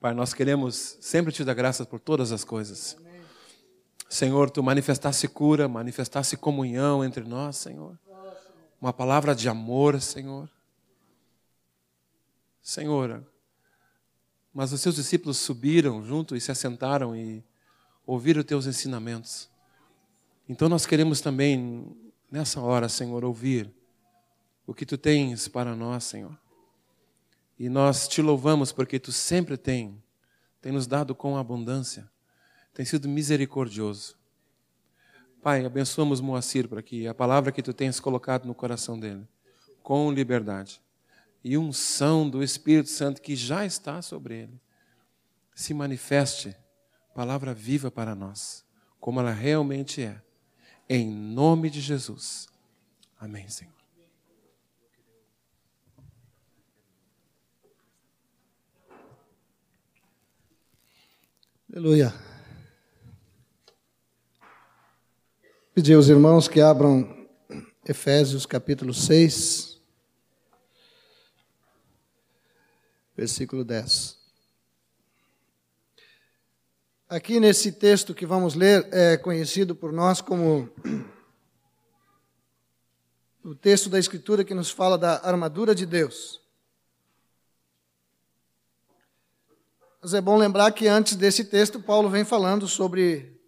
Pai, 0.00 0.14
nós 0.14 0.32
queremos 0.32 0.96
sempre 0.98 1.30
te 1.30 1.44
dar 1.44 1.52
graças 1.52 1.86
por 1.86 2.00
todas 2.00 2.32
as 2.32 2.42
coisas. 2.42 2.96
Senhor, 4.08 4.50
tu 4.50 4.62
manifestasse 4.62 5.28
cura, 5.28 5.68
manifestasse 5.68 6.38
comunhão 6.38 7.04
entre 7.04 7.22
nós, 7.22 7.56
Senhor. 7.56 7.98
Uma 8.80 8.94
palavra 8.94 9.34
de 9.34 9.46
amor, 9.46 10.00
Senhor. 10.00 10.48
Senhor, 12.62 13.22
mas 14.54 14.72
os 14.72 14.80
seus 14.80 14.94
discípulos 14.94 15.36
subiram 15.36 16.02
junto 16.02 16.34
e 16.34 16.40
se 16.40 16.50
assentaram 16.50 17.14
e 17.14 17.44
ouviram 18.06 18.40
os 18.40 18.46
teus 18.46 18.66
ensinamentos. 18.66 19.50
Então 20.48 20.66
nós 20.68 20.86
queremos 20.86 21.20
também, 21.20 21.94
nessa 22.30 22.58
hora, 22.60 22.88
Senhor, 22.88 23.22
ouvir 23.22 23.70
o 24.66 24.72
que 24.72 24.86
tu 24.86 24.96
tens 24.96 25.46
para 25.46 25.76
nós, 25.76 26.04
Senhor. 26.04 26.36
E 27.60 27.68
nós 27.68 28.08
te 28.08 28.22
louvamos 28.22 28.72
porque 28.72 28.98
tu 28.98 29.12
sempre 29.12 29.54
tem, 29.58 30.02
tem 30.62 30.72
nos 30.72 30.86
dado 30.86 31.14
com 31.14 31.36
abundância, 31.36 32.10
tem 32.72 32.86
sido 32.86 33.06
misericordioso. 33.06 34.16
Pai, 35.42 35.66
abençoamos 35.66 36.22
Moacir 36.22 36.66
para 36.66 36.82
que 36.82 37.06
a 37.06 37.12
palavra 37.12 37.52
que 37.52 37.62
tu 37.62 37.74
tens 37.74 38.00
colocado 38.00 38.46
no 38.46 38.54
coração 38.54 38.98
dele, 38.98 39.28
com 39.82 40.10
liberdade, 40.10 40.80
e 41.44 41.58
unção 41.58 42.30
do 42.30 42.42
Espírito 42.42 42.88
Santo 42.88 43.20
que 43.20 43.36
já 43.36 43.66
está 43.66 44.00
sobre 44.00 44.36
ele, 44.44 44.58
se 45.54 45.74
manifeste, 45.74 46.56
palavra 47.14 47.52
viva 47.52 47.90
para 47.90 48.14
nós, 48.14 48.64
como 48.98 49.20
ela 49.20 49.32
realmente 49.32 50.00
é 50.00 50.22
em 50.88 51.10
nome 51.10 51.68
de 51.68 51.82
Jesus. 51.82 52.48
Amém, 53.18 53.46
Senhor. 53.50 53.79
Aleluia. 61.72 62.12
Pedir 65.72 65.94
aos 65.94 66.08
irmãos 66.08 66.48
que 66.48 66.60
abram 66.60 67.28
Efésios 67.86 68.44
capítulo 68.44 68.92
6, 68.92 69.80
versículo 73.16 73.64
10. 73.64 74.18
Aqui 77.08 77.38
nesse 77.38 77.70
texto 77.70 78.16
que 78.16 78.26
vamos 78.26 78.56
ler, 78.56 78.88
é 78.90 79.16
conhecido 79.16 79.72
por 79.76 79.92
nós 79.92 80.20
como 80.20 80.68
o 83.44 83.54
texto 83.54 83.88
da 83.88 84.00
Escritura 84.00 84.42
que 84.42 84.54
nos 84.54 84.72
fala 84.72 84.98
da 84.98 85.24
armadura 85.24 85.72
de 85.72 85.86
Deus. 85.86 86.39
Mas 90.02 90.14
é 90.14 90.20
bom 90.20 90.38
lembrar 90.38 90.72
que 90.72 90.88
antes 90.88 91.14
desse 91.14 91.44
texto, 91.44 91.78
Paulo 91.78 92.08
vem 92.08 92.24
falando 92.24 92.66
sobre 92.66 93.38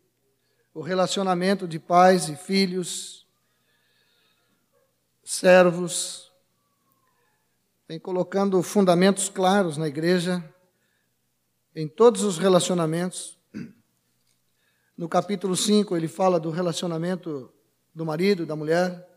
o 0.74 0.82
relacionamento 0.82 1.66
de 1.66 1.78
pais 1.78 2.28
e 2.28 2.36
filhos, 2.36 3.26
servos, 5.24 6.30
vem 7.88 7.98
colocando 7.98 8.62
fundamentos 8.62 9.30
claros 9.30 9.78
na 9.78 9.88
igreja, 9.88 10.44
em 11.74 11.88
todos 11.88 12.22
os 12.22 12.36
relacionamentos. 12.36 13.38
No 14.94 15.08
capítulo 15.08 15.56
5, 15.56 15.96
ele 15.96 16.06
fala 16.06 16.38
do 16.38 16.50
relacionamento 16.50 17.50
do 17.94 18.04
marido, 18.04 18.44
da 18.44 18.54
mulher. 18.54 19.08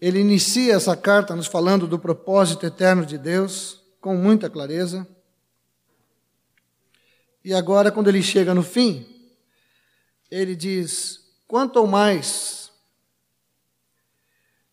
Ele 0.00 0.20
inicia 0.20 0.74
essa 0.74 0.96
carta 0.96 1.34
nos 1.34 1.46
falando 1.46 1.86
do 1.86 1.98
propósito 1.98 2.66
eterno 2.66 3.04
de 3.04 3.16
Deus, 3.16 3.82
com 4.00 4.16
muita 4.16 4.50
clareza. 4.50 5.06
E 7.44 7.54
agora, 7.54 7.90
quando 7.90 8.08
ele 8.08 8.22
chega 8.22 8.54
no 8.54 8.62
fim, 8.62 9.06
ele 10.30 10.54
diz: 10.54 11.20
quanto 11.46 11.78
ao 11.78 11.86
mais, 11.86 12.70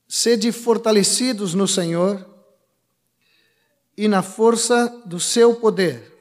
sede 0.07 0.51
fortalecidos 0.51 1.53
no 1.53 1.67
Senhor 1.67 2.25
e 3.95 4.07
na 4.07 4.21
força 4.21 4.87
do 5.05 5.19
seu 5.19 5.55
poder 5.55 6.12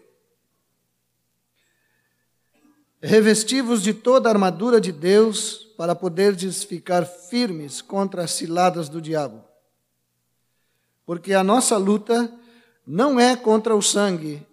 Revestivos 3.05 3.83
de 3.83 3.93
toda 3.93 4.29
a 4.29 4.33
armadura 4.33 4.81
de 4.81 4.93
Deus 4.93 5.67
para 5.77 5.93
poderdes 5.93 6.63
ficar 6.63 7.05
firmes 7.05 7.83
contra 7.83 8.23
as 8.23 8.31
ciladas 8.31 8.89
do 8.89 9.03
diabo. 9.03 9.43
Porque 11.05 11.35
a 11.35 11.43
nossa 11.43 11.77
luta 11.77 12.33
não 12.87 13.19
é 13.19 13.35
contra 13.35 13.75
o 13.75 13.83
sangue 13.83 14.47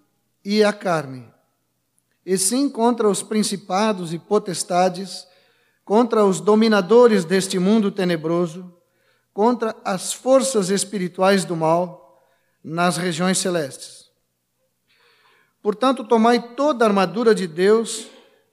e 0.43 0.63
a 0.63 0.73
carne, 0.73 1.31
e 2.25 2.39
sim 2.39 2.67
contra 2.67 3.07
os 3.07 3.21
principados 3.21 4.13
e 4.13 4.17
potestades, 4.17 5.27
contra 5.85 6.25
os 6.25 6.41
dominadores 6.41 7.23
deste 7.23 7.59
mundo 7.59 7.91
tenebroso, 7.91 8.73
contra 9.31 9.75
as 9.85 10.11
forças 10.11 10.71
espirituais 10.71 11.45
do 11.45 11.55
mal 11.55 12.25
nas 12.63 12.97
regiões 12.97 13.37
celestes. 13.37 14.09
Portanto, 15.61 16.03
tomai 16.03 16.55
toda 16.55 16.83
a 16.83 16.87
armadura 16.87 17.35
de 17.35 17.45
Deus 17.45 18.07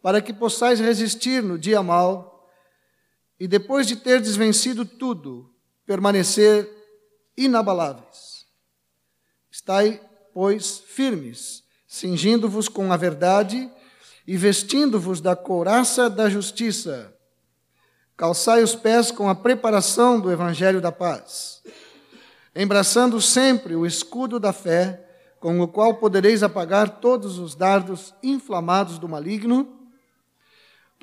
para 0.07 0.23
que 0.23 0.33
possais 0.33 0.79
resistir 0.79 1.43
no 1.43 1.59
dia 1.59 1.83
mau 1.83 2.49
e 3.41 3.49
depois 3.49 3.89
de 3.89 3.97
ter 3.97 4.21
desvencido 4.21 4.85
tudo, 4.85 5.53
permanecer 5.85 6.71
inabaláveis. 7.37 8.47
Estai, 9.51 10.01
pois, 10.33 10.79
firmes, 10.79 11.65
cingindo-vos 11.89 12.69
com 12.69 12.93
a 12.93 12.97
verdade 12.97 13.69
e 14.25 14.37
vestindo-vos 14.37 15.21
da 15.21 15.35
couraça 15.35 16.09
da 16.09 16.31
justiça. 16.31 17.13
Calçai 18.17 18.63
os 18.63 18.77
pés 18.77 19.11
com 19.11 19.29
a 19.29 19.35
preparação 19.35 20.21
do 20.21 20.31
evangelho 20.31 20.81
da 20.81 20.93
paz, 20.93 21.65
embraçando 22.55 23.21
sempre 23.21 23.75
o 23.75 23.85
escudo 23.85 24.39
da 24.39 24.53
fé, 24.53 25.05
com 25.41 25.61
o 25.61 25.67
qual 25.67 25.95
podereis 25.95 26.45
apagar 26.45 27.01
todos 27.01 27.41
os 27.41 27.57
dardos 27.57 28.15
inflamados 28.23 29.01
do 29.01 29.09
maligno 29.09 29.76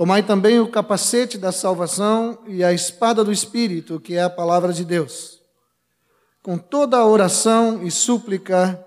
Tomai 0.04 0.22
também 0.22 0.60
o 0.60 0.68
capacete 0.68 1.38
da 1.38 1.50
salvação 1.50 2.38
e 2.46 2.62
a 2.62 2.74
espada 2.74 3.24
do 3.24 3.32
Espírito, 3.32 4.02
que 4.02 4.16
é 4.16 4.24
a 4.24 4.30
palavra 4.30 4.74
de 4.74 4.84
Deus. 4.84 5.40
Com 6.42 6.58
toda 6.58 6.98
a 6.98 7.06
oração 7.06 7.82
e 7.82 7.90
súplica, 7.90 8.86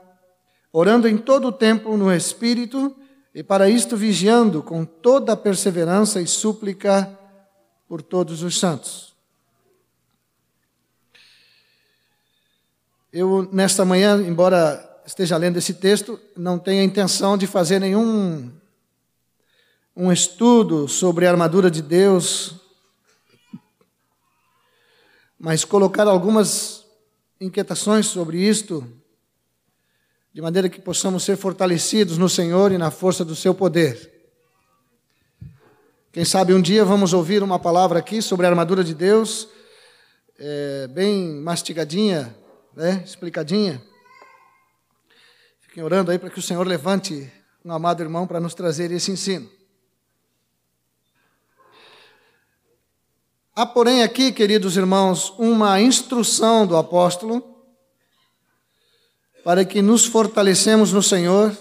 orando 0.71 1.09
em 1.09 1.17
todo 1.17 1.49
o 1.49 1.53
tempo 1.53 1.97
no 1.97 2.13
Espírito, 2.13 2.95
e 3.35 3.43
para 3.43 3.67
isto 3.67 3.97
vigiando 3.97 4.63
com 4.63 4.85
toda 4.85 5.33
a 5.33 5.37
perseverança 5.39 6.21
e 6.21 6.27
súplica 6.27 7.19
por 7.89 8.03
todos 8.03 8.43
os 8.43 8.59
santos. 8.59 9.17
Eu, 13.11 13.49
nesta 13.51 13.87
manhã, 13.87 14.19
embora 14.21 15.03
esteja 15.07 15.39
lendo 15.39 15.57
esse 15.57 15.73
texto, 15.73 16.21
não 16.37 16.59
tenho 16.59 16.83
a 16.83 16.85
intenção 16.85 17.39
de 17.39 17.47
fazer 17.47 17.79
nenhum 17.79 18.53
um 19.97 20.13
estudo 20.13 20.87
sobre 20.87 21.27
a 21.27 21.31
armadura 21.31 21.71
de 21.71 21.81
Deus, 21.81 22.57
mas 25.39 25.65
colocar 25.65 26.07
algumas 26.07 26.85
inquietações 27.41 28.05
sobre 28.05 28.39
isto, 28.39 28.87
de 30.35 30.43
maneira 30.43 30.69
que 30.69 30.83
possamos 30.83 31.25
ser 31.25 31.39
fortalecidos 31.39 32.19
no 32.19 32.29
Senhor 32.29 32.73
e 32.73 32.79
na 32.79 32.91
força 32.91 33.25
do 33.25 33.35
seu 33.35 33.55
poder. 33.55 34.13
Quem 36.13 36.27
sabe 36.27 36.53
um 36.53 36.61
dia 36.61 36.85
vamos 36.85 37.15
ouvir 37.15 37.43
uma 37.43 37.59
palavra 37.59 37.99
aqui 37.99 38.21
sobre 38.21 38.45
a 38.45 38.51
armadura 38.51 38.85
de 38.85 38.95
Deus, 38.95 39.49
é, 40.39 40.89
bem 40.89 41.41
mastigadinha, 41.41 42.37
né, 42.75 43.03
explicadinha. 43.03 43.83
Fiquem 45.63 45.83
orando 45.83 46.11
aí 46.11 46.19
para 46.19 46.29
que 46.29 46.39
o 46.39 46.43
Senhor 46.43 46.67
levante 46.67 47.33
um 47.65 47.73
amado 47.73 48.03
irmão 48.03 48.27
para 48.27 48.41
nos 48.41 48.53
trazer 48.53 48.91
esse 48.91 49.11
ensino. 49.11 49.56
Há, 53.59 53.65
porém, 53.65 54.03
aqui, 54.03 54.33
queridos 54.33 54.77
irmãos, 54.77 55.33
uma 55.39 55.81
instrução 55.81 56.67
do 56.67 56.77
apóstolo 56.77 57.43
para 59.43 59.65
que 59.65 59.81
nos 59.81 60.05
fortalecemos 60.05 60.93
no 60.93 61.03
Senhor 61.03 61.57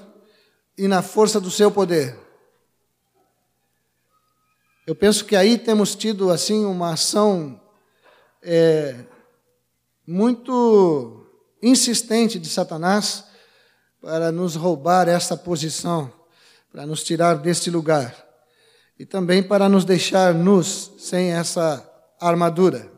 e 0.77 0.89
na 0.89 1.01
força 1.01 1.39
do 1.39 1.49
seu 1.49 1.71
poder. 1.71 2.19
Eu 4.85 4.93
penso 4.93 5.23
que 5.23 5.37
aí 5.37 5.57
temos 5.57 5.95
tido, 5.95 6.29
assim, 6.31 6.65
uma 6.65 6.91
ação 6.91 7.61
é, 8.41 9.05
muito 10.05 11.25
insistente 11.63 12.37
de 12.37 12.49
Satanás 12.49 13.23
para 14.01 14.33
nos 14.33 14.57
roubar 14.57 15.07
essa 15.07 15.37
posição, 15.37 16.11
para 16.73 16.85
nos 16.85 17.05
tirar 17.05 17.35
deste 17.35 17.69
lugar 17.69 18.24
e 18.97 19.05
também 19.05 19.43
para 19.43 19.67
nos 19.67 19.83
deixar 19.83 20.33
nus 20.33 20.91
sem 20.97 21.33
essa 21.33 21.87
armadura. 22.19 22.91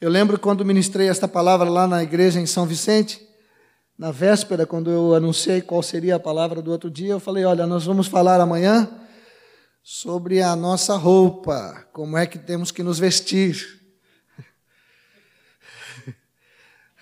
Eu 0.00 0.10
lembro 0.10 0.38
quando 0.38 0.64
ministrei 0.64 1.08
esta 1.08 1.28
palavra 1.28 1.68
lá 1.68 1.86
na 1.86 2.02
igreja 2.02 2.40
em 2.40 2.46
São 2.46 2.66
Vicente, 2.66 3.26
na 3.96 4.10
véspera, 4.10 4.66
quando 4.66 4.90
eu 4.90 5.14
anunciei 5.14 5.62
qual 5.62 5.82
seria 5.82 6.16
a 6.16 6.20
palavra 6.20 6.60
do 6.60 6.72
outro 6.72 6.90
dia, 6.90 7.12
eu 7.12 7.20
falei: 7.20 7.44
Olha, 7.44 7.64
nós 7.64 7.86
vamos 7.86 8.08
falar 8.08 8.40
amanhã 8.40 8.90
sobre 9.84 10.42
a 10.42 10.56
nossa 10.56 10.96
roupa, 10.96 11.86
como 11.92 12.18
é 12.18 12.26
que 12.26 12.38
temos 12.38 12.72
que 12.72 12.82
nos 12.82 12.98
vestir. 12.98 13.80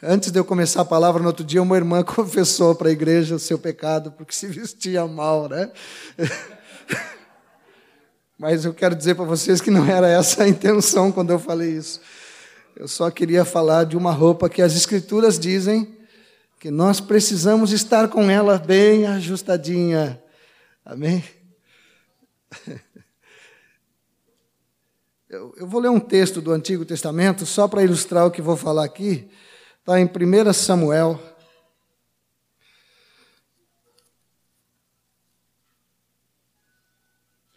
Antes 0.02 0.30
de 0.30 0.38
eu 0.38 0.44
começar 0.44 0.82
a 0.82 0.84
palavra 0.84 1.22
no 1.22 1.28
outro 1.28 1.44
dia, 1.44 1.62
uma 1.62 1.76
irmã 1.76 2.04
confessou 2.04 2.74
para 2.74 2.90
a 2.90 2.92
igreja 2.92 3.36
o 3.36 3.38
seu 3.38 3.58
pecado 3.58 4.12
porque 4.12 4.34
se 4.34 4.46
vestia 4.46 5.06
mal, 5.06 5.48
né? 5.48 5.72
Mas 8.38 8.64
eu 8.64 8.74
quero 8.74 8.94
dizer 8.94 9.14
para 9.14 9.24
vocês 9.24 9.60
que 9.60 9.70
não 9.70 9.84
era 9.86 10.08
essa 10.08 10.44
a 10.44 10.48
intenção 10.48 11.12
quando 11.12 11.30
eu 11.30 11.38
falei 11.38 11.70
isso. 11.70 12.00
Eu 12.74 12.88
só 12.88 13.10
queria 13.10 13.44
falar 13.44 13.84
de 13.84 13.96
uma 13.96 14.12
roupa 14.12 14.48
que 14.48 14.62
as 14.62 14.74
Escrituras 14.74 15.38
dizem 15.38 15.96
que 16.58 16.70
nós 16.70 17.00
precisamos 17.00 17.72
estar 17.72 18.08
com 18.08 18.30
ela 18.30 18.58
bem 18.58 19.06
ajustadinha. 19.06 20.22
Amém? 20.84 21.24
Eu, 25.32 25.66
vou 25.66 25.80
ler 25.80 25.88
um 25.88 25.98
texto 25.98 26.42
do 26.42 26.52
Antigo 26.52 26.84
Testamento 26.84 27.46
só 27.46 27.66
para 27.66 27.82
ilustrar 27.82 28.26
o 28.26 28.30
que 28.30 28.42
vou 28.42 28.54
falar 28.54 28.84
aqui. 28.84 29.30
Está 29.80 29.98
em 29.98 30.04
1 30.04 30.52
Samuel. 30.52 31.18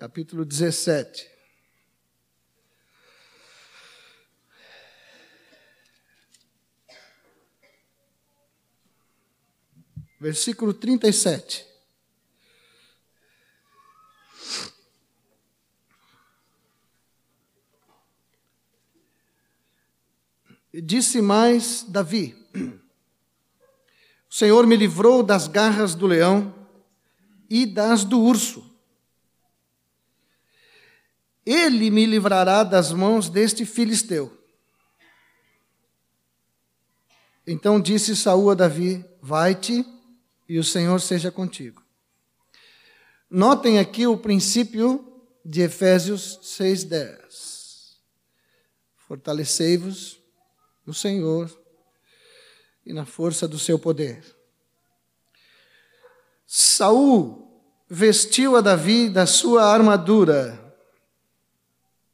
Capítulo 0.05 0.45
17. 0.45 1.31
versículo 10.19 10.75
37. 10.75 11.65
Disse 20.83 21.19
mais 21.19 21.83
Davi: 21.89 22.35
O 24.29 24.33
Senhor 24.35 24.67
me 24.67 24.75
livrou 24.75 25.23
das 25.23 25.47
garras 25.47 25.95
do 25.95 26.05
leão 26.05 26.53
e 27.49 27.65
das 27.65 28.05
do 28.05 28.21
urso. 28.21 28.74
Ele 31.45 31.91
me 31.91 32.05
livrará 32.05 32.63
das 32.63 32.91
mãos 32.91 33.29
deste 33.29 33.65
filisteu. 33.65 34.35
Então 37.45 37.79
disse 37.79 38.15
Saúl 38.15 38.49
a 38.49 38.55
Davi: 38.55 39.05
Vai-te 39.21 39.85
e 40.49 40.57
o 40.57 40.63
Senhor 40.63 40.99
seja 40.99 41.31
contigo. 41.31 41.83
Notem 43.29 43.77
aqui 43.77 44.07
o 44.07 44.17
princípio 44.17 45.21
de 45.43 45.61
Efésios 45.61 46.39
6:10. 46.41 47.97
Fortalecei-vos 49.07 50.19
no 50.83 50.93
Senhor 50.93 51.55
e 52.83 52.91
na 52.91 53.05
força 53.05 53.47
do 53.47 53.59
seu 53.59 53.77
poder. 53.77 54.23
Saul 56.47 57.63
vestiu 57.87 58.55
a 58.55 58.61
Davi 58.61 59.09
da 59.09 59.27
sua 59.27 59.65
armadura 59.65 60.64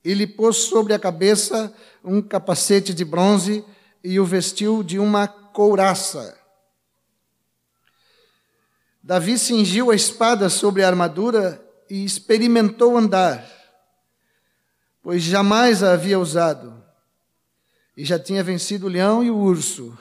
e 0.04 0.14
lhe 0.14 0.26
pôs 0.26 0.58
sobre 0.58 0.94
a 0.94 1.00
cabeça 1.00 1.74
um 2.04 2.22
capacete 2.22 2.94
de 2.94 3.06
bronze 3.06 3.64
e 4.04 4.20
o 4.20 4.26
vestiu 4.26 4.82
de 4.82 4.98
uma 4.98 5.28
couraça. 5.28 6.38
Davi 9.04 9.38
cingiu 9.38 9.92
a 9.92 9.96
espada 9.96 10.50
sobre 10.50 10.84
a 10.84 10.88
armadura 10.88 11.64
e 11.90 12.04
experimentou 12.04 12.98
andar, 12.98 13.46
pois 15.02 15.22
jamais 15.24 15.84
a 15.84 15.94
havia 15.94 16.20
usado, 16.20 16.84
e 17.98 18.06
já 18.06 18.18
tinha 18.18 18.44
vencido 18.44 18.86
o 18.86 18.90
leão 18.90 19.24
e 19.24 19.30
o 19.30 19.38
urso. 19.38 19.98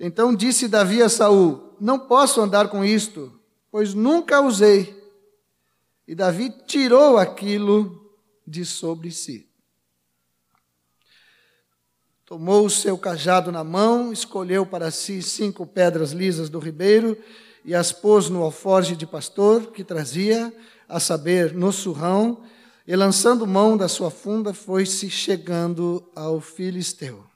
Então 0.00 0.34
disse 0.34 0.68
Davi 0.68 1.02
a 1.02 1.08
Saul: 1.08 1.76
Não 1.80 1.98
posso 1.98 2.40
andar 2.40 2.68
com 2.68 2.84
isto, 2.84 3.32
pois 3.70 3.92
nunca 3.94 4.40
usei. 4.40 4.96
E 6.06 6.14
Davi 6.14 6.50
tirou 6.66 7.18
aquilo 7.18 8.07
de 8.48 8.64
sobre 8.64 9.10
si. 9.10 9.48
Tomou 12.24 12.66
o 12.66 12.70
seu 12.70 12.98
cajado 12.98 13.50
na 13.50 13.64
mão, 13.64 14.12
escolheu 14.12 14.66
para 14.66 14.90
si 14.90 15.22
cinco 15.22 15.66
pedras 15.66 16.12
lisas 16.12 16.48
do 16.48 16.58
ribeiro 16.58 17.16
e 17.64 17.74
as 17.74 17.92
pôs 17.92 18.28
no 18.28 18.42
alforge 18.42 18.96
de 18.96 19.06
pastor 19.06 19.72
que 19.72 19.84
trazia, 19.84 20.52
a 20.88 20.98
saber, 20.98 21.52
no 21.52 21.70
surrão, 21.70 22.42
e 22.86 22.96
lançando 22.96 23.46
mão 23.46 23.76
da 23.76 23.88
sua 23.88 24.10
funda, 24.10 24.54
foi-se 24.54 25.10
chegando 25.10 26.02
ao 26.14 26.40
filisteu. 26.40 27.27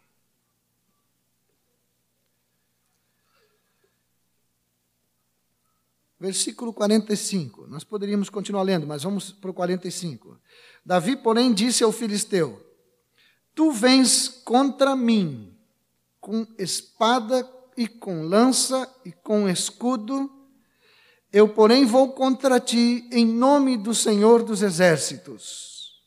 Versículo 6.23 6.73
45. 6.73 7.67
Nós 7.67 7.83
poderíamos 7.83 8.31
continuar 8.31 8.63
lendo, 8.63 8.87
mas 8.87 9.03
vamos 9.03 9.33
para 9.33 9.51
o 9.51 9.55
45. 9.55 10.39
Davi, 10.87 11.17
porém, 11.17 11.53
disse 11.53 11.83
ao 11.83 11.91
filisteu: 11.91 12.65
Tu 13.53 13.73
vens 13.73 14.29
contra 14.29 14.95
mim 14.95 15.53
com 16.21 16.47
espada 16.57 17.45
e 17.77 17.89
com 17.89 18.23
lança 18.23 18.89
e 19.05 19.11
com 19.11 19.49
escudo, 19.49 20.31
eu, 21.33 21.49
porém, 21.49 21.85
vou 21.85 22.13
contra 22.13 22.61
ti 22.61 23.05
em 23.11 23.27
nome 23.27 23.77
do 23.77 23.93
Senhor 23.93 24.45
dos 24.45 24.63
exércitos, 24.63 26.05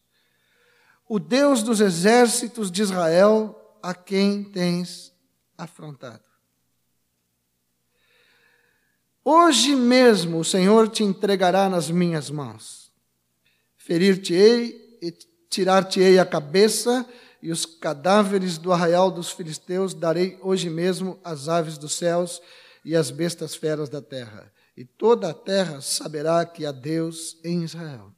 o 1.10 1.20
Deus 1.20 1.62
dos 1.62 1.82
exércitos 1.82 2.72
de 2.72 2.84
Israel, 2.84 3.78
a 3.84 3.94
quem 3.94 4.46
tens 4.46 5.12
afrontado. 5.58 6.35
Hoje 9.28 9.76
mesmo 9.76 10.38
o 10.38 10.46
Senhor 10.46 10.88
te 10.88 11.04
entregará 11.04 11.68
nas 11.68 11.90
minhas 11.90 12.30
mãos. 12.30 12.92
Ferir-te-ei 13.76 15.00
e 15.02 15.12
tirar-te-ei 15.50 16.20
a 16.20 16.26
cabeça, 16.26 17.04
e 17.42 17.52
os 17.52 17.66
cadáveres 17.66 18.60
do 18.60 18.72
arraial 18.72 19.10
dos 19.10 19.32
filisteus 19.32 19.96
darei 19.96 20.38
hoje 20.44 20.70
mesmo 20.70 21.20
às 21.24 21.50
aves 21.50 21.76
dos 21.76 21.94
céus 21.94 22.40
e 22.84 22.96
às 22.96 23.10
bestas 23.10 23.56
feras 23.56 23.90
da 23.90 24.00
terra. 24.00 24.52
E 24.78 24.86
toda 24.86 25.32
a 25.32 25.34
terra 25.34 25.82
saberá 25.82 26.46
que 26.46 26.64
há 26.64 26.72
Deus 26.72 27.40
em 27.44 27.64
Israel. 27.64 28.12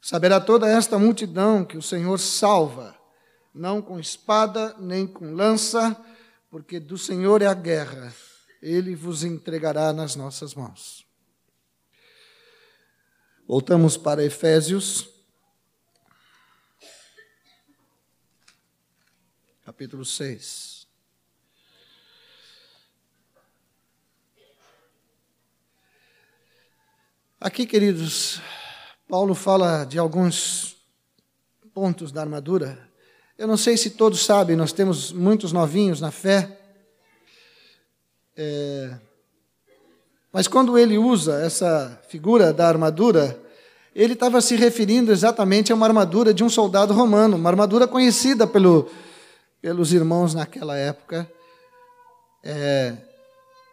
Saberá 0.00 0.40
toda 0.40 0.66
esta 0.66 0.98
multidão 0.98 1.66
que 1.66 1.76
o 1.76 1.82
Senhor 1.82 2.18
salva, 2.18 2.96
não 3.54 3.82
com 3.82 4.00
espada 4.00 4.74
nem 4.78 5.06
com 5.06 5.34
lança, 5.34 5.94
porque 6.50 6.80
do 6.80 6.96
Senhor 6.96 7.42
é 7.42 7.46
a 7.46 7.54
guerra, 7.54 8.10
ele 8.62 8.94
vos 8.94 9.24
entregará 9.24 9.92
nas 9.92 10.14
nossas 10.14 10.54
mãos. 10.54 11.04
Voltamos 13.46 13.96
para 13.96 14.24
Efésios 14.24 15.12
capítulo 19.64 20.04
6. 20.04 20.86
Aqui, 27.40 27.66
queridos, 27.66 28.40
Paulo 29.08 29.34
fala 29.34 29.84
de 29.84 29.98
alguns 29.98 30.76
pontos 31.74 32.12
da 32.12 32.20
armadura. 32.20 32.88
Eu 33.36 33.48
não 33.48 33.56
sei 33.56 33.76
se 33.76 33.90
todos 33.90 34.24
sabem, 34.24 34.54
nós 34.54 34.72
temos 34.72 35.10
muitos 35.10 35.52
novinhos 35.52 36.00
na 36.00 36.12
fé. 36.12 36.61
É, 38.36 38.94
mas 40.32 40.48
quando 40.48 40.78
ele 40.78 40.96
usa 40.96 41.40
essa 41.44 42.00
figura 42.08 42.52
da 42.52 42.66
armadura, 42.66 43.38
ele 43.94 44.14
estava 44.14 44.40
se 44.40 44.56
referindo 44.56 45.12
exatamente 45.12 45.70
a 45.70 45.74
uma 45.74 45.86
armadura 45.86 46.32
de 46.32 46.42
um 46.42 46.48
soldado 46.48 46.94
romano, 46.94 47.36
uma 47.36 47.50
armadura 47.50 47.86
conhecida 47.86 48.46
pelo, 48.46 48.88
pelos 49.60 49.92
irmãos 49.92 50.32
naquela 50.32 50.76
época. 50.76 51.30
É, 52.42 52.96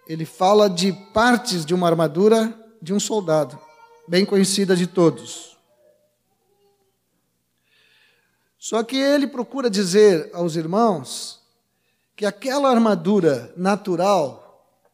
ele 0.08 0.26
fala 0.26 0.70
de 0.70 0.92
partes 1.14 1.66
de 1.66 1.74
uma 1.74 1.88
armadura 1.88 2.54
de 2.82 2.94
um 2.94 3.00
soldado, 3.00 3.58
bem 4.08 4.26
conhecida 4.26 4.76
de 4.76 4.88
todos. 4.88 5.58
Só 8.58 8.84
que 8.84 8.98
ele 8.98 9.28
procura 9.28 9.70
dizer 9.70 10.30
aos 10.34 10.58
irmãos 10.58 11.40
que 12.16 12.26
aquela 12.26 12.70
armadura 12.70 13.54
natural, 13.56 14.49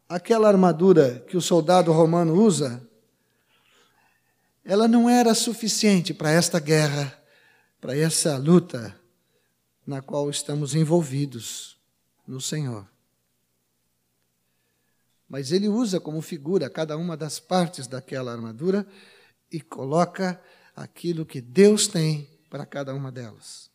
aquela 0.08 0.48
armadura 0.48 1.24
que 1.28 1.36
o 1.36 1.42
soldado 1.42 1.92
romano 1.92 2.34
usa, 2.34 2.82
ela 4.64 4.88
não 4.88 5.10
era 5.10 5.36
suficiente 5.36 6.14
para 6.14 6.32
esta 6.32 6.60
guerra, 6.60 7.22
para 7.80 7.96
essa 7.96 8.38
luta 8.38 9.00
na 9.86 10.02
qual 10.02 10.30
estamos 10.30 10.74
envolvidos 10.74 11.78
no 12.28 12.42
Senhor. 12.42 12.88
Mas 15.30 15.52
ele 15.52 15.68
usa 15.68 16.00
como 16.00 16.22
figura 16.22 16.70
cada 16.70 16.98
uma 16.98 17.16
das 17.16 17.40
partes 17.40 17.88
daquela 17.88 18.32
armadura 18.32 18.88
e 19.52 19.62
coloca 19.62 20.42
aquilo 20.76 21.26
que 21.26 21.42
Deus 21.42 21.88
tem 21.88 22.28
para 22.50 22.66
cada 22.66 22.94
uma 22.94 23.12
delas. 23.12 23.70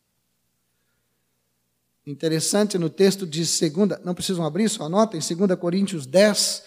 Interessante 2.05 2.77
no 2.77 2.89
texto 2.89 3.27
de 3.27 3.45
segunda, 3.45 4.01
não 4.03 4.15
precisam 4.15 4.43
abrir, 4.43 4.67
só 4.69 4.85
anotem, 4.85 5.19
2 5.19 5.59
Coríntios 5.59 6.05
10, 6.05 6.63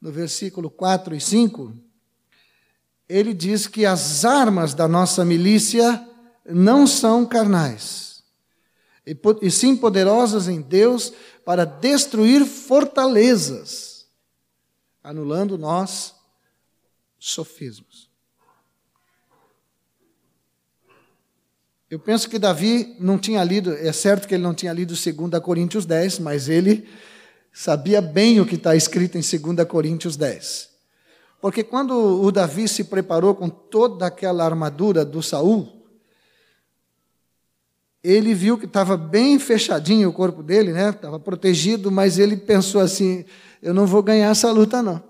no 0.00 0.12
versículo 0.12 0.70
4 0.70 1.14
e 1.14 1.20
5, 1.20 1.72
ele 3.08 3.32
diz 3.32 3.66
que 3.66 3.86
as 3.86 4.24
armas 4.24 4.74
da 4.74 4.86
nossa 4.86 5.24
milícia 5.24 6.06
não 6.46 6.86
são 6.86 7.24
carnais, 7.24 8.22
e 9.40 9.50
sim 9.50 9.74
poderosas 9.76 10.48
em 10.48 10.60
Deus 10.60 11.12
para 11.44 11.64
destruir 11.64 12.44
fortalezas, 12.44 14.06
anulando 15.02 15.56
nós 15.56 16.14
sofismos. 17.18 18.03
Eu 21.94 22.00
penso 22.00 22.28
que 22.28 22.40
Davi 22.40 22.96
não 22.98 23.16
tinha 23.16 23.44
lido, 23.44 23.72
é 23.72 23.92
certo 23.92 24.26
que 24.26 24.34
ele 24.34 24.42
não 24.42 24.52
tinha 24.52 24.72
lido 24.72 24.94
2 24.96 25.40
Coríntios 25.40 25.86
10, 25.86 26.18
mas 26.18 26.48
ele 26.48 26.88
sabia 27.52 28.02
bem 28.02 28.40
o 28.40 28.44
que 28.44 28.56
está 28.56 28.74
escrito 28.74 29.16
em 29.16 29.20
2 29.20 29.64
Coríntios 29.68 30.16
10. 30.16 30.70
Porque 31.40 31.62
quando 31.62 31.92
o 31.94 32.32
Davi 32.32 32.66
se 32.66 32.82
preparou 32.82 33.32
com 33.32 33.48
toda 33.48 34.06
aquela 34.06 34.44
armadura 34.44 35.04
do 35.04 35.22
Saul, 35.22 35.86
ele 38.02 38.34
viu 38.34 38.58
que 38.58 38.66
estava 38.66 38.96
bem 38.96 39.38
fechadinho 39.38 40.08
o 40.08 40.12
corpo 40.12 40.42
dele, 40.42 40.72
né? 40.72 40.88
Estava 40.88 41.20
protegido, 41.20 41.92
mas 41.92 42.18
ele 42.18 42.36
pensou 42.36 42.80
assim: 42.80 43.24
eu 43.62 43.72
não 43.72 43.86
vou 43.86 44.02
ganhar 44.02 44.32
essa 44.32 44.50
luta 44.50 44.82
não. 44.82 45.00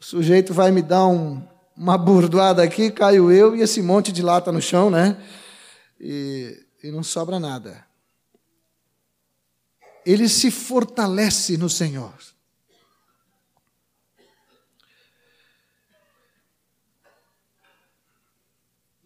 O 0.00 0.02
sujeito 0.02 0.54
vai 0.54 0.70
me 0.70 0.80
dar 0.80 1.06
um, 1.06 1.42
uma 1.76 1.98
burdoada 2.00 2.62
aqui, 2.62 2.90
caio 2.90 3.30
eu 3.30 3.54
e 3.54 3.60
esse 3.60 3.82
monte 3.82 4.10
de 4.10 4.22
lata 4.22 4.50
no 4.50 4.62
chão, 4.62 4.88
né? 4.88 5.18
E, 6.02 6.66
e 6.82 6.90
não 6.90 7.02
sobra 7.02 7.38
nada. 7.38 7.86
Ele 10.04 10.28
se 10.28 10.50
fortalece 10.50 11.56
no 11.56 11.70
Senhor. 11.70 12.12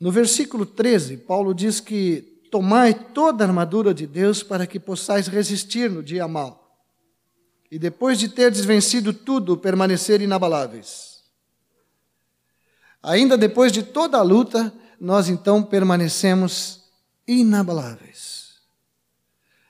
No 0.01 0.11
versículo 0.11 0.65
13, 0.65 1.19
Paulo 1.19 1.55
diz 1.55 1.81
que 1.81 2.37
Tomai 2.51 2.95
toda 2.95 3.45
a 3.45 3.47
armadura 3.47 3.93
de 3.93 4.07
Deus 4.07 4.43
para 4.43 4.67
que 4.67 4.79
possais 4.79 5.27
resistir 5.27 5.91
no 5.91 6.03
dia 6.03 6.27
mau. 6.27 6.81
E 7.71 7.79
depois 7.79 8.19
de 8.19 8.29
teres 8.29 8.65
vencido 8.65 9.13
tudo, 9.13 9.57
permanecer 9.57 10.23
inabaláveis. 10.23 11.25
Ainda 13.03 13.37
depois 13.37 13.73
de 13.73 13.83
toda 13.83 14.19
a 14.19 14.23
luta, 14.23 14.73
nós 14.99 15.29
então 15.29 15.63
permanecemos 15.63 16.86
inabaláveis. 17.27 18.61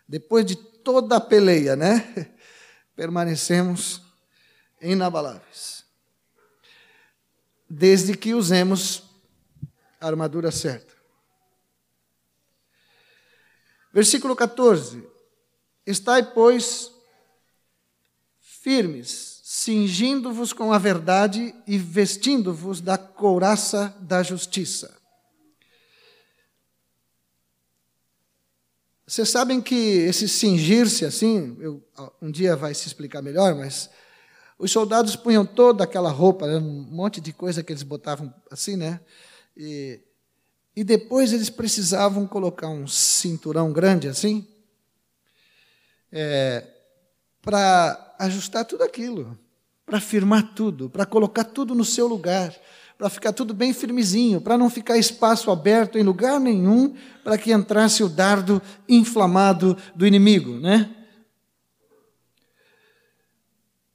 Depois 0.08 0.44
de 0.44 0.56
toda 0.56 1.16
a 1.16 1.20
peleia, 1.20 1.74
né? 1.74 2.34
Permanecemos 2.94 4.02
inabaláveis. 4.80 5.84
Desde 7.68 8.16
que 8.16 8.34
usemos 8.34 9.04
a 10.00 10.06
armadura 10.06 10.52
certa. 10.52 10.94
Versículo 13.92 14.36
14: 14.36 15.02
Estai, 15.86 16.32
pois, 16.32 16.92
firmes, 18.38 19.40
cingindo-vos 19.42 20.52
com 20.52 20.72
a 20.72 20.78
verdade 20.78 21.54
e 21.66 21.78
vestindo-vos 21.78 22.80
da 22.80 22.98
couraça 22.98 23.96
da 24.00 24.22
justiça. 24.22 24.94
Vocês 29.06 29.28
sabem 29.28 29.60
que 29.60 29.74
esse 29.74 30.28
cingir-se 30.28 31.04
assim, 31.04 31.56
eu, 31.60 31.82
um 32.20 32.30
dia 32.30 32.56
vai 32.56 32.74
se 32.74 32.86
explicar 32.86 33.22
melhor, 33.22 33.54
mas 33.54 33.88
os 34.58 34.72
soldados 34.72 35.14
punham 35.14 35.46
toda 35.46 35.84
aquela 35.84 36.10
roupa, 36.10 36.46
né, 36.46 36.56
um 36.56 36.82
monte 36.90 37.20
de 37.20 37.32
coisa 37.32 37.62
que 37.62 37.72
eles 37.72 37.82
botavam 37.82 38.32
assim, 38.50 38.76
né? 38.76 39.00
E 39.56 40.00
e 40.76 40.84
depois 40.84 41.32
eles 41.32 41.48
precisavam 41.48 42.26
colocar 42.26 42.68
um 42.68 42.86
cinturão 42.86 43.72
grande 43.72 44.08
assim, 44.08 44.46
é, 46.12 46.66
para 47.40 48.14
ajustar 48.18 48.66
tudo 48.66 48.84
aquilo, 48.84 49.38
para 49.86 50.00
firmar 50.00 50.54
tudo, 50.54 50.90
para 50.90 51.06
colocar 51.06 51.44
tudo 51.44 51.74
no 51.74 51.84
seu 51.84 52.06
lugar, 52.06 52.54
para 52.96 53.10
ficar 53.10 53.32
tudo 53.32 53.52
bem 53.52 53.72
firmezinho, 53.72 54.40
para 54.40 54.56
não 54.56 54.70
ficar 54.70 54.96
espaço 54.96 55.50
aberto 55.50 55.98
em 55.98 56.02
lugar 56.02 56.40
nenhum 56.40 56.96
para 57.22 57.36
que 57.36 57.52
entrasse 57.52 58.02
o 58.02 58.08
dardo 58.08 58.60
inflamado 58.88 59.76
do 59.94 60.06
inimigo, 60.06 60.58
né? 60.58 60.92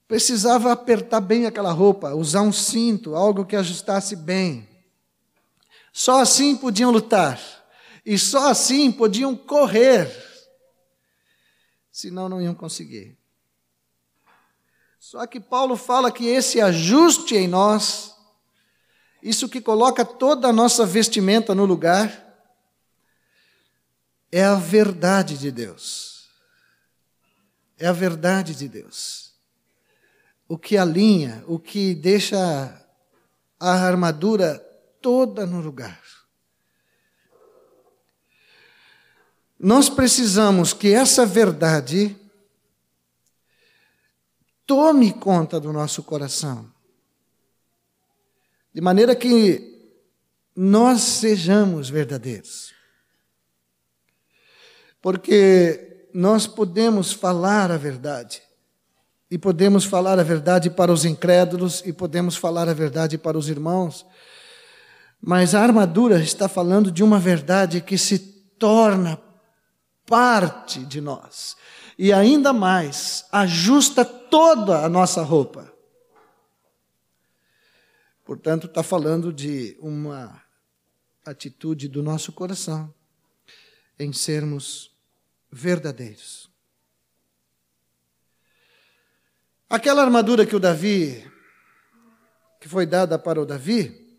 Precisava 0.07 0.71
apertar 0.71 1.21
bem 1.21 1.45
aquela 1.45 1.71
roupa, 1.71 2.13
usar 2.13 2.41
um 2.41 2.51
cinto, 2.51 3.15
algo 3.15 3.45
que 3.45 3.55
ajustasse 3.55 4.15
bem. 4.15 4.67
Só 5.93 6.19
assim 6.19 6.55
podiam 6.55 6.91
lutar. 6.91 7.39
E 8.05 8.17
só 8.17 8.49
assim 8.49 8.91
podiam 8.91 9.35
correr. 9.35 10.09
Senão 11.91 12.27
não 12.27 12.41
iam 12.41 12.53
conseguir. 12.53 13.17
Só 14.99 15.25
que 15.25 15.39
Paulo 15.39 15.75
fala 15.75 16.11
que 16.11 16.25
esse 16.25 16.59
ajuste 16.59 17.35
em 17.35 17.47
nós, 17.47 18.10
isso 19.21 19.47
que 19.47 19.61
coloca 19.61 20.03
toda 20.03 20.47
a 20.47 20.53
nossa 20.53 20.85
vestimenta 20.85 21.53
no 21.53 21.65
lugar, 21.65 22.27
é 24.31 24.43
a 24.43 24.55
verdade 24.55 25.37
de 25.37 25.51
Deus. 25.51 26.29
É 27.77 27.87
a 27.87 27.93
verdade 27.93 28.55
de 28.55 28.67
Deus. 28.67 29.33
O 30.47 30.57
que 30.57 30.77
alinha, 30.77 31.43
o 31.47 31.59
que 31.59 31.93
deixa 31.95 32.81
a 33.59 33.71
armadura 33.73 34.57
toda 35.01 35.45
no 35.45 35.59
lugar. 35.59 36.01
Nós 39.59 39.89
precisamos 39.89 40.73
que 40.73 40.91
essa 40.91 41.25
verdade 41.25 42.17
tome 44.65 45.13
conta 45.13 45.59
do 45.59 45.71
nosso 45.71 46.01
coração, 46.01 46.70
de 48.73 48.81
maneira 48.81 49.15
que 49.15 49.89
nós 50.55 51.01
sejamos 51.01 51.89
verdadeiros. 51.89 52.73
Porque 55.01 56.07
nós 56.13 56.45
podemos 56.45 57.11
falar 57.11 57.71
a 57.71 57.77
verdade, 57.77 58.41
e 59.29 59.37
podemos 59.37 59.85
falar 59.85 60.19
a 60.19 60.23
verdade 60.23 60.69
para 60.69 60.91
os 60.91 61.05
incrédulos, 61.05 61.81
e 61.85 61.93
podemos 61.93 62.35
falar 62.35 62.67
a 62.67 62.73
verdade 62.73 63.17
para 63.17 63.37
os 63.37 63.49
irmãos, 63.49 64.05
mas 65.21 65.53
a 65.55 65.61
armadura 65.61 66.19
está 66.21 66.49
falando 66.49 66.91
de 66.91 67.03
uma 67.03 67.19
verdade 67.19 67.79
que 67.79 67.97
se 67.97 68.19
torna 68.57 69.19
parte 70.05 70.79
de 70.79 70.99
nós. 70.99 71.55
E 71.97 72.11
ainda 72.11 72.51
mais, 72.51 73.25
ajusta 73.31 74.03
toda 74.03 74.83
a 74.83 74.89
nossa 74.89 75.21
roupa. 75.21 75.70
Portanto, 78.31 78.67
está 78.67 78.81
falando 78.81 79.33
de 79.33 79.75
uma 79.81 80.41
atitude 81.25 81.89
do 81.89 82.01
nosso 82.01 82.31
coração 82.31 82.95
em 83.99 84.13
sermos 84.13 84.95
verdadeiros. 85.51 86.49
Aquela 89.69 90.01
armadura 90.01 90.45
que 90.45 90.55
o 90.55 90.61
Davi, 90.61 91.29
que 92.61 92.69
foi 92.69 92.85
dada 92.85 93.19
para 93.19 93.41
o 93.41 93.45
Davi, 93.45 94.17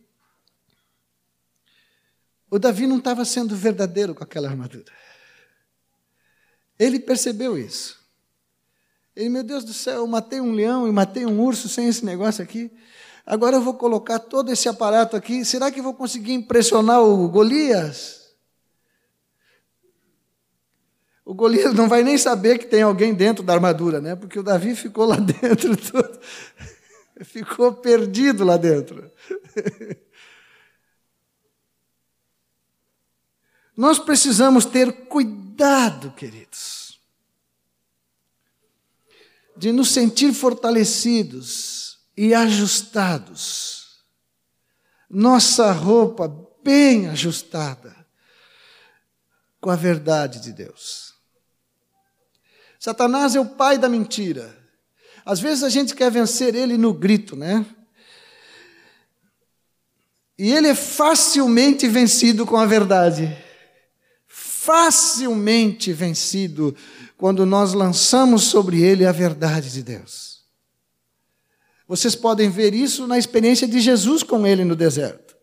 o 2.51 2.59
Davi 2.59 2.87
não 2.87 2.99
estava 2.99 3.25
sendo 3.25 3.57
verdadeiro 3.57 4.15
com 4.15 4.23
aquela 4.23 4.47
armadura. 4.47 4.93
Ele 6.79 7.01
percebeu 7.01 7.57
isso. 7.57 7.99
Ele, 9.17 9.31
meu 9.31 9.43
Deus 9.43 9.65
do 9.65 9.73
céu, 9.73 10.01
eu 10.01 10.07
matei 10.07 10.39
um 10.39 10.53
leão 10.53 10.87
e 10.87 10.93
matei 10.93 11.25
um 11.25 11.41
urso 11.41 11.67
sem 11.67 11.89
esse 11.89 12.05
negócio 12.05 12.45
aqui. 12.45 12.71
Agora 13.25 13.57
eu 13.57 13.63
vou 13.63 13.75
colocar 13.75 14.19
todo 14.19 14.51
esse 14.51 14.69
aparato 14.69 15.17
aqui. 15.17 15.45
Será 15.45 15.71
que 15.71 15.81
vou 15.81 15.95
conseguir 15.95 16.33
impressionar 16.33 17.03
o 17.03 17.29
Golias? 17.29 18.35
O 21.25 21.35
Golias 21.35 21.73
não 21.73 21.89
vai 21.89 22.03
nem 22.03 22.19
saber 22.19 22.59
que 22.59 22.67
tem 22.67 22.83
alguém 22.83 23.15
dentro 23.15 23.45
da 23.45 23.55
armadura, 23.55 24.01
né? 24.01 24.17
Porque 24.17 24.39
o 24.39 24.43
Davi 24.43 24.75
ficou 24.75 25.07
lá 25.07 25.17
dentro 25.23 25.77
todo. 25.77 26.21
Ficou 27.25 27.73
perdido 27.73 28.45
lá 28.45 28.57
dentro. 28.57 29.11
Nós 33.77 34.01
precisamos 34.01 34.65
ter 34.65 35.07
cuidado, 35.07 36.11
queridos, 36.13 37.01
de 39.57 39.71
nos 39.71 39.93
sentir 39.93 40.33
fortalecidos 40.35 41.82
e 42.17 42.35
ajustados. 42.35 44.03
Nossa 45.09 45.73
roupa 45.73 46.29
bem 46.63 47.09
ajustada 47.09 47.95
com 49.61 49.71
a 49.71 49.77
verdade 49.77 50.41
de 50.41 50.53
Deus. 50.53 51.15
Satanás 52.79 53.37
é 53.37 53.41
o 53.41 53.47
pai 53.47 53.79
da 53.79 53.89
mentira. 53.89 54.59
Às 55.25 55.39
vezes 55.39 55.63
a 55.63 55.69
gente 55.69 55.95
quer 55.95 56.11
vencer 56.11 56.55
ele 56.55 56.77
no 56.77 56.93
grito, 56.93 57.37
né? 57.37 57.65
E 60.37 60.51
ele 60.51 60.69
é 60.69 60.75
facilmente 60.75 61.87
vencido 61.87 62.45
com 62.45 62.57
a 62.57 62.67
verdade. 62.67 63.37
Facilmente 64.27 65.93
vencido 65.93 66.75
quando 67.17 67.47
nós 67.47 67.73
lançamos 67.73 68.45
sobre 68.45 68.83
ele 68.83 69.07
a 69.07 69.13
verdade 69.13 69.71
de 69.71 69.83
Deus. 69.83 70.32
Vocês 71.93 72.15
podem 72.15 72.49
ver 72.49 72.73
isso 72.73 73.07
na 73.07 73.19
experiência 73.19 73.69
de 73.69 73.79
Jesus 73.79 74.23
com 74.23 74.47
ele 74.47 74.65
no 74.65 74.75
deserto. 74.75 75.37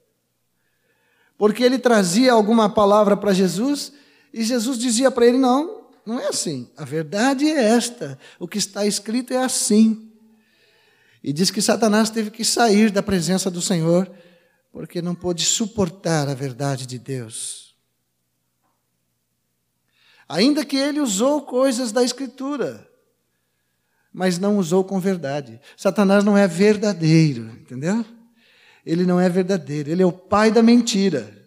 Porque 1.37 1.61
ele 1.63 1.77
trazia 1.77 2.33
alguma 2.33 2.67
palavra 2.67 3.15
para 3.15 3.33
Jesus 3.33 3.93
e 4.33 4.43
Jesus 4.43 4.79
dizia 4.79 5.11
para 5.11 5.27
ele: 5.27 5.37
Não, 5.37 5.85
não 6.03 6.19
é 6.19 6.25
assim. 6.25 6.67
A 6.75 6.83
verdade 6.83 7.47
é 7.47 7.65
esta. 7.65 8.17
O 8.39 8.47
que 8.47 8.57
está 8.57 8.83
escrito 8.83 9.31
é 9.31 9.37
assim. 9.37 10.11
E 11.23 11.31
diz 11.31 11.51
que 11.51 11.61
Satanás 11.61 12.09
teve 12.09 12.31
que 12.31 12.43
sair 12.43 12.89
da 12.89 13.03
presença 13.03 13.51
do 13.51 13.61
Senhor 13.61 14.11
porque 14.71 15.03
não 15.03 15.13
pôde 15.13 15.45
suportar 15.45 16.27
a 16.27 16.33
verdade 16.33 16.87
de 16.87 16.97
Deus. 16.97 17.75
Ainda 20.27 20.65
que 20.65 20.77
ele 20.77 20.99
usou 20.99 21.43
coisas 21.43 21.91
da 21.91 22.03
Escritura, 22.03 22.88
mas 24.13 24.37
não 24.39 24.57
usou 24.57 24.83
com 24.83 24.99
verdade. 24.99 25.61
Satanás 25.77 26.23
não 26.23 26.37
é 26.37 26.47
verdadeiro, 26.47 27.49
entendeu? 27.61 28.05
Ele 28.85 29.05
não 29.05 29.19
é 29.19 29.29
verdadeiro, 29.29 29.89
ele 29.89 30.01
é 30.01 30.05
o 30.05 30.11
pai 30.11 30.51
da 30.51 30.63
mentira. 30.63 31.37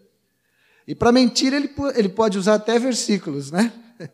E 0.87 0.93
para 0.95 1.11
mentira 1.11 1.55
ele, 1.55 1.73
ele 1.95 2.09
pode 2.09 2.37
usar 2.37 2.55
até 2.55 2.77
versículos, 2.79 3.51
né? 3.51 3.71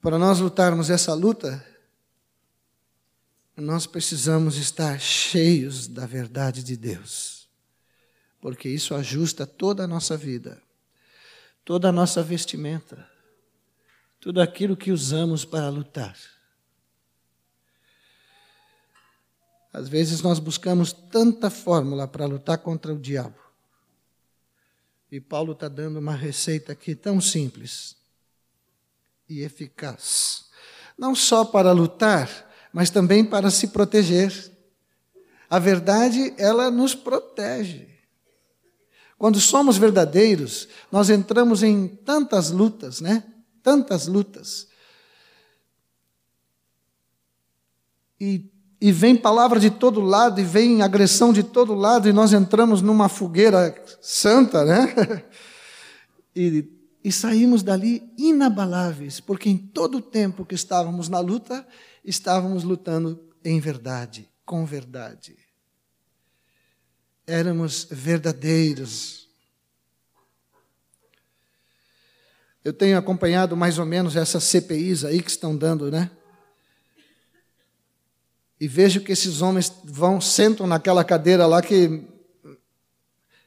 Para 0.00 0.18
nós 0.18 0.40
lutarmos 0.40 0.88
essa 0.90 1.12
luta, 1.14 1.64
nós 3.56 3.86
precisamos 3.86 4.56
estar 4.56 4.98
cheios 4.98 5.86
da 5.86 6.06
verdade 6.06 6.64
de 6.64 6.76
Deus, 6.76 7.48
porque 8.40 8.68
isso 8.68 8.94
ajusta 8.94 9.46
toda 9.46 9.84
a 9.84 9.86
nossa 9.86 10.16
vida, 10.16 10.62
toda 11.64 11.88
a 11.88 11.92
nossa 11.92 12.22
vestimenta, 12.22 13.08
tudo 14.20 14.40
aquilo 14.40 14.76
que 14.76 14.92
usamos 14.92 15.44
para 15.44 15.68
lutar. 15.68 16.16
Às 19.72 19.88
vezes 19.88 20.20
nós 20.20 20.38
buscamos 20.38 20.92
tanta 20.92 21.48
fórmula 21.48 22.08
para 22.08 22.26
lutar 22.26 22.58
contra 22.58 22.92
o 22.92 22.98
diabo. 22.98 23.38
E 25.10 25.20
Paulo 25.20 25.52
está 25.52 25.68
dando 25.68 25.98
uma 25.98 26.14
receita 26.14 26.72
aqui 26.72 26.94
tão 26.94 27.20
simples 27.20 27.96
e 29.28 29.42
eficaz. 29.42 30.50
Não 30.98 31.14
só 31.14 31.44
para 31.44 31.72
lutar, 31.72 32.28
mas 32.72 32.90
também 32.90 33.24
para 33.24 33.50
se 33.50 33.68
proteger. 33.68 34.50
A 35.48 35.58
verdade, 35.58 36.34
ela 36.36 36.70
nos 36.70 36.94
protege. 36.94 37.89
Quando 39.20 39.38
somos 39.38 39.76
verdadeiros, 39.76 40.66
nós 40.90 41.10
entramos 41.10 41.62
em 41.62 41.86
tantas 41.88 42.50
lutas, 42.50 43.02
né? 43.02 43.22
Tantas 43.62 44.06
lutas. 44.06 44.66
E, 48.18 48.50
e 48.80 48.90
vem 48.90 49.14
palavra 49.14 49.60
de 49.60 49.68
todo 49.68 50.00
lado, 50.00 50.40
e 50.40 50.42
vem 50.42 50.80
agressão 50.80 51.34
de 51.34 51.42
todo 51.42 51.74
lado, 51.74 52.08
e 52.08 52.14
nós 52.14 52.32
entramos 52.32 52.80
numa 52.80 53.10
fogueira 53.10 53.74
santa, 54.00 54.64
né? 54.64 55.22
E, 56.34 56.64
e 57.02 57.10
saímos 57.10 57.64
dali 57.64 58.08
inabaláveis, 58.16 59.18
porque 59.18 59.50
em 59.50 59.58
todo 59.58 59.98
o 59.98 60.00
tempo 60.00 60.46
que 60.46 60.54
estávamos 60.54 61.08
na 61.08 61.18
luta, 61.18 61.66
estávamos 62.04 62.62
lutando 62.62 63.20
em 63.44 63.58
verdade, 63.58 64.30
com 64.46 64.64
verdade. 64.64 65.39
Éramos 67.30 67.86
verdadeiros. 67.88 69.28
Eu 72.64 72.72
tenho 72.72 72.98
acompanhado 72.98 73.56
mais 73.56 73.78
ou 73.78 73.86
menos 73.86 74.16
essas 74.16 74.42
CPIs 74.42 75.04
aí 75.04 75.22
que 75.22 75.30
estão 75.30 75.56
dando, 75.56 75.92
né? 75.92 76.10
E 78.58 78.66
vejo 78.66 79.00
que 79.00 79.12
esses 79.12 79.42
homens 79.42 79.72
vão, 79.84 80.20
sentam 80.20 80.66
naquela 80.66 81.04
cadeira 81.04 81.46
lá 81.46 81.62
que. 81.62 82.04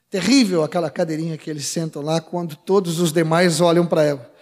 Terrível 0.09 0.63
aquela 0.63 0.89
cadeirinha 0.89 1.37
que 1.37 1.49
eles 1.49 1.65
sentam 1.65 2.01
lá 2.01 2.21
quando 2.21 2.55
todos 2.55 3.01
os 3.01 3.11
demais 3.11 3.59
olham 3.59 3.85
para 3.85 4.03
ela. 4.03 4.33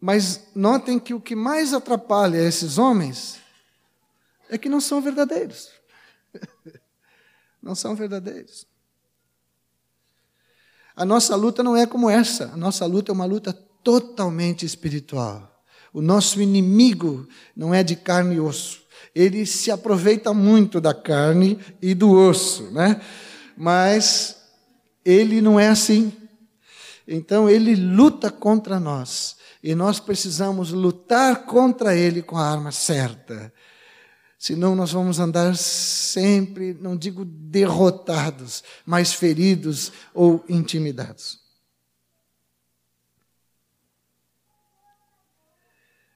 Mas 0.00 0.48
notem 0.56 0.98
que 0.98 1.14
o 1.14 1.20
que 1.20 1.36
mais 1.36 1.72
atrapalha 1.72 2.38
esses 2.38 2.78
homens 2.78 3.38
é 4.48 4.58
que 4.58 4.68
não 4.68 4.80
são 4.80 5.00
verdadeiros. 5.00 5.78
Não 7.62 7.74
são 7.74 7.94
verdadeiros. 7.94 8.66
A 10.96 11.04
nossa 11.04 11.34
luta 11.36 11.62
não 11.62 11.76
é 11.76 11.86
como 11.86 12.10
essa. 12.10 12.50
A 12.52 12.56
nossa 12.56 12.84
luta 12.86 13.10
é 13.10 13.14
uma 13.14 13.24
luta 13.24 13.52
totalmente 13.82 14.66
espiritual. 14.66 15.62
O 15.92 16.00
nosso 16.00 16.40
inimigo 16.40 17.26
não 17.56 17.74
é 17.74 17.82
de 17.82 17.96
carne 17.96 18.36
e 18.36 18.40
osso. 18.40 18.82
Ele 19.14 19.44
se 19.44 19.70
aproveita 19.70 20.32
muito 20.32 20.80
da 20.80 20.94
carne 20.94 21.58
e 21.82 21.94
do 21.94 22.10
osso, 22.10 22.70
né? 22.70 23.00
Mas 23.56 24.36
ele 25.04 25.40
não 25.40 25.58
é 25.58 25.68
assim. 25.68 26.12
Então 27.06 27.48
ele 27.48 27.74
luta 27.74 28.30
contra 28.30 28.78
nós 28.78 29.36
e 29.62 29.74
nós 29.74 29.98
precisamos 29.98 30.70
lutar 30.70 31.44
contra 31.44 31.94
ele 31.94 32.22
com 32.22 32.36
a 32.36 32.48
arma 32.48 32.70
certa. 32.70 33.52
Senão 34.40 34.74
nós 34.74 34.90
vamos 34.90 35.18
andar 35.18 35.54
sempre, 35.54 36.72
não 36.72 36.96
digo 36.96 37.26
derrotados, 37.26 38.64
mas 38.86 39.12
feridos 39.12 39.92
ou 40.14 40.42
intimidados. 40.48 41.38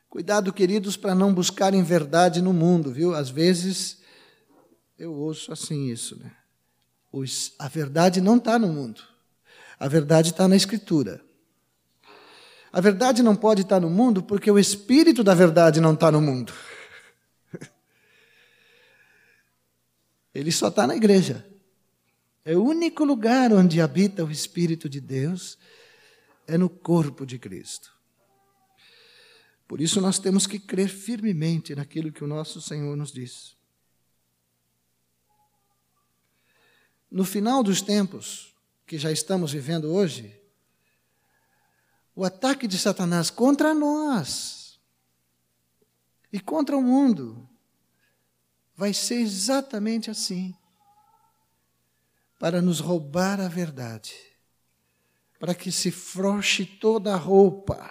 Cuidado, 0.09 0.55
queridos, 0.55 0.97
para 0.97 1.15
não 1.15 1.35
buscarem 1.35 1.83
verdade 1.83 2.41
no 2.41 2.55
mundo, 2.55 2.91
viu? 2.91 3.15
Às 3.15 3.29
vezes 3.29 3.99
eu 4.99 5.13
ouço 5.13 5.53
assim 5.53 5.91
isso, 5.91 6.19
né? 6.19 6.33
A 7.59 7.69
verdade 7.69 8.23
não 8.23 8.39
está 8.39 8.59
no 8.59 8.69
mundo. 8.69 9.03
A 9.79 9.87
verdade 9.87 10.31
está 10.31 10.49
na 10.49 10.57
Escritura. 10.57 11.21
A 12.73 12.81
verdade 12.81 13.23
não 13.23 13.37
pode 13.37 13.61
estar 13.61 13.81
no 13.81 13.91
mundo 13.91 14.23
porque 14.23 14.51
o 14.51 14.59
espírito 14.59 15.23
da 15.23 15.35
verdade 15.35 15.79
não 15.79 15.93
está 15.93 16.11
no 16.11 16.23
mundo. 16.23 16.55
Ele 20.35 20.51
só 20.51 20.69
está 20.69 20.87
na 20.87 20.97
igreja. 20.97 21.49
É 22.45 22.57
o 22.57 22.65
único 22.65 23.05
lugar 23.05 23.53
onde 23.53 23.81
habita 23.81 24.25
o 24.25 24.31
Espírito 24.31 24.89
de 24.89 25.01
Deus, 25.01 25.57
é 26.47 26.59
no 26.59 26.69
corpo 26.69 27.25
de 27.25 27.39
Cristo. 27.39 27.95
Por 29.67 29.81
isso 29.81 30.01
nós 30.01 30.19
temos 30.19 30.47
que 30.47 30.59
crer 30.59 30.89
firmemente 30.89 31.75
naquilo 31.75 32.13
que 32.13 32.23
o 32.23 32.27
nosso 32.27 32.61
Senhor 32.61 32.95
nos 32.97 33.11
diz. 33.13 33.57
No 37.11 37.25
final 37.25 37.63
dos 37.63 37.81
tempos 37.81 38.55
que 38.87 38.99
já 38.99 39.11
estamos 39.11 39.53
vivendo 39.53 39.91
hoje, 39.91 40.39
o 42.15 42.25
ataque 42.25 42.69
de 42.69 42.79
Satanás 42.79 43.31
contra 43.31 43.73
nós 43.73 44.79
e 46.33 46.39
contra 46.39 46.77
o 46.77 46.83
mundo 46.83 47.49
vai 48.77 48.93
ser 48.93 49.17
exatamente 49.17 50.11
assim 50.11 50.55
para 52.39 52.61
nos 52.61 52.81
roubar 52.81 53.41
a 53.41 53.49
verdade, 53.49 54.13
para 55.39 55.55
que 55.55 55.73
se 55.73 55.91
frouxe 55.91 56.65
toda 56.67 57.15
a 57.15 57.17
roupa, 57.17 57.91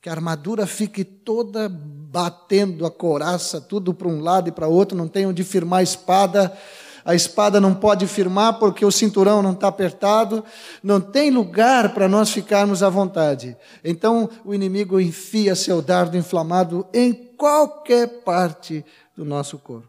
que 0.00 0.08
a 0.08 0.12
armadura 0.12 0.66
fique 0.66 1.04
toda 1.04 1.68
batendo 1.68 2.84
a 2.84 2.90
coraça, 2.90 3.60
tudo 3.60 3.94
para 3.94 4.08
um 4.08 4.20
lado 4.20 4.48
e 4.48 4.52
para 4.52 4.68
outro, 4.68 4.96
não 4.96 5.08
tem 5.08 5.26
onde 5.26 5.42
firmar 5.42 5.80
a 5.80 5.82
espada, 5.82 6.56
a 7.04 7.14
espada 7.14 7.60
não 7.60 7.74
pode 7.74 8.06
firmar 8.06 8.58
porque 8.58 8.84
o 8.84 8.92
cinturão 8.92 9.42
não 9.42 9.52
está 9.52 9.68
apertado, 9.68 10.44
não 10.82 11.00
tem 11.00 11.30
lugar 11.30 11.92
para 11.94 12.08
nós 12.08 12.30
ficarmos 12.30 12.82
à 12.82 12.88
vontade. 12.88 13.56
Então 13.82 14.30
o 14.44 14.54
inimigo 14.54 15.00
enfia 15.00 15.54
seu 15.54 15.82
dardo 15.82 16.16
inflamado 16.16 16.86
em 16.92 17.12
qualquer 17.12 18.22
parte 18.22 18.84
do 19.22 19.28
nosso 19.28 19.56
corpo. 19.58 19.88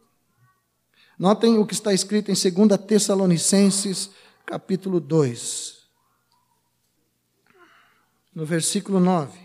Notem 1.18 1.58
o 1.58 1.66
que 1.66 1.74
está 1.74 1.92
escrito 1.92 2.30
em 2.30 2.36
2 2.36 2.80
Tessalonicenses, 2.86 4.12
capítulo 4.46 5.00
2, 5.00 5.88
no 8.34 8.46
versículo 8.46 9.00
9. 9.00 9.40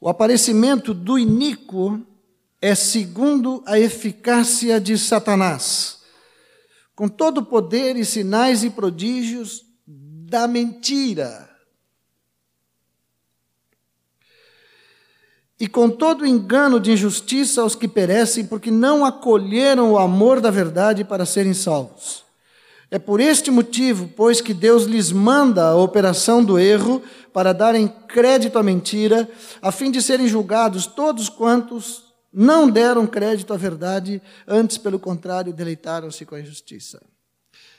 O 0.00 0.08
aparecimento 0.08 0.92
do 0.92 1.18
iníquo 1.18 2.04
é 2.60 2.74
segundo 2.74 3.62
a 3.66 3.78
eficácia 3.78 4.80
de 4.80 4.98
Satanás, 4.98 6.02
com 6.94 7.08
todo 7.08 7.38
o 7.38 7.46
poder 7.46 7.96
e 7.96 8.04
sinais 8.04 8.64
e 8.64 8.70
prodígios 8.70 9.64
da 9.86 10.48
mentira. 10.48 11.55
E 15.58 15.66
com 15.66 15.88
todo 15.88 16.22
o 16.22 16.26
engano 16.26 16.78
de 16.78 16.92
injustiça 16.92 17.62
aos 17.62 17.74
que 17.74 17.88
perecem, 17.88 18.44
porque 18.44 18.70
não 18.70 19.04
acolheram 19.04 19.92
o 19.92 19.98
amor 19.98 20.40
da 20.40 20.50
verdade 20.50 21.02
para 21.02 21.24
serem 21.24 21.54
salvos. 21.54 22.24
É 22.90 22.98
por 22.98 23.20
este 23.20 23.50
motivo, 23.50 24.08
pois, 24.14 24.40
que 24.40 24.54
Deus 24.54 24.84
lhes 24.84 25.10
manda 25.10 25.68
a 25.68 25.76
operação 25.76 26.44
do 26.44 26.58
erro 26.58 27.02
para 27.32 27.52
darem 27.52 27.88
crédito 27.88 28.58
à 28.58 28.62
mentira, 28.62 29.28
a 29.60 29.72
fim 29.72 29.90
de 29.90 30.00
serem 30.00 30.28
julgados 30.28 30.86
todos 30.86 31.28
quantos 31.28 32.04
não 32.32 32.68
deram 32.68 33.06
crédito 33.06 33.54
à 33.54 33.56
verdade, 33.56 34.20
antes, 34.46 34.76
pelo 34.76 34.98
contrário, 34.98 35.54
deleitaram-se 35.54 36.24
com 36.26 36.34
a 36.34 36.40
injustiça. 36.40 37.02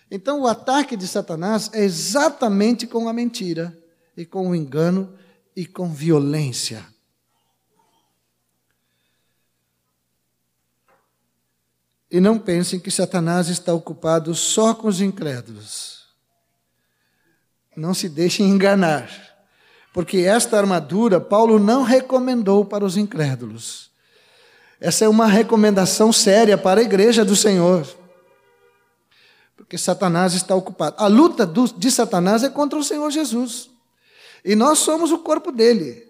Então, 0.10 0.42
o 0.42 0.48
ataque 0.48 0.98
de 0.98 1.08
Satanás 1.08 1.70
é 1.74 1.84
exatamente 1.84 2.88
com 2.88 3.08
a 3.08 3.14
mentira, 3.14 3.78
e 4.16 4.26
com 4.26 4.50
o 4.50 4.56
engano, 4.56 5.14
e 5.56 5.66
com 5.66 5.94
violência. 5.94 6.84
E 12.10 12.20
não 12.20 12.40
pensem 12.40 12.80
que 12.80 12.90
Satanás 12.90 13.50
está 13.50 13.74
ocupado 13.74 14.34
só 14.34 14.74
com 14.74 14.88
os 14.88 15.02
incrédulos. 15.02 16.06
Não 17.76 17.94
se 17.94 18.10
deixem 18.10 18.50
enganar, 18.50 19.10
porque 19.94 20.20
esta 20.20 20.58
armadura 20.58 21.20
Paulo 21.20 21.60
não 21.60 21.84
recomendou 21.84 22.66
para 22.66 22.86
os 22.86 22.98
incrédulos. 22.98 23.92
Essa 24.80 25.06
é 25.06 25.10
uma 25.10 25.28
recomendação 25.28 26.14
séria 26.14 26.58
para 26.58 26.80
a 26.80 26.84
igreja 26.84 27.26
do 27.26 27.36
Senhor. 27.36 27.88
Porque 29.56 29.78
Satanás 29.78 30.34
está 30.34 30.56
ocupado. 30.56 30.96
A 30.98 31.08
luta 31.08 31.46
de 31.46 31.92
Satanás 31.92 32.44
é 32.44 32.50
contra 32.50 32.78
o 32.80 32.84
Senhor 32.84 33.10
Jesus. 33.12 33.70
E 34.46 34.56
nós 34.56 34.80
somos 34.80 35.12
o 35.12 35.20
corpo 35.20 35.52
dele. 35.52 36.08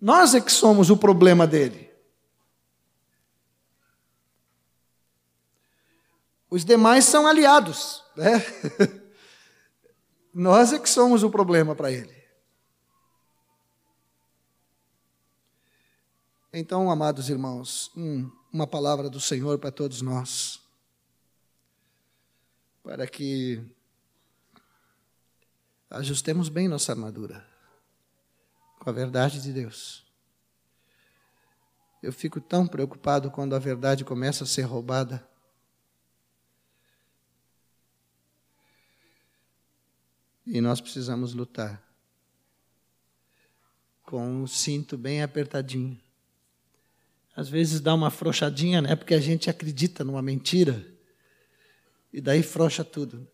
Nós 0.00 0.34
é 0.34 0.40
que 0.40 0.52
somos 0.52 0.90
o 0.90 0.96
problema 0.96 1.46
dele. 1.46 1.85
Os 6.56 6.64
demais 6.64 7.04
são 7.04 7.26
aliados. 7.26 8.02
Né? 8.16 8.32
Nós 10.32 10.72
é 10.72 10.78
que 10.78 10.88
somos 10.88 11.22
o 11.22 11.28
problema 11.28 11.76
para 11.76 11.92
ele. 11.92 12.16
Então, 16.50 16.90
amados 16.90 17.28
irmãos, 17.28 17.90
um, 17.94 18.30
uma 18.50 18.66
palavra 18.66 19.10
do 19.10 19.20
Senhor 19.20 19.58
para 19.58 19.70
todos 19.70 20.00
nós, 20.00 20.62
para 22.82 23.06
que 23.06 23.62
ajustemos 25.90 26.48
bem 26.48 26.68
nossa 26.68 26.90
armadura 26.90 27.46
com 28.78 28.88
a 28.88 28.92
verdade 28.94 29.42
de 29.42 29.52
Deus. 29.52 30.06
Eu 32.02 32.14
fico 32.14 32.40
tão 32.40 32.66
preocupado 32.66 33.30
quando 33.30 33.54
a 33.54 33.58
verdade 33.58 34.06
começa 34.06 34.44
a 34.44 34.46
ser 34.46 34.62
roubada. 34.62 35.35
E 40.46 40.60
nós 40.60 40.80
precisamos 40.80 41.34
lutar 41.34 41.82
com 44.04 44.44
o 44.44 44.48
cinto 44.48 44.96
bem 44.96 45.22
apertadinho. 45.22 46.00
Às 47.34 47.48
vezes 47.48 47.80
dá 47.80 47.92
uma 47.92 48.10
frouxadinha, 48.10 48.80
né? 48.80 48.94
Porque 48.94 49.12
a 49.12 49.20
gente 49.20 49.50
acredita 49.50 50.04
numa 50.04 50.22
mentira. 50.22 50.86
E 52.12 52.20
daí 52.20 52.42
frouxa 52.42 52.84
tudo. 52.84 53.26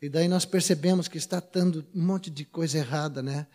E 0.00 0.08
daí 0.08 0.26
nós 0.26 0.44
percebemos 0.44 1.06
que 1.06 1.18
está 1.18 1.40
dando 1.40 1.86
um 1.94 2.02
monte 2.02 2.30
de 2.30 2.44
coisa 2.44 2.78
errada, 2.78 3.22
né? 3.22 3.46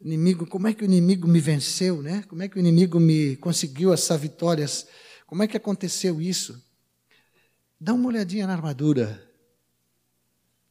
Inimigo, 0.00 0.46
como 0.46 0.66
é 0.66 0.72
que 0.72 0.82
o 0.82 0.86
inimigo 0.86 1.28
me 1.28 1.40
venceu, 1.40 2.00
né? 2.00 2.24
Como 2.26 2.42
é 2.42 2.48
que 2.48 2.56
o 2.56 2.58
inimigo 2.58 2.98
me 2.98 3.36
conseguiu 3.36 3.92
essas 3.92 4.18
vitórias? 4.18 4.88
Como 5.26 5.42
é 5.42 5.46
que 5.46 5.56
aconteceu 5.56 6.20
isso? 6.20 6.60
Dá 7.78 7.92
uma 7.92 8.08
olhadinha 8.08 8.46
na 8.46 8.54
armadura. 8.54 9.29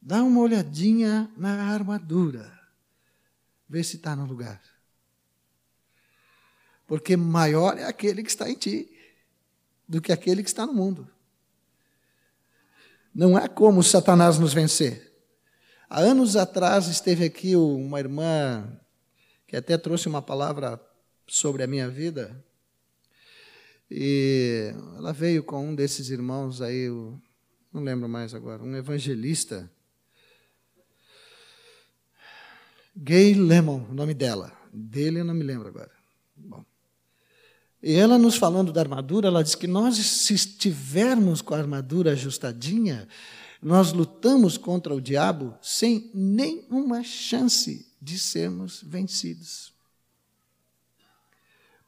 Dá 0.00 0.22
uma 0.22 0.40
olhadinha 0.40 1.30
na 1.36 1.72
armadura. 1.72 2.50
Vê 3.68 3.84
se 3.84 3.96
está 3.96 4.16
no 4.16 4.24
lugar. 4.24 4.60
Porque 6.86 7.16
maior 7.16 7.78
é 7.78 7.84
aquele 7.84 8.22
que 8.22 8.30
está 8.30 8.48
em 8.48 8.54
ti 8.54 8.90
do 9.86 10.00
que 10.00 10.12
aquele 10.12 10.42
que 10.42 10.48
está 10.48 10.66
no 10.66 10.72
mundo. 10.72 11.08
Não 13.14 13.36
há 13.36 13.48
como 13.48 13.82
Satanás 13.82 14.38
nos 14.38 14.54
vencer. 14.54 15.12
Há 15.88 16.00
anos 16.00 16.36
atrás 16.36 16.86
esteve 16.86 17.24
aqui 17.24 17.54
uma 17.56 17.98
irmã 17.98 18.80
que 19.46 19.56
até 19.56 19.76
trouxe 19.76 20.08
uma 20.08 20.22
palavra 20.22 20.80
sobre 21.26 21.62
a 21.62 21.66
minha 21.66 21.88
vida. 21.88 22.44
E 23.90 24.72
ela 24.96 25.12
veio 25.12 25.42
com 25.42 25.68
um 25.68 25.74
desses 25.74 26.08
irmãos 26.10 26.62
aí, 26.62 26.88
não 27.72 27.82
lembro 27.82 28.08
mais 28.08 28.34
agora, 28.34 28.62
um 28.62 28.76
evangelista 28.76 29.70
Gay 33.02 33.32
Lemon, 33.32 33.86
o 33.88 33.94
nome 33.94 34.12
dela. 34.12 34.52
Dele 34.70 35.20
eu 35.20 35.24
não 35.24 35.32
me 35.32 35.42
lembro 35.42 35.68
agora. 35.68 35.90
Bom. 36.36 36.62
E 37.82 37.94
ela 37.94 38.18
nos 38.18 38.36
falando 38.36 38.74
da 38.74 38.82
armadura, 38.82 39.28
ela 39.28 39.42
diz 39.42 39.54
que 39.54 39.66
nós, 39.66 39.96
se 39.96 40.34
estivermos 40.34 41.40
com 41.40 41.54
a 41.54 41.58
armadura 41.58 42.12
ajustadinha, 42.12 43.08
nós 43.62 43.92
lutamos 43.92 44.58
contra 44.58 44.94
o 44.94 45.00
diabo 45.00 45.56
sem 45.62 46.10
nenhuma 46.12 47.02
chance 47.02 47.90
de 48.02 48.18
sermos 48.18 48.82
vencidos. 48.82 49.72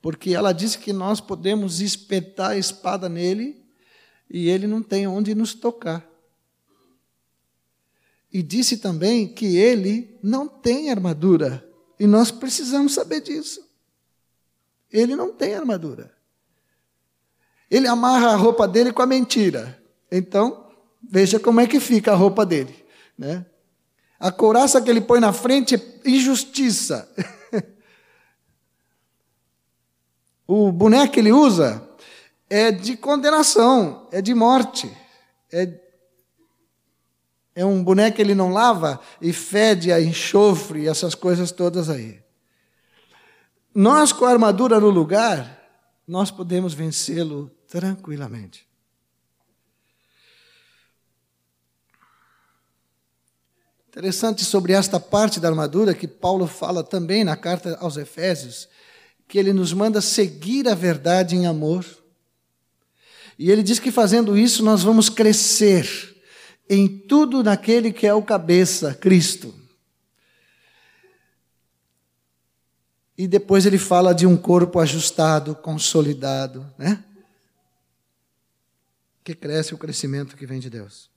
Porque 0.00 0.30
ela 0.30 0.52
disse 0.52 0.78
que 0.78 0.94
nós 0.94 1.20
podemos 1.20 1.82
espetar 1.82 2.52
a 2.52 2.58
espada 2.58 3.06
nele 3.06 3.62
e 4.30 4.48
ele 4.48 4.66
não 4.66 4.82
tem 4.82 5.06
onde 5.06 5.34
nos 5.34 5.52
tocar. 5.52 6.10
E 8.32 8.42
disse 8.42 8.78
também 8.78 9.28
que 9.28 9.56
ele 9.56 10.18
não 10.22 10.48
tem 10.48 10.90
armadura. 10.90 11.68
E 12.00 12.06
nós 12.06 12.30
precisamos 12.30 12.94
saber 12.94 13.20
disso. 13.20 13.60
Ele 14.90 15.14
não 15.14 15.32
tem 15.32 15.54
armadura. 15.54 16.12
Ele 17.70 17.86
amarra 17.86 18.28
a 18.28 18.36
roupa 18.36 18.66
dele 18.66 18.92
com 18.92 19.02
a 19.02 19.06
mentira. 19.06 19.82
Então, 20.10 20.70
veja 21.02 21.38
como 21.38 21.60
é 21.60 21.66
que 21.66 21.78
fica 21.78 22.12
a 22.12 22.16
roupa 22.16 22.44
dele. 22.46 22.74
Né? 23.16 23.44
A 24.18 24.30
couraça 24.30 24.80
que 24.80 24.88
ele 24.88 25.00
põe 25.00 25.20
na 25.20 25.32
frente 25.32 25.74
é 25.74 26.10
injustiça. 26.10 27.10
o 30.46 30.72
boneco 30.72 31.12
que 31.12 31.20
ele 31.20 31.32
usa 31.32 31.86
é 32.48 32.70
de 32.70 32.96
condenação, 32.96 34.08
é 34.12 34.20
de 34.20 34.34
morte, 34.34 34.90
é 35.50 35.66
é 37.54 37.64
um 37.64 37.82
boneco 37.82 38.16
que 38.16 38.22
ele 38.22 38.34
não 38.34 38.50
lava 38.50 39.00
e 39.20 39.32
fede 39.32 39.92
a 39.92 40.00
enxofre 40.00 40.88
essas 40.88 41.14
coisas 41.14 41.50
todas 41.50 41.90
aí. 41.90 42.20
Nós, 43.74 44.12
com 44.12 44.24
a 44.24 44.30
armadura 44.30 44.80
no 44.80 44.90
lugar, 44.90 45.60
nós 46.06 46.30
podemos 46.30 46.74
vencê-lo 46.74 47.50
tranquilamente. 47.68 48.66
Interessante 53.88 54.44
sobre 54.44 54.72
esta 54.72 54.98
parte 54.98 55.38
da 55.38 55.48
armadura 55.48 55.94
que 55.94 56.08
Paulo 56.08 56.46
fala 56.46 56.82
também 56.82 57.24
na 57.24 57.36
carta 57.36 57.76
aos 57.78 57.98
Efésios, 57.98 58.68
que 59.28 59.38
ele 59.38 59.52
nos 59.52 59.74
manda 59.74 60.00
seguir 60.00 60.66
a 60.66 60.74
verdade 60.74 61.36
em 61.36 61.46
amor. 61.46 61.84
E 63.38 63.50
ele 63.50 63.62
diz 63.62 63.78
que 63.78 63.90
fazendo 63.90 64.36
isso 64.36 64.62
nós 64.62 64.82
vamos 64.82 65.10
crescer 65.10 66.11
em 66.74 66.88
tudo 66.88 67.42
naquele 67.42 67.92
que 67.92 68.06
é 68.06 68.14
o 68.14 68.22
cabeça, 68.22 68.94
Cristo. 68.94 69.54
E 73.16 73.28
depois 73.28 73.66
ele 73.66 73.76
fala 73.76 74.14
de 74.14 74.26
um 74.26 74.38
corpo 74.38 74.80
ajustado, 74.80 75.54
consolidado, 75.54 76.66
né? 76.78 77.04
Que 79.22 79.34
cresce 79.34 79.74
o 79.74 79.78
crescimento 79.78 80.34
que 80.34 80.46
vem 80.46 80.58
de 80.58 80.70
Deus. 80.70 81.10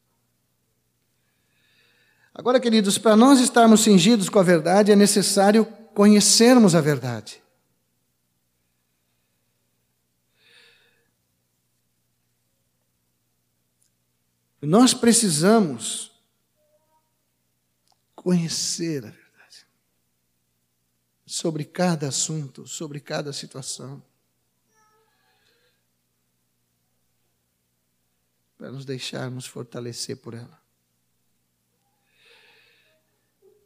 Agora, 2.33 2.59
queridos, 2.59 2.97
para 2.97 3.15
nós 3.15 3.39
estarmos 3.39 3.79
cingidos 3.79 4.27
com 4.27 4.39
a 4.39 4.43
verdade, 4.43 4.91
é 4.91 4.95
necessário 4.95 5.65
conhecermos 5.93 6.75
a 6.75 6.81
verdade. 6.81 7.41
Nós 14.65 14.93
precisamos 14.93 16.11
conhecer 18.15 19.05
a 19.05 19.09
verdade 19.09 19.67
sobre 21.25 21.63
cada 21.63 22.07
assunto, 22.07 22.67
sobre 22.67 22.99
cada 22.99 23.31
situação. 23.31 24.01
Para 28.57 28.71
nos 28.71 28.85
deixarmos 28.85 29.45
fortalecer 29.45 30.17
por 30.17 30.33
ela. 30.33 30.59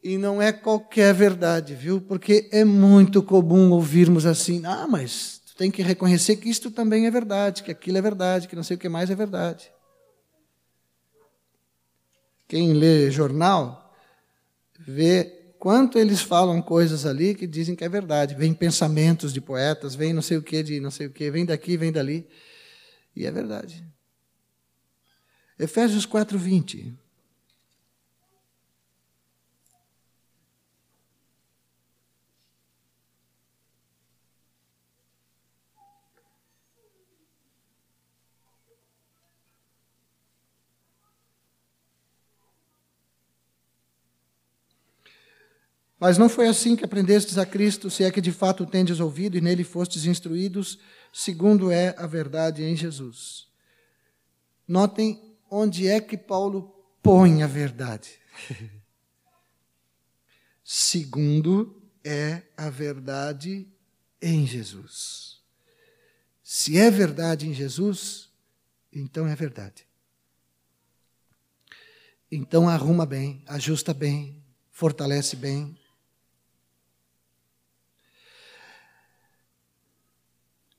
E 0.04 0.18
não 0.18 0.42
é 0.42 0.52
qualquer 0.52 1.14
verdade, 1.14 1.76
viu? 1.76 2.02
Porque 2.02 2.50
é 2.52 2.66
muito 2.66 3.22
comum 3.22 3.72
ouvirmos 3.72 4.26
assim: 4.26 4.66
ah, 4.66 4.88
mas 4.88 5.42
tu 5.46 5.56
tem 5.56 5.70
que 5.70 5.82
reconhecer 5.82 6.38
que 6.38 6.50
isto 6.50 6.72
também 6.72 7.06
é 7.06 7.12
verdade, 7.12 7.64
que 7.64 7.72
aquilo 7.72 7.98
é 7.98 8.02
verdade, 8.02 8.48
que 8.48 8.56
não 8.56 8.64
sei 8.64 8.76
o 8.76 8.80
que 8.80 8.90
mais 8.90 9.10
é 9.10 9.16
verdade. 9.16 9.72
Quem 12.50 12.74
lê 12.74 13.12
jornal 13.12 13.94
vê 14.80 15.54
quanto 15.60 16.00
eles 16.00 16.20
falam 16.20 16.64
coisas 16.64 17.06
ali 17.06 17.36
que 17.36 17.46
dizem 17.46 17.76
que 17.76 17.84
é 17.84 17.90
verdade. 17.90 18.34
Vem 18.34 18.56
pensamentos 18.56 19.32
de 19.32 19.40
poetas, 19.40 19.94
vem 19.94 20.14
não 20.14 20.22
sei 20.24 20.38
o 20.38 20.42
que 20.42 20.64
de 20.64 20.80
não 20.80 20.90
sei 20.90 21.06
o 21.06 21.12
que, 21.12 21.30
vem 21.30 21.46
daqui, 21.46 21.78
vem 21.78 21.92
dali. 21.92 22.28
E 23.16 23.28
é 23.28 23.32
verdade. 23.32 23.86
Efésios 25.60 26.08
4, 26.08 26.40
Mas 46.00 46.18
não 46.18 46.30
foi 46.30 46.48
assim 46.48 46.76
que 46.76 46.86
aprendestes 46.86 47.38
a 47.38 47.46
Cristo, 47.46 47.90
se 47.90 48.04
é 48.04 48.12
que 48.12 48.22
de 48.22 48.32
fato 48.32 48.66
tendes 48.66 49.00
ouvido 49.00 49.38
e 49.38 49.42
nele 49.42 49.66
fostes 49.66 50.06
instruídos, 50.06 50.80
segundo 51.12 51.72
é 51.72 51.94
a 51.98 52.08
verdade 52.08 52.64
em 52.64 52.76
Jesus. 52.76 53.48
Notem 54.68 55.36
onde 55.50 55.88
é 55.88 56.00
que 56.00 56.18
Paulo 56.18 56.74
põe 57.04 57.44
a 57.44 57.48
verdade. 57.48 58.12
segundo 60.64 61.82
é 62.04 62.44
a 62.56 62.70
verdade 62.70 63.68
em 64.22 64.46
Jesus. 64.46 65.42
Se 66.44 66.78
é 66.78 66.90
verdade 66.90 67.48
em 67.48 67.54
Jesus, 67.54 68.30
então 68.94 69.28
é 69.28 69.36
verdade. 69.36 69.86
Então 72.32 72.70
arruma 72.70 73.06
bem, 73.06 73.44
ajusta 73.48 73.94
bem, 73.94 74.44
fortalece 74.72 75.36
bem, 75.36 75.79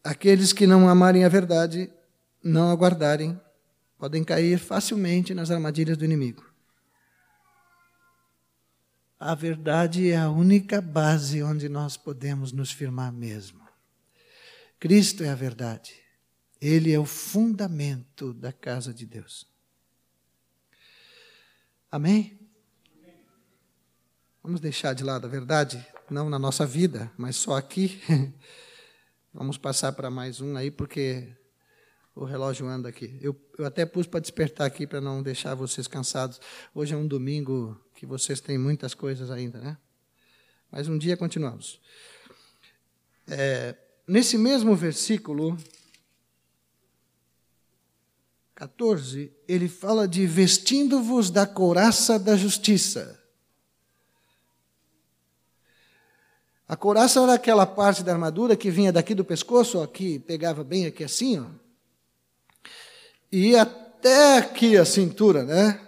Aqueles 0.03 0.53
que 0.53 0.67
não 0.67 0.89
amarem 0.89 1.25
a 1.25 1.29
verdade, 1.29 1.93
não 2.43 2.71
aguardarem, 2.71 3.39
podem 3.99 4.25
cair 4.25 4.59
facilmente 4.59 5.35
nas 5.35 5.51
armadilhas 5.51 5.97
do 5.97 6.05
inimigo. 6.05 6.51
A 9.19 9.35
verdade 9.35 10.11
é 10.11 10.17
a 10.17 10.31
única 10.31 10.81
base 10.81 11.43
onde 11.43 11.69
nós 11.69 11.99
podemos 11.99 12.53
nos 12.53 12.73
firmar 12.73 13.13
mesmo. 13.13 13.61
Cristo 14.79 15.23
é 15.23 15.29
a 15.29 15.35
verdade. 15.35 15.95
Ele 16.59 16.91
é 16.91 16.99
o 16.99 17.05
fundamento 17.05 18.33
da 18.33 18.51
casa 18.51 18.95
de 18.95 19.05
Deus. 19.05 19.47
Amém? 21.93 22.39
Vamos 24.43 24.61
deixar 24.61 24.95
de 24.95 25.05
lado 25.05 25.27
a 25.27 25.31
verdade, 25.31 25.87
não 26.09 26.31
na 26.31 26.39
nossa 26.39 26.65
vida, 26.65 27.13
mas 27.19 27.37
só 27.37 27.57
aqui. 27.57 28.01
Vamos 29.33 29.57
passar 29.57 29.93
para 29.93 30.11
mais 30.11 30.41
um 30.41 30.57
aí, 30.57 30.73
porque 30.73 31.29
o 32.17 32.25
relógio 32.25 32.67
anda 32.67 32.89
aqui. 32.89 33.17
Eu, 33.21 33.41
eu 33.57 33.65
até 33.65 33.87
pus 33.87 34.05
para 34.05 34.19
despertar 34.19 34.67
aqui, 34.67 34.89
para 34.89 35.01
não 35.01 35.23
deixar 35.23 35.55
vocês 35.55 35.87
cansados. 35.87 36.41
Hoje 36.75 36.95
é 36.95 36.97
um 36.97 37.07
domingo 37.07 37.81
que 37.95 38.05
vocês 38.05 38.41
têm 38.41 38.59
muitas 38.59 38.93
coisas 38.93 39.31
ainda, 39.31 39.61
né? 39.61 39.79
Mas 40.69 40.89
um 40.89 40.99
dia 40.99 41.17
continuamos. 41.17 41.81
É, 43.29 43.77
nesse 44.05 44.37
mesmo 44.37 44.75
versículo 44.75 45.57
14, 48.57 49.33
ele 49.47 49.69
fala 49.69 50.09
de 50.09 50.27
vestindo-vos 50.27 51.31
da 51.31 51.47
couraça 51.47 52.19
da 52.19 52.37
justiça. 52.37 53.20
A 56.71 56.77
couraça 56.77 57.21
era 57.21 57.35
aquela 57.35 57.67
parte 57.67 58.05
da 58.05 58.13
armadura 58.13 58.55
que 58.55 58.71
vinha 58.71 58.93
daqui 58.93 59.13
do 59.13 59.25
pescoço, 59.25 59.83
aqui, 59.83 60.21
pegava 60.21 60.63
bem 60.63 60.87
aqui 60.87 61.03
assim, 61.03 61.41
ó, 61.41 61.47
e 63.33 63.57
até 63.57 64.39
aqui 64.39 64.77
a 64.77 64.85
cintura, 64.85 65.43
né? 65.43 65.85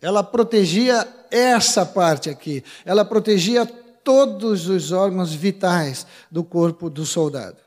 Ela 0.00 0.22
protegia 0.22 1.04
essa 1.32 1.84
parte 1.84 2.30
aqui. 2.30 2.62
Ela 2.84 3.04
protegia 3.04 3.66
todos 3.66 4.68
os 4.68 4.92
órgãos 4.92 5.34
vitais 5.34 6.06
do 6.30 6.44
corpo 6.44 6.88
do 6.88 7.04
soldado. 7.04 7.58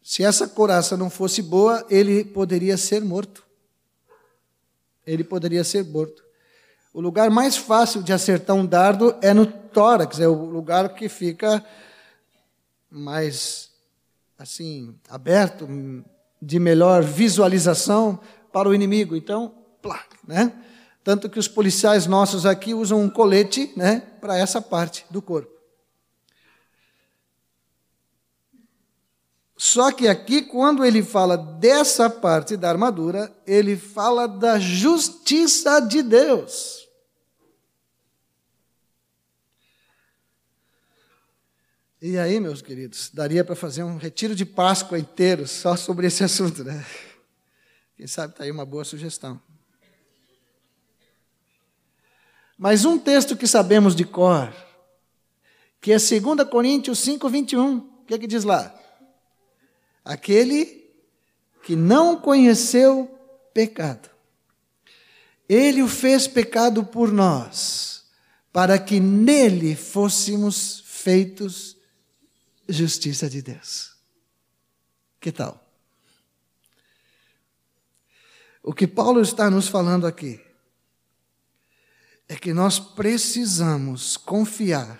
Se 0.00 0.22
essa 0.22 0.46
couraça 0.46 0.96
não 0.96 1.10
fosse 1.10 1.42
boa, 1.42 1.84
ele 1.90 2.24
poderia 2.24 2.76
ser 2.76 3.02
morto. 3.02 3.44
Ele 5.04 5.24
poderia 5.24 5.64
ser 5.64 5.84
morto. 5.84 6.22
O 6.94 7.00
lugar 7.00 7.28
mais 7.28 7.56
fácil 7.56 8.04
de 8.04 8.12
acertar 8.12 8.54
um 8.54 8.64
dardo 8.64 9.16
é 9.20 9.34
no 9.34 9.46
tórax, 9.46 10.20
é 10.20 10.28
o 10.28 10.44
lugar 10.44 10.94
que 10.94 11.08
fica 11.08 11.62
mais 12.88 13.68
assim 14.38 14.94
aberto, 15.10 15.66
de 16.40 16.60
melhor 16.60 17.02
visualização 17.02 18.20
para 18.52 18.68
o 18.68 18.74
inimigo. 18.74 19.16
Então, 19.16 19.52
plá, 19.82 20.04
né? 20.24 20.52
Tanto 21.02 21.28
que 21.28 21.36
os 21.36 21.48
policiais 21.48 22.06
nossos 22.06 22.46
aqui 22.46 22.72
usam 22.72 23.02
um 23.02 23.10
colete, 23.10 23.72
né, 23.76 24.00
para 24.20 24.38
essa 24.38 24.62
parte 24.62 25.04
do 25.10 25.20
corpo. 25.20 25.52
Só 29.56 29.90
que 29.90 30.06
aqui, 30.06 30.42
quando 30.42 30.84
ele 30.84 31.02
fala 31.02 31.36
dessa 31.36 32.08
parte 32.08 32.56
da 32.56 32.68
armadura, 32.68 33.34
ele 33.44 33.76
fala 33.76 34.28
da 34.28 34.60
justiça 34.60 35.80
de 35.80 36.00
Deus. 36.00 36.83
E 42.06 42.18
aí, 42.18 42.38
meus 42.38 42.60
queridos, 42.60 43.10
daria 43.14 43.42
para 43.42 43.56
fazer 43.56 43.82
um 43.82 43.96
retiro 43.96 44.34
de 44.34 44.44
Páscoa 44.44 44.98
inteiro 44.98 45.48
só 45.48 45.74
sobre 45.74 46.06
esse 46.06 46.22
assunto, 46.22 46.62
né? 46.62 46.84
Quem 47.96 48.06
sabe 48.06 48.34
está 48.34 48.44
aí 48.44 48.50
uma 48.50 48.66
boa 48.66 48.84
sugestão. 48.84 49.40
Mas 52.58 52.84
um 52.84 52.98
texto 52.98 53.34
que 53.34 53.46
sabemos 53.46 53.96
de 53.96 54.04
cor, 54.04 54.54
que 55.80 55.92
é 55.92 55.96
2 55.96 56.46
Coríntios 56.46 56.98
5, 56.98 57.26
21. 57.26 57.78
O 57.78 58.04
que, 58.06 58.12
é 58.12 58.18
que 58.18 58.26
diz 58.26 58.44
lá? 58.44 58.78
Aquele 60.04 60.84
que 61.62 61.74
não 61.74 62.20
conheceu 62.20 63.18
pecado, 63.54 64.10
ele 65.48 65.82
o 65.82 65.88
fez 65.88 66.28
pecado 66.28 66.84
por 66.84 67.10
nós, 67.10 68.04
para 68.52 68.78
que 68.78 69.00
nele 69.00 69.74
fôssemos 69.74 70.84
feitos 70.84 71.73
justiça 72.68 73.28
de 73.28 73.42
Deus. 73.42 73.94
Que 75.20 75.32
tal? 75.32 75.62
O 78.62 78.72
que 78.72 78.86
Paulo 78.86 79.20
está 79.20 79.50
nos 79.50 79.68
falando 79.68 80.06
aqui 80.06 80.40
é 82.28 82.36
que 82.36 82.52
nós 82.52 82.78
precisamos 82.78 84.16
confiar 84.16 84.98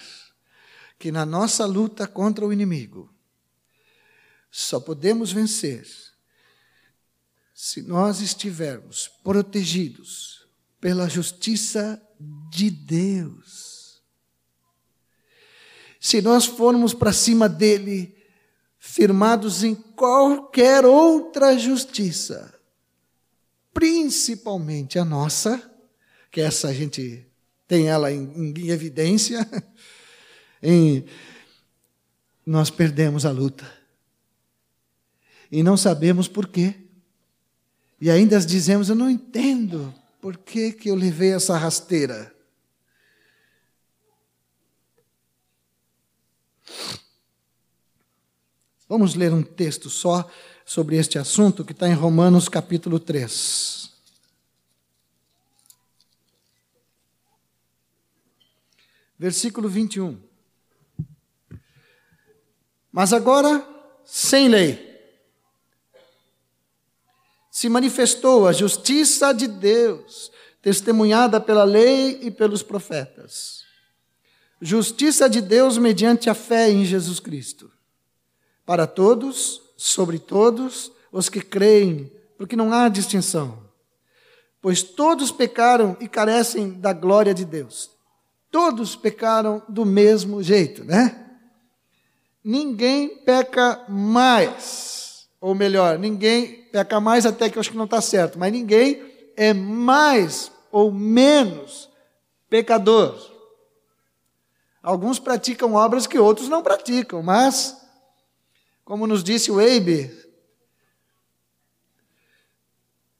que 0.98 1.10
na 1.10 1.24
nossa 1.24 1.64
luta 1.64 2.06
contra 2.06 2.46
o 2.46 2.52
inimigo 2.52 3.12
só 4.50 4.78
podemos 4.78 5.32
vencer 5.32 5.86
se 7.54 7.82
nós 7.82 8.20
estivermos 8.20 9.08
protegidos 9.22 10.46
pela 10.80 11.08
justiça 11.08 12.00
de 12.50 12.70
Deus 12.70 13.63
se 16.04 16.20
nós 16.20 16.44
formos 16.44 16.92
para 16.92 17.14
cima 17.14 17.48
dele, 17.48 18.14
firmados 18.78 19.64
em 19.64 19.74
qualquer 19.74 20.84
outra 20.84 21.58
justiça, 21.58 22.54
principalmente 23.72 24.98
a 24.98 25.04
nossa, 25.04 25.62
que 26.30 26.42
essa 26.42 26.68
a 26.68 26.74
gente 26.74 27.26
tem 27.66 27.88
ela 27.88 28.12
em, 28.12 28.52
em 28.54 28.68
evidência, 28.68 29.48
em, 30.62 31.06
nós 32.44 32.68
perdemos 32.68 33.24
a 33.24 33.30
luta. 33.30 33.66
E 35.50 35.62
não 35.62 35.74
sabemos 35.74 36.28
por 36.28 36.48
quê. 36.48 36.74
E 37.98 38.10
ainda 38.10 38.38
dizemos: 38.40 38.90
Eu 38.90 38.94
não 38.94 39.08
entendo 39.08 39.94
por 40.20 40.36
que, 40.36 40.70
que 40.70 40.90
eu 40.90 40.94
levei 40.94 41.32
essa 41.32 41.56
rasteira. 41.56 42.33
Vamos 48.88 49.14
ler 49.14 49.32
um 49.32 49.42
texto 49.42 49.88
só 49.88 50.30
sobre 50.64 50.96
este 50.96 51.18
assunto 51.18 51.64
que 51.64 51.72
está 51.72 51.88
em 51.88 51.94
Romanos 51.94 52.48
capítulo 52.48 53.00
3. 53.00 53.90
Versículo 59.18 59.68
21. 59.68 60.20
Mas 62.92 63.12
agora, 63.12 63.66
sem 64.04 64.48
lei, 64.48 64.94
se 67.50 67.68
manifestou 67.68 68.46
a 68.46 68.52
justiça 68.52 69.32
de 69.32 69.48
Deus, 69.48 70.30
testemunhada 70.60 71.40
pela 71.40 71.64
lei 71.64 72.20
e 72.22 72.30
pelos 72.30 72.62
profetas. 72.62 73.63
Justiça 74.60 75.28
de 75.28 75.40
Deus 75.40 75.78
mediante 75.78 76.30
a 76.30 76.34
fé 76.34 76.70
em 76.70 76.84
Jesus 76.84 77.20
Cristo 77.20 77.70
para 78.64 78.86
todos, 78.86 79.60
sobre 79.76 80.18
todos 80.18 80.90
os 81.12 81.28
que 81.28 81.40
creem, 81.40 82.10
porque 82.38 82.56
não 82.56 82.72
há 82.72 82.88
distinção. 82.88 83.62
Pois 84.60 84.82
todos 84.82 85.30
pecaram 85.30 85.96
e 86.00 86.08
carecem 86.08 86.70
da 86.70 86.92
glória 86.92 87.34
de 87.34 87.44
Deus. 87.44 87.90
Todos 88.50 88.96
pecaram 88.96 89.62
do 89.68 89.84
mesmo 89.84 90.42
jeito, 90.42 90.84
né? 90.84 91.20
Ninguém 92.42 93.08
peca 93.08 93.84
mais, 93.88 95.28
ou 95.40 95.54
melhor, 95.54 95.98
ninguém 95.98 96.62
peca 96.72 97.00
mais 97.00 97.26
até 97.26 97.50
que 97.50 97.58
eu 97.58 97.60
acho 97.60 97.70
que 97.70 97.76
não 97.76 97.84
está 97.84 98.00
certo, 98.00 98.38
mas 98.38 98.52
ninguém 98.52 99.02
é 99.36 99.52
mais 99.52 100.50
ou 100.70 100.90
menos 100.90 101.90
pecador. 102.48 103.33
Alguns 104.84 105.18
praticam 105.18 105.72
obras 105.72 106.06
que 106.06 106.18
outros 106.18 106.46
não 106.46 106.62
praticam, 106.62 107.22
mas 107.22 107.74
como 108.84 109.06
nos 109.06 109.24
disse 109.24 109.50
o 109.50 109.58
Eibe, 109.58 110.14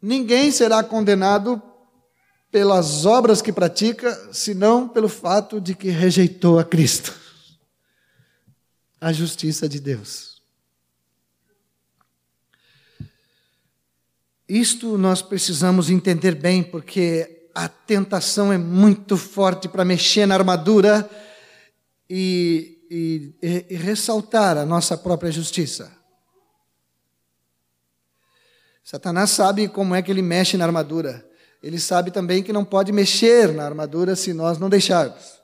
ninguém 0.00 0.50
será 0.50 0.84
condenado 0.84 1.62
pelas 2.50 3.06
obras 3.06 3.40
que 3.40 3.50
pratica, 3.50 4.14
senão 4.30 4.86
pelo 4.86 5.08
fato 5.08 5.58
de 5.58 5.74
que 5.74 5.88
rejeitou 5.88 6.58
a 6.58 6.64
Cristo. 6.64 7.18
A 9.00 9.10
justiça 9.10 9.66
de 9.66 9.80
Deus. 9.80 10.42
Isto 14.46 14.98
nós 14.98 15.22
precisamos 15.22 15.88
entender 15.88 16.34
bem, 16.34 16.62
porque 16.62 17.48
a 17.54 17.70
tentação 17.70 18.52
é 18.52 18.58
muito 18.58 19.16
forte 19.16 19.66
para 19.66 19.82
mexer 19.82 20.26
na 20.26 20.34
armadura 20.34 21.08
e 22.08 22.74
e, 22.96 23.34
e, 23.42 23.74
ressaltar 23.74 24.56
a 24.56 24.64
nossa 24.64 24.96
própria 24.96 25.32
justiça. 25.32 25.90
Satanás 28.84 29.30
sabe 29.30 29.66
como 29.66 29.94
é 29.94 30.02
que 30.02 30.12
ele 30.12 30.22
mexe 30.22 30.56
na 30.56 30.64
armadura. 30.64 31.28
Ele 31.62 31.80
sabe 31.80 32.12
também 32.12 32.42
que 32.42 32.52
não 32.52 32.64
pode 32.64 32.92
mexer 32.92 33.52
na 33.52 33.64
armadura 33.64 34.14
se 34.14 34.32
nós 34.32 34.58
não 34.58 34.68
deixarmos. 34.68 35.40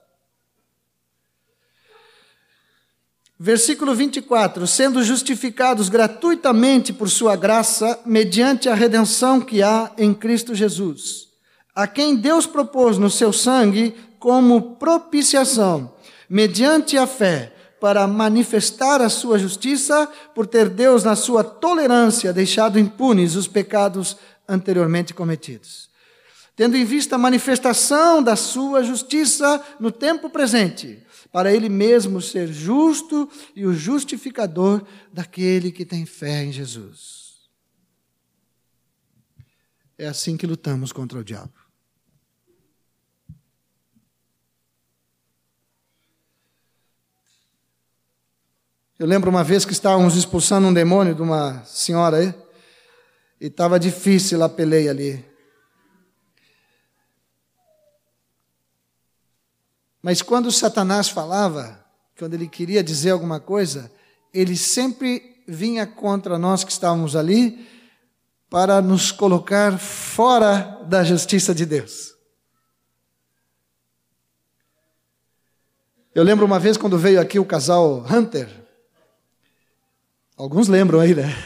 Versículo 3.37 3.97
24: 3.97 4.67
Sendo 4.67 5.03
justificados 5.03 5.89
gratuitamente 5.89 6.93
por 6.93 7.09
Sua 7.09 7.35
graça, 7.35 7.99
mediante 8.05 8.69
a 8.69 8.75
redenção 8.75 9.41
que 9.41 9.63
há 9.63 9.91
em 9.97 10.15
Cristo 10.15 10.55
Jesus, 10.55 11.31
a 11.75 11.87
quem 11.87 12.15
Deus 12.15 12.47
propôs 12.47 12.99
no 12.99 13.11
seu 13.11 13.33
sangue 13.33 13.97
como 14.19 14.77
propiciação 14.77 15.99
mediante 16.31 16.97
a 16.97 17.09
fé, 17.09 17.53
para 17.81 18.07
manifestar 18.07 19.01
a 19.03 19.09
sua 19.09 19.37
justiça, 19.37 20.07
por 20.33 20.47
ter 20.47 20.69
Deus, 20.69 21.03
na 21.03 21.17
sua 21.17 21.43
tolerância, 21.43 22.33
deixado 22.33 22.79
impunes 22.79 23.35
os 23.35 23.49
pecados 23.49 24.17
anteriormente 24.47 25.13
cometidos. 25.13 25.91
Tendo 26.55 26.77
em 26.77 26.85
vista 26.85 27.17
a 27.17 27.19
manifestação 27.19 28.23
da 28.23 28.37
sua 28.37 28.85
justiça 28.85 29.65
no 29.81 29.91
tempo 29.91 30.29
presente, 30.29 31.03
para 31.33 31.53
ele 31.53 31.69
mesmo 31.69 32.21
ser 32.21 32.53
justo 32.53 33.29
e 33.57 33.65
o 33.65 33.73
justificador 33.73 34.83
daquele 35.13 35.73
que 35.73 35.87
tem 35.87 36.05
fé 36.05 36.45
em 36.45 36.53
Jesus. 36.53 37.49
É 39.97 40.07
assim 40.07 40.37
que 40.37 40.47
lutamos 40.47 40.93
contra 40.93 41.19
o 41.19 41.25
diabo. 41.25 41.60
Eu 49.01 49.07
lembro 49.07 49.31
uma 49.31 49.43
vez 49.43 49.65
que 49.65 49.73
estávamos 49.73 50.15
expulsando 50.15 50.69
um 50.69 50.75
demônio 50.75 51.15
de 51.15 51.23
uma 51.23 51.65
senhora 51.65 52.19
aí, 52.19 52.35
e 53.41 53.47
estava 53.47 53.81
difícil 53.81 54.43
a 54.45 54.49
peleia 54.49 54.91
ali. 54.91 55.25
Mas 60.03 60.21
quando 60.21 60.53
Satanás 60.53 61.09
falava, 61.09 61.83
quando 62.19 62.35
ele 62.35 62.47
queria 62.47 62.85
dizer 62.85 63.13
alguma 63.13 63.41
coisa, 63.41 63.91
ele 64.35 64.55
sempre 64.55 65.43
vinha 65.49 65.87
contra 65.87 66.37
nós 66.37 66.63
que 66.63 66.71
estávamos 66.71 67.17
ali 67.17 67.67
para 68.51 68.83
nos 68.83 69.11
colocar 69.11 69.79
fora 69.79 70.79
da 70.87 71.03
justiça 71.03 71.55
de 71.55 71.65
Deus. 71.65 72.15
Eu 76.15 76.23
lembro 76.23 76.45
uma 76.45 76.59
vez 76.59 76.77
quando 76.77 76.99
veio 76.99 77.19
aqui 77.19 77.39
o 77.39 77.47
casal 77.47 78.05
Hunter, 78.05 78.60
Alguns 80.41 80.69
lembram 80.69 81.01
aí, 81.01 81.15
né? 81.15 81.37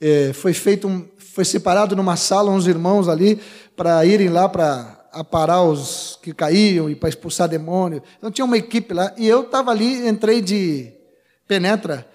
É, 0.00 0.32
foi 0.32 0.52
feito 0.54 0.86
um, 0.86 1.04
foi 1.18 1.44
separado 1.44 1.96
numa 1.96 2.14
sala 2.14 2.48
uns 2.48 2.68
irmãos 2.68 3.08
ali 3.08 3.40
para 3.74 4.06
irem 4.06 4.28
lá 4.28 4.48
para 4.48 5.04
aparar 5.10 5.64
os 5.64 6.16
que 6.22 6.32
caíam 6.32 6.88
e 6.88 6.94
para 6.94 7.08
expulsar 7.08 7.48
demônio. 7.48 8.00
Então 8.16 8.30
tinha 8.30 8.44
uma 8.44 8.56
equipe 8.56 8.94
lá 8.94 9.12
e 9.16 9.26
eu 9.26 9.40
estava 9.40 9.72
ali, 9.72 10.06
entrei 10.06 10.40
de 10.40 10.92
penetra 11.48 12.08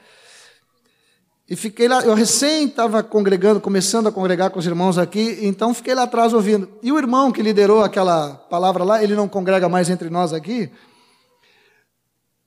e 1.50 1.54
fiquei 1.54 1.90
lá. 1.90 2.02
Eu 2.02 2.14
recém 2.14 2.68
estava 2.68 3.04
congregando, 3.04 3.60
começando 3.60 4.08
a 4.08 4.14
congregar 4.14 4.52
com 4.52 4.60
os 4.60 4.66
irmãos 4.66 4.98
aqui, 4.98 5.40
então 5.42 5.74
fiquei 5.74 5.94
lá 5.94 6.04
atrás 6.04 6.32
ouvindo. 6.32 6.70
E 6.82 6.94
o 6.94 6.98
irmão 6.98 7.30
que 7.30 7.42
liderou 7.42 7.84
aquela 7.84 8.36
palavra 8.50 8.86
lá, 8.86 9.04
ele 9.04 9.16
não 9.16 9.28
congrega 9.28 9.68
mais 9.68 9.90
entre 9.90 10.10
nós 10.10 10.32
aqui. 10.32 10.72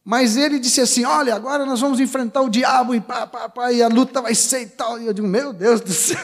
Mas 0.05 0.37
ele 0.37 0.59
disse 0.59 0.81
assim: 0.81 1.05
Olha, 1.05 1.35
agora 1.35 1.65
nós 1.65 1.81
vamos 1.81 2.01
enfrentar 2.01 2.43
o 2.43 2.51
diabo 2.51 2.95
e, 2.95 3.01
pá, 3.01 3.27
pá, 3.27 3.49
pá, 3.49 3.73
e 3.73 3.83
a 3.83 3.89
luta 3.89 4.21
vai 4.21 4.35
ser 4.35 4.63
e 4.63 4.67
tal. 4.67 5.01
E 5.01 5.07
eu 5.07 5.13
digo: 5.13 5.29
Meu 5.29 5.53
Deus 5.53 5.81
do 5.81 5.93
céu. 5.95 6.19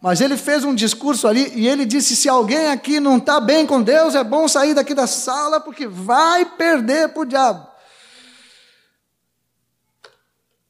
Mas 0.00 0.20
ele 0.20 0.36
fez 0.36 0.64
um 0.64 0.74
discurso 0.74 1.26
ali 1.26 1.50
e 1.54 1.66
ele 1.66 1.86
disse: 1.86 2.14
Se 2.14 2.28
alguém 2.28 2.68
aqui 2.68 3.00
não 3.00 3.16
está 3.16 3.40
bem 3.40 3.66
com 3.66 3.82
Deus, 3.82 4.14
é 4.14 4.22
bom 4.22 4.46
sair 4.46 4.74
daqui 4.74 4.94
da 4.94 5.06
sala 5.06 5.58
porque 5.58 5.86
vai 5.86 6.44
perder 6.44 7.08
para 7.08 7.22
o 7.22 7.24
diabo. 7.26 7.66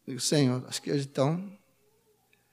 Eu 0.07 0.13
digo: 0.13 0.21
Senhor, 0.21 0.65
acho 0.69 0.81
que 0.81 0.93
então 0.93 1.43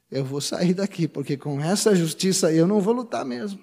eu 0.09 0.25
vou 0.25 0.41
sair 0.41 0.73
daqui 0.73 1.07
porque 1.07 1.37
com 1.37 1.61
essa 1.61 1.95
justiça 1.95 2.51
eu 2.51 2.65
não 2.65 2.81
vou 2.81 2.95
lutar 2.95 3.23
mesmo. 3.23 3.61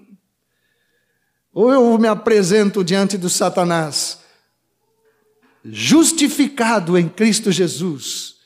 Ou 1.52 1.72
eu 1.72 1.98
me 1.98 2.06
apresento 2.06 2.84
diante 2.84 3.18
do 3.18 3.28
Satanás 3.28 4.27
justificado 5.72 6.96
em 6.96 7.08
Cristo 7.08 7.50
Jesus 7.52 8.36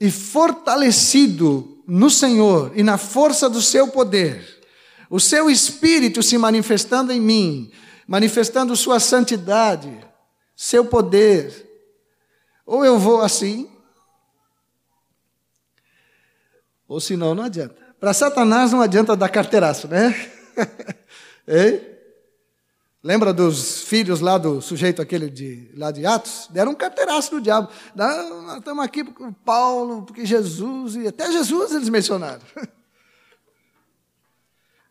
e 0.00 0.10
fortalecido 0.10 1.82
no 1.86 2.10
Senhor 2.10 2.72
e 2.74 2.82
na 2.82 2.98
força 2.98 3.48
do 3.48 3.62
seu 3.62 3.88
poder, 3.88 4.60
o 5.08 5.20
seu 5.20 5.50
espírito 5.50 6.22
se 6.22 6.38
manifestando 6.38 7.12
em 7.12 7.20
mim, 7.20 7.70
manifestando 8.06 8.74
sua 8.76 8.98
santidade, 8.98 10.04
seu 10.56 10.84
poder. 10.84 11.68
Ou 12.64 12.84
eu 12.84 12.98
vou 12.98 13.20
assim, 13.20 13.70
ou 16.88 17.00
senão 17.00 17.34
não 17.34 17.44
adianta. 17.44 17.74
Para 17.98 18.12
Satanás 18.12 18.72
não 18.72 18.80
adianta 18.80 19.16
dar 19.16 19.28
carteiraço, 19.28 19.86
né? 19.86 20.14
Lembra 23.04 23.32
dos 23.32 23.82
filhos 23.82 24.20
lá 24.20 24.38
do 24.38 24.62
sujeito 24.62 25.02
aquele 25.02 25.28
de, 25.28 25.68
lá 25.76 25.90
de 25.90 26.06
Atos? 26.06 26.46
Deram 26.50 26.70
um 26.70 26.74
carteiraço 26.74 27.32
do 27.32 27.40
diabo. 27.40 27.68
Não, 27.96 28.42
nós 28.42 28.58
estamos 28.58 28.84
aqui 28.84 29.02
porque 29.02 29.24
Paulo, 29.44 30.02
porque 30.02 30.24
Jesus, 30.24 30.94
e 30.94 31.08
até 31.08 31.32
Jesus 31.32 31.72
eles 31.72 31.88
mencionaram. 31.88 32.42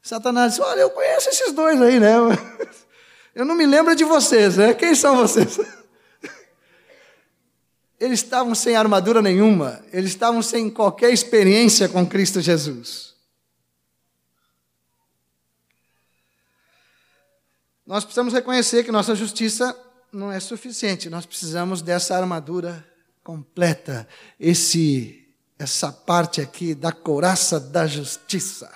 Satanás 0.01 0.53
disse: 0.53 0.62
Olha, 0.62 0.82
eu 0.82 0.89
conheço 0.89 1.30
esses 1.30 1.53
dois 1.53 1.82
aí, 1.82 1.99
né? 1.99 2.16
Eu 3.34 3.45
não 3.45 3.55
me 3.55 3.66
lembro 3.66 3.95
de 3.95 4.03
vocês, 4.03 4.57
né? 4.57 4.74
Quem 4.74 4.93
são 4.93 5.16
vocês? 5.16 5.57
Eles 7.97 8.20
estavam 8.20 8.53
sem 8.53 8.76
armadura 8.76 9.22
nenhuma, 9.22 9.80
eles 9.93 10.09
estavam 10.09 10.41
sem 10.41 10.72
qualquer 10.72 11.14
experiência 11.14 11.88
com 11.88 12.03
Cristo 12.03 12.41
Jesus. 12.41 13.11
Nós 17.91 18.05
precisamos 18.05 18.33
reconhecer 18.33 18.85
que 18.85 18.91
nossa 18.91 19.13
justiça 19.13 19.77
não 20.13 20.31
é 20.31 20.39
suficiente, 20.39 21.09
nós 21.09 21.25
precisamos 21.25 21.81
dessa 21.81 22.15
armadura 22.15 22.87
completa, 23.21 24.07
esse 24.39 25.27
essa 25.59 25.91
parte 25.91 26.39
aqui 26.39 26.73
da 26.73 26.93
couraça 26.93 27.59
da 27.59 27.85
justiça. 27.85 28.71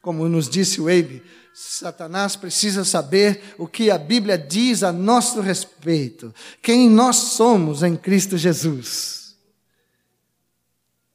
Como 0.00 0.28
nos 0.28 0.48
disse 0.48 0.80
o 0.80 0.84
Abe, 0.84 1.24
Satanás 1.52 2.36
precisa 2.36 2.84
saber 2.84 3.56
o 3.58 3.66
que 3.66 3.90
a 3.90 3.98
Bíblia 3.98 4.38
diz 4.38 4.84
a 4.84 4.92
nosso 4.92 5.40
respeito, 5.40 6.32
quem 6.62 6.88
nós 6.88 7.16
somos 7.16 7.82
em 7.82 7.96
Cristo 7.96 8.38
Jesus. 8.38 9.36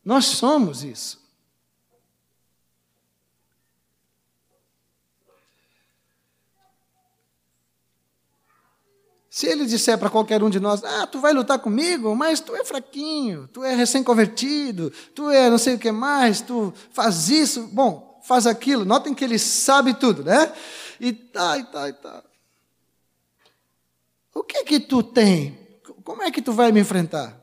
Nós 0.04 0.26
somos 0.26 0.84
isso. 0.84 1.27
Se 9.38 9.46
ele 9.46 9.68
disser 9.68 10.00
para 10.00 10.10
qualquer 10.10 10.42
um 10.42 10.50
de 10.50 10.60
nós, 10.60 10.84
ah, 10.84 11.06
tu 11.06 11.20
vai 11.20 11.32
lutar 11.32 11.60
comigo, 11.60 12.16
mas 12.16 12.40
tu 12.40 12.56
é 12.56 12.66
fraquinho, 12.66 13.48
tu 13.54 13.64
é 13.64 13.76
recém-convertido, 13.76 14.92
tu 15.14 15.30
é 15.30 15.48
não 15.48 15.60
sei 15.60 15.76
o 15.76 15.78
que 15.78 15.92
mais, 15.92 16.42
tu 16.42 16.74
faz 16.90 17.30
isso, 17.30 17.68
bom, 17.68 18.20
faz 18.24 18.48
aquilo. 18.48 18.84
Notem 18.84 19.14
que 19.14 19.24
ele 19.24 19.38
sabe 19.38 19.94
tudo, 19.94 20.24
né? 20.24 20.52
E 21.00 21.14
tá, 21.14 21.56
e 21.56 21.64
tá, 21.66 21.88
e 21.88 21.94
tá. 21.94 22.24
O 24.34 24.42
que 24.42 24.64
que 24.64 24.80
tu 24.80 25.04
tem? 25.04 25.56
Como 26.04 26.24
é 26.24 26.32
que 26.32 26.42
tu 26.42 26.52
vai 26.52 26.72
me 26.72 26.80
enfrentar? 26.80 27.40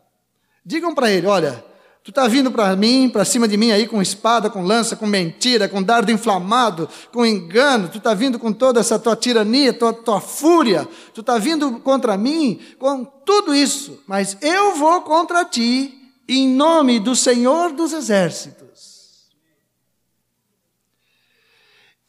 Digam 0.66 0.96
para 0.96 1.12
ele, 1.12 1.28
olha, 1.28 1.64
tu 2.04 2.10
está 2.10 2.28
vindo 2.28 2.52
para 2.52 2.76
mim, 2.76 3.08
para 3.08 3.24
cima 3.24 3.48
de 3.48 3.56
mim 3.56 3.72
aí 3.72 3.88
com 3.88 4.02
espada, 4.02 4.50
com 4.50 4.62
lança, 4.62 4.94
com 4.94 5.06
mentira, 5.06 5.66
com 5.66 5.82
dardo 5.82 6.12
inflamado, 6.12 6.86
com 7.10 7.24
engano, 7.24 7.88
tu 7.88 7.96
está 7.96 8.12
vindo 8.12 8.38
com 8.38 8.52
toda 8.52 8.78
essa 8.78 8.98
tua 8.98 9.16
tirania, 9.16 9.72
tua, 9.72 9.94
tua 9.94 10.20
fúria, 10.20 10.86
tu 11.14 11.22
está 11.22 11.38
vindo 11.38 11.80
contra 11.80 12.14
mim 12.18 12.60
com 12.78 13.06
tudo 13.06 13.54
isso, 13.54 14.02
mas 14.06 14.36
eu 14.42 14.76
vou 14.76 15.00
contra 15.00 15.46
ti 15.46 15.98
em 16.28 16.46
nome 16.46 17.00
do 17.00 17.16
Senhor 17.16 17.72
dos 17.72 17.94
Exércitos. 17.94 19.30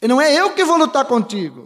E 0.02 0.08
não 0.10 0.20
é 0.20 0.36
eu 0.36 0.54
que 0.54 0.64
vou 0.66 0.78
lutar 0.78 1.06
contigo. 1.06 1.66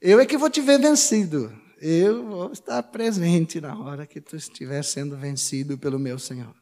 Eu 0.00 0.18
é 0.18 0.26
que 0.26 0.38
vou 0.38 0.50
te 0.50 0.60
ver 0.60 0.80
vencido. 0.80 1.61
Eu 1.84 2.24
vou 2.24 2.52
estar 2.52 2.80
presente 2.80 3.60
na 3.60 3.76
hora 3.76 4.06
que 4.06 4.20
tu 4.20 4.36
estiver 4.36 4.84
sendo 4.84 5.16
vencido 5.16 5.76
pelo 5.76 5.98
meu 5.98 6.16
Senhor. 6.16 6.54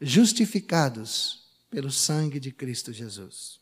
Justificados 0.00 1.50
pelo 1.68 1.90
sangue 1.90 2.38
de 2.38 2.52
Cristo 2.52 2.92
Jesus. 2.92 3.58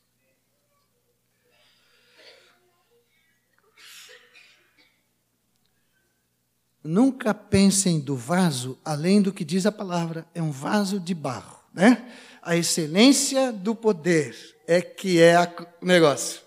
Nunca 6.83 7.33
pensem 7.33 7.99
do 7.99 8.15
vaso 8.15 8.79
além 8.85 9.23
do 9.23 9.33
que 9.33 9.43
diz 9.43 9.65
a 9.65 9.73
palavra, 9.73 10.29
é 10.35 10.43
um 10.43 10.51
vaso 10.51 11.01
de 11.01 11.15
barro, 11.15 11.59
né? 11.73 12.15
a 12.43 12.55
excelência 12.55 13.51
do 13.51 13.75
poder 13.75 14.37
é 14.67 14.83
que 14.83 15.19
é 15.19 15.35
o 15.81 15.87
negócio. 15.87 16.43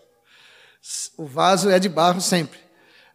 O 1.18 1.26
vaso 1.26 1.72
é 1.72 1.80
de 1.80 1.90
barro 1.90 2.22
sempre. 2.22 2.67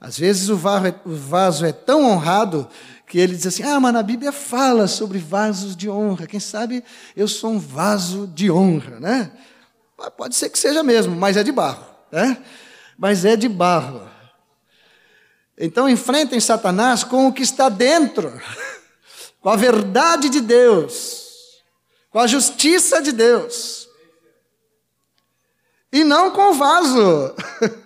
Às 0.03 0.19
vezes 0.19 0.49
o, 0.49 0.55
é, 0.55 0.95
o 1.07 1.15
vaso 1.15 1.65
é 1.65 1.73
tão 1.73 2.05
honrado 2.05 2.69
que 3.07 3.19
ele 3.19 3.37
diz 3.37 3.47
assim: 3.47 3.63
Ah, 3.63 3.79
mas 3.79 3.95
na 3.95 4.03
Bíblia 4.03 4.33
fala 4.33 4.89
sobre 4.89 5.19
vasos 5.19 5.77
de 5.77 5.89
honra. 5.89 6.27
Quem 6.27 6.41
sabe 6.41 6.83
eu 7.17 7.29
sou 7.29 7.53
um 7.53 7.59
vaso 7.59 8.27
de 8.27 8.51
honra, 8.51 8.99
né? 8.99 9.31
Pode 10.17 10.35
ser 10.35 10.51
que 10.51 10.59
seja 10.59 10.83
mesmo, 10.83 11.15
mas 11.15 11.37
é 11.37 11.45
de 11.45 11.53
barro, 11.53 11.87
né? 12.11 12.43
Mas 12.99 13.25
é 13.25 13.37
de 13.37 13.49
barro. 13.49 14.03
Então 15.57 15.89
enfrentem 15.89 16.41
Satanás 16.41 17.05
com 17.05 17.29
o 17.29 17.33
que 17.33 17.43
está 17.43 17.69
dentro, 17.69 18.33
com 19.41 19.49
a 19.49 19.57
verdade 19.57 20.29
de 20.29 20.41
Deus 20.41 21.23
com 22.13 22.19
a 22.19 22.27
justiça 22.27 23.01
de 23.01 23.11
Deus. 23.11 23.89
E 25.91 26.05
não 26.05 26.31
com 26.31 26.51
o 26.51 26.55
vaso. 26.55 27.35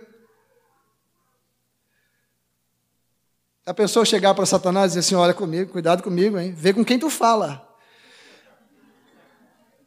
A 3.67 3.75
pessoa 3.75 4.05
chegar 4.05 4.33
para 4.33 4.47
Satanás 4.47 4.93
e 4.93 4.95
dizer 4.95 5.01
assim: 5.01 5.17
Olha 5.17 5.35
comigo, 5.35 5.73
cuidado 5.73 6.01
comigo, 6.01 6.39
hein? 6.39 6.53
Vê 6.53 6.73
com 6.73 6.85
quem 6.85 7.01
tu 7.01 7.11
fala. 7.11 7.67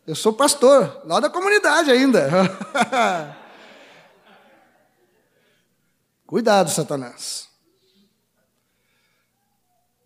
Eu 0.05 0.15
sou 0.15 0.33
pastor, 0.33 1.01
lá 1.05 1.21
da 1.21 1.29
comunidade 1.29 1.89
ainda. 1.89 2.29
Cuidado, 6.27 6.69
Satanás. 6.69 7.47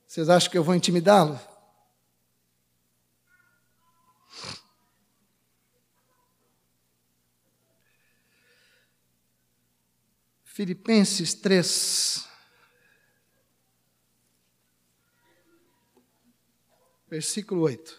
Vocês 0.07 0.29
acham 0.29 0.51
que 0.51 0.57
eu 0.57 0.63
vou 0.63 0.75
intimidá-lo? 0.75 1.39
Filipenses 10.43 11.33
3. 11.33 12.32
Versículo 17.13 17.61
8. 17.61 17.95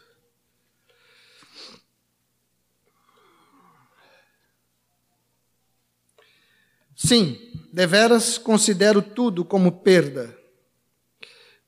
Sim, 6.96 7.38
deveras 7.72 8.38
considero 8.38 9.00
tudo 9.00 9.44
como 9.44 9.70
perda, 9.82 10.36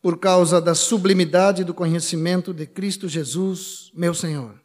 por 0.02 0.18
causa 0.18 0.60
da 0.60 0.74
sublimidade 0.74 1.62
do 1.62 1.72
conhecimento 1.72 2.52
de 2.52 2.66
Cristo 2.66 3.08
Jesus, 3.08 3.92
meu 3.94 4.12
Senhor 4.12 4.60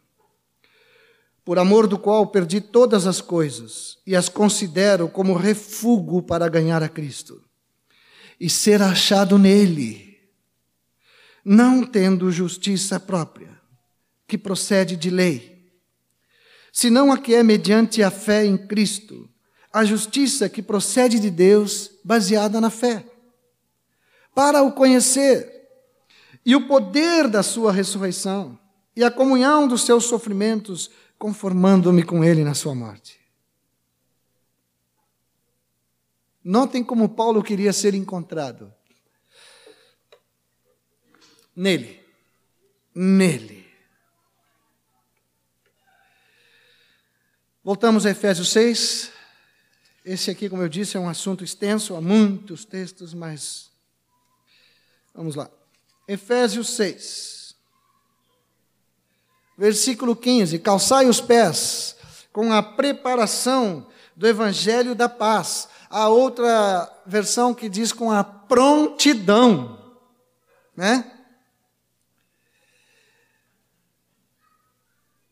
por 1.44 1.58
amor 1.58 1.88
do 1.88 1.98
qual 1.98 2.28
perdi 2.28 2.62
todas 2.62 3.08
as 3.08 3.20
coisas 3.20 3.98
e 4.06 4.16
as 4.16 4.30
considero 4.30 5.10
como 5.10 5.34
refúgio 5.34 6.22
para 6.22 6.48
ganhar 6.48 6.84
a 6.84 6.88
Cristo 6.88 7.44
e 8.40 8.48
ser 8.48 8.80
achado 8.80 9.40
nele, 9.40 10.11
não 11.44 11.84
tendo 11.86 12.32
justiça 12.32 13.00
própria, 13.00 13.60
que 14.28 14.38
procede 14.38 14.96
de 14.96 15.10
lei, 15.10 15.72
senão 16.72 17.12
a 17.12 17.18
que 17.18 17.34
é 17.36 17.44
mediante 17.44 18.02
a 18.02 18.10
fé 18.10 18.46
em 18.46 18.58
Cristo, 18.58 19.30
a 19.74 19.84
justiça 19.84 20.50
que 20.50 20.62
procede 20.62 21.20
de 21.20 21.30
Deus, 21.30 21.92
baseada 22.04 22.62
na 22.62 22.70
fé, 22.70 23.06
para 24.34 24.62
o 24.64 24.72
conhecer 24.72 25.50
e 26.46 26.56
o 26.56 26.68
poder 26.68 27.28
da 27.28 27.44
sua 27.44 27.72
ressurreição 27.72 28.58
e 28.96 29.04
a 29.04 29.12
comunhão 29.12 29.68
dos 29.68 29.86
seus 29.86 30.06
sofrimentos 30.06 30.89
conformando-me 31.18 32.04
com 32.04 32.24
ele 32.24 32.44
na 32.44 32.54
sua 32.54 32.74
morte. 32.74 33.20
Notem 36.44 36.84
como 36.84 37.10
Paulo 37.10 37.44
queria 37.44 37.72
ser 37.72 37.94
encontrado. 37.94 38.74
Nele. 41.62 42.03
Nele. 42.95 43.72
Voltamos 47.64 48.03
a 48.03 48.09
Efésios 48.09 48.49
6. 48.49 49.12
Esse 50.03 50.32
aqui, 50.32 50.49
como 50.49 50.64
eu 50.64 50.68
disse, 50.68 50.97
é 50.97 50.99
um 50.99 51.07
assunto 51.07 51.43
extenso, 51.43 51.95
há 51.95 52.01
muitos 52.01 52.66
textos, 52.66 53.14
mas 53.14 53.70
vamos 55.14 55.36
lá. 55.36 55.51
Efésios 56.07 56.72
6 56.72 57.55
versículo 59.55 60.16
15: 60.16 60.57
Calçai 60.57 61.07
os 61.07 61.22
pés 61.22 61.95
com 62.34 62.51
a 62.51 62.64
preparação 62.64 63.86
do 64.16 64.28
evangelho 64.28 64.95
da 64.95 65.07
paz. 65.07 65.70
A 65.91 66.09
outra 66.09 66.91
versão 67.05 67.53
que 67.53 67.70
diz 67.70 67.93
com 67.93 68.12
a 68.12 68.24
prontidão, 68.24 69.80
né? 70.76 71.21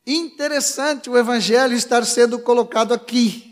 Interessante 0.05 1.09
o 1.09 1.17
evangelho 1.17 1.75
estar 1.75 2.05
sendo 2.05 2.39
colocado 2.39 2.93
aqui. 2.93 3.49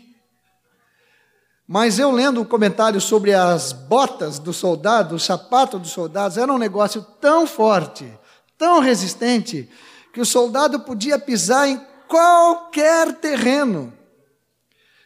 Mas 1.66 1.98
eu 1.98 2.10
lendo 2.10 2.40
um 2.40 2.44
comentário 2.46 2.98
sobre 2.98 3.34
as 3.34 3.72
botas 3.72 4.38
do 4.38 4.54
soldado, 4.54 5.16
o 5.16 5.20
sapato 5.20 5.78
dos 5.78 5.90
soldados, 5.90 6.38
era 6.38 6.50
um 6.50 6.56
negócio 6.56 7.02
tão 7.20 7.46
forte, 7.46 8.10
tão 8.56 8.80
resistente, 8.80 9.68
que 10.12 10.20
o 10.20 10.24
soldado 10.24 10.80
podia 10.80 11.18
pisar 11.18 11.68
em 11.68 11.78
qualquer 12.08 13.12
terreno. 13.16 13.92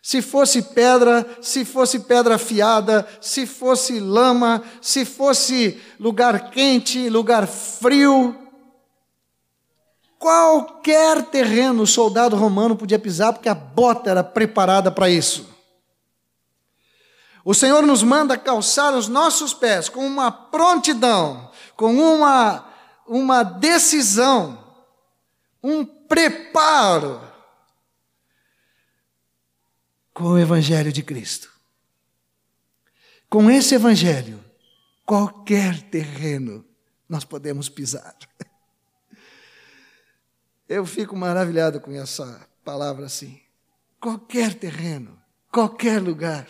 Se 0.01 0.22
fosse 0.22 0.62
pedra, 0.62 1.26
se 1.40 1.64
fosse 1.64 2.01
pedra 2.01 2.36
afiada, 2.36 3.07
se 3.20 3.47
fosse 3.47 3.99
lama, 3.99 4.62
se 4.80 5.05
fosse 5.05 5.80
lugar 5.99 6.51
quente, 6.51 7.09
lugar 7.09 7.47
frio, 7.47 8.36
qualquer 10.22 11.24
terreno 11.24 11.82
o 11.82 11.86
soldado 11.86 12.36
romano 12.36 12.76
podia 12.76 12.96
pisar, 12.96 13.32
porque 13.32 13.48
a 13.48 13.54
bota 13.56 14.08
era 14.08 14.22
preparada 14.22 14.88
para 14.88 15.10
isso. 15.10 15.52
O 17.44 17.52
Senhor 17.52 17.82
nos 17.82 18.04
manda 18.04 18.38
calçar 18.38 18.94
os 18.94 19.08
nossos 19.08 19.52
pés 19.52 19.88
com 19.88 20.06
uma 20.06 20.30
prontidão, 20.30 21.50
com 21.76 21.92
uma, 21.96 22.72
uma 23.04 23.42
decisão, 23.42 24.64
um 25.60 25.84
preparo 25.84 27.20
com 30.14 30.24
o 30.28 30.38
Evangelho 30.38 30.92
de 30.92 31.02
Cristo. 31.02 31.50
Com 33.28 33.50
esse 33.50 33.74
Evangelho, 33.74 34.38
qualquer 35.04 35.82
terreno 35.90 36.64
nós 37.08 37.24
podemos 37.24 37.68
pisar. 37.68 38.14
Eu 40.72 40.86
fico 40.86 41.14
maravilhado 41.14 41.78
com 41.82 41.92
essa 41.92 42.48
palavra 42.64 43.04
assim. 43.04 43.38
Qualquer 44.00 44.54
terreno, 44.54 45.20
qualquer 45.50 46.00
lugar. 46.00 46.48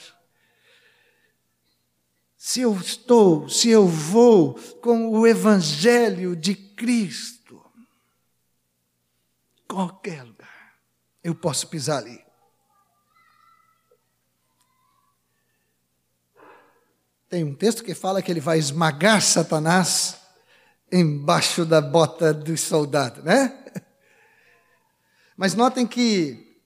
Se 2.37 2.61
eu 2.61 2.73
estou, 2.77 3.49
se 3.49 3.69
eu 3.69 3.85
vou 3.85 4.55
com 4.81 5.11
o 5.11 5.27
Evangelho 5.27 6.37
de 6.37 6.55
Cristo, 6.55 7.61
qualquer 9.67 10.23
lugar, 10.23 10.77
eu 11.25 11.35
posso 11.35 11.67
pisar 11.67 11.99
ali. 11.99 12.25
Tem 17.29 17.43
um 17.43 17.57
texto 17.57 17.83
que 17.83 17.93
fala 17.93 18.23
que 18.23 18.31
ele 18.31 18.39
vai 18.41 18.61
esmagar 18.61 19.21
Satanás 19.21 20.17
embaixo 20.93 21.65
da 21.65 21.81
bota 21.81 22.33
do 22.33 22.57
soldado, 22.57 23.21
né? 23.25 23.62
Mas 25.37 25.55
notem 25.55 25.87
que 25.87 26.59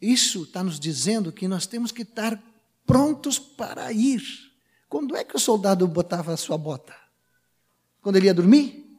isso 0.00 0.42
está 0.42 0.62
nos 0.62 0.80
dizendo 0.80 1.32
que 1.32 1.46
nós 1.46 1.66
temos 1.66 1.92
que 1.92 2.02
estar 2.02 2.40
prontos 2.84 3.38
para 3.38 3.92
ir. 3.92 4.22
Quando 4.88 5.16
é 5.16 5.24
que 5.24 5.36
o 5.36 5.40
soldado 5.40 5.86
botava 5.86 6.32
a 6.32 6.36
sua 6.36 6.58
bota? 6.58 6.94
Quando 8.02 8.16
ele 8.16 8.26
ia 8.26 8.34
dormir? 8.34 8.98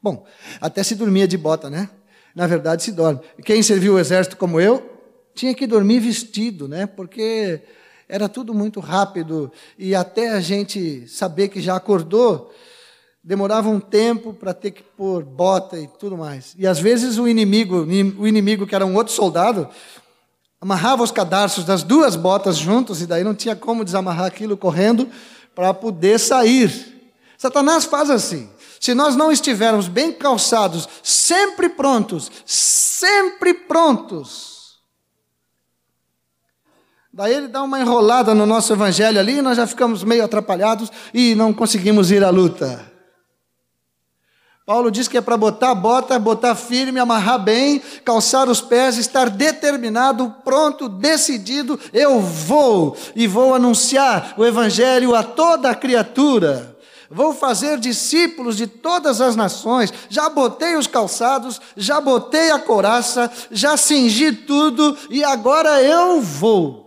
Bom, 0.00 0.24
até 0.60 0.82
se 0.82 0.94
dormia 0.94 1.26
de 1.26 1.36
bota, 1.36 1.68
né? 1.68 1.90
Na 2.34 2.46
verdade, 2.46 2.82
se 2.82 2.92
dorme. 2.92 3.20
Quem 3.44 3.62
serviu 3.62 3.94
o 3.94 3.98
exército 3.98 4.36
como 4.36 4.60
eu, 4.60 4.96
tinha 5.34 5.54
que 5.54 5.66
dormir 5.66 6.00
vestido, 6.00 6.68
né? 6.68 6.86
Porque 6.86 7.62
era 8.08 8.28
tudo 8.28 8.54
muito 8.54 8.78
rápido 8.78 9.52
e 9.76 9.94
até 9.94 10.30
a 10.30 10.40
gente 10.40 11.08
saber 11.08 11.48
que 11.48 11.60
já 11.60 11.74
acordou, 11.74 12.54
demorava 13.26 13.68
um 13.68 13.80
tempo 13.80 14.32
para 14.32 14.54
ter 14.54 14.70
que 14.70 14.84
pôr 14.84 15.24
bota 15.24 15.76
e 15.76 15.88
tudo 15.88 16.16
mais. 16.16 16.54
E 16.56 16.64
às 16.64 16.78
vezes 16.78 17.18
o 17.18 17.26
inimigo, 17.26 17.84
o 18.18 18.28
inimigo 18.28 18.64
que 18.68 18.74
era 18.74 18.86
um 18.86 18.94
outro 18.94 19.12
soldado, 19.12 19.68
amarrava 20.60 21.02
os 21.02 21.10
cadarços 21.10 21.64
das 21.64 21.82
duas 21.82 22.14
botas 22.14 22.56
juntos 22.56 23.02
e 23.02 23.06
daí 23.06 23.24
não 23.24 23.34
tinha 23.34 23.56
como 23.56 23.84
desamarrar 23.84 24.26
aquilo 24.26 24.56
correndo 24.56 25.10
para 25.56 25.74
poder 25.74 26.20
sair. 26.20 27.10
Satanás 27.36 27.84
faz 27.84 28.10
assim. 28.10 28.48
Se 28.78 28.94
nós 28.94 29.16
não 29.16 29.32
estivermos 29.32 29.88
bem 29.88 30.12
calçados, 30.12 30.88
sempre 31.02 31.68
prontos, 31.68 32.30
sempre 32.44 33.52
prontos, 33.52 34.54
Daí 37.12 37.32
ele 37.32 37.48
dá 37.48 37.62
uma 37.62 37.80
enrolada 37.80 38.34
no 38.34 38.44
nosso 38.44 38.74
evangelho 38.74 39.18
ali, 39.18 39.38
e 39.38 39.42
nós 39.42 39.56
já 39.56 39.66
ficamos 39.66 40.04
meio 40.04 40.22
atrapalhados 40.22 40.92
e 41.14 41.34
não 41.34 41.50
conseguimos 41.50 42.10
ir 42.10 42.22
à 42.22 42.28
luta. 42.28 42.95
Paulo 44.66 44.90
diz 44.90 45.06
que 45.06 45.16
é 45.16 45.20
para 45.20 45.36
botar 45.36 45.70
a 45.70 45.74
bota, 45.76 46.18
botar 46.18 46.56
firme, 46.56 46.98
amarrar 46.98 47.38
bem, 47.38 47.80
calçar 48.04 48.48
os 48.48 48.60
pés, 48.60 48.98
estar 48.98 49.30
determinado, 49.30 50.34
pronto, 50.44 50.88
decidido. 50.88 51.78
Eu 51.92 52.20
vou 52.20 52.96
e 53.14 53.28
vou 53.28 53.54
anunciar 53.54 54.34
o 54.36 54.44
Evangelho 54.44 55.14
a 55.14 55.22
toda 55.22 55.70
a 55.70 55.74
criatura. 55.74 56.76
Vou 57.08 57.32
fazer 57.32 57.78
discípulos 57.78 58.56
de 58.56 58.66
todas 58.66 59.20
as 59.20 59.36
nações. 59.36 59.92
Já 60.08 60.28
botei 60.28 60.74
os 60.74 60.88
calçados, 60.88 61.60
já 61.76 62.00
botei 62.00 62.50
a 62.50 62.58
coraça, 62.58 63.30
já 63.52 63.76
cingi 63.76 64.32
tudo 64.32 64.98
e 65.08 65.22
agora 65.22 65.80
eu 65.80 66.20
vou. 66.20 66.85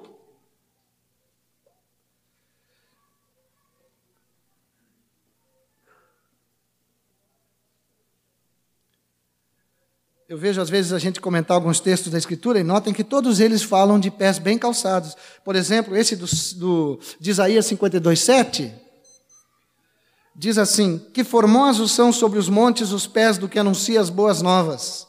Eu 10.29 10.37
vejo 10.37 10.61
às 10.61 10.69
vezes 10.69 10.93
a 10.93 10.99
gente 10.99 11.19
comentar 11.19 11.55
alguns 11.55 11.79
textos 11.79 12.11
da 12.11 12.17
Escritura 12.19 12.59
e 12.59 12.63
notem 12.63 12.93
que 12.93 13.03
todos 13.03 13.39
eles 13.39 13.63
falam 13.63 13.99
de 13.99 14.11
pés 14.11 14.37
bem 14.37 14.59
calçados. 14.59 15.17
Por 15.43 15.55
exemplo, 15.55 15.97
esse 15.97 16.15
do, 16.15 16.27
do, 16.55 16.99
de 17.19 17.31
Isaías 17.31 17.65
52, 17.65 18.19
7, 18.19 18.71
diz 20.35 20.59
assim: 20.59 20.99
Que 21.15 21.23
formosos 21.23 21.93
são 21.93 22.13
sobre 22.13 22.37
os 22.37 22.47
montes 22.47 22.91
os 22.91 23.07
pés 23.07 23.39
do 23.39 23.49
que 23.49 23.57
anuncia 23.57 23.99
as 23.99 24.11
boas 24.11 24.39
novas, 24.43 25.07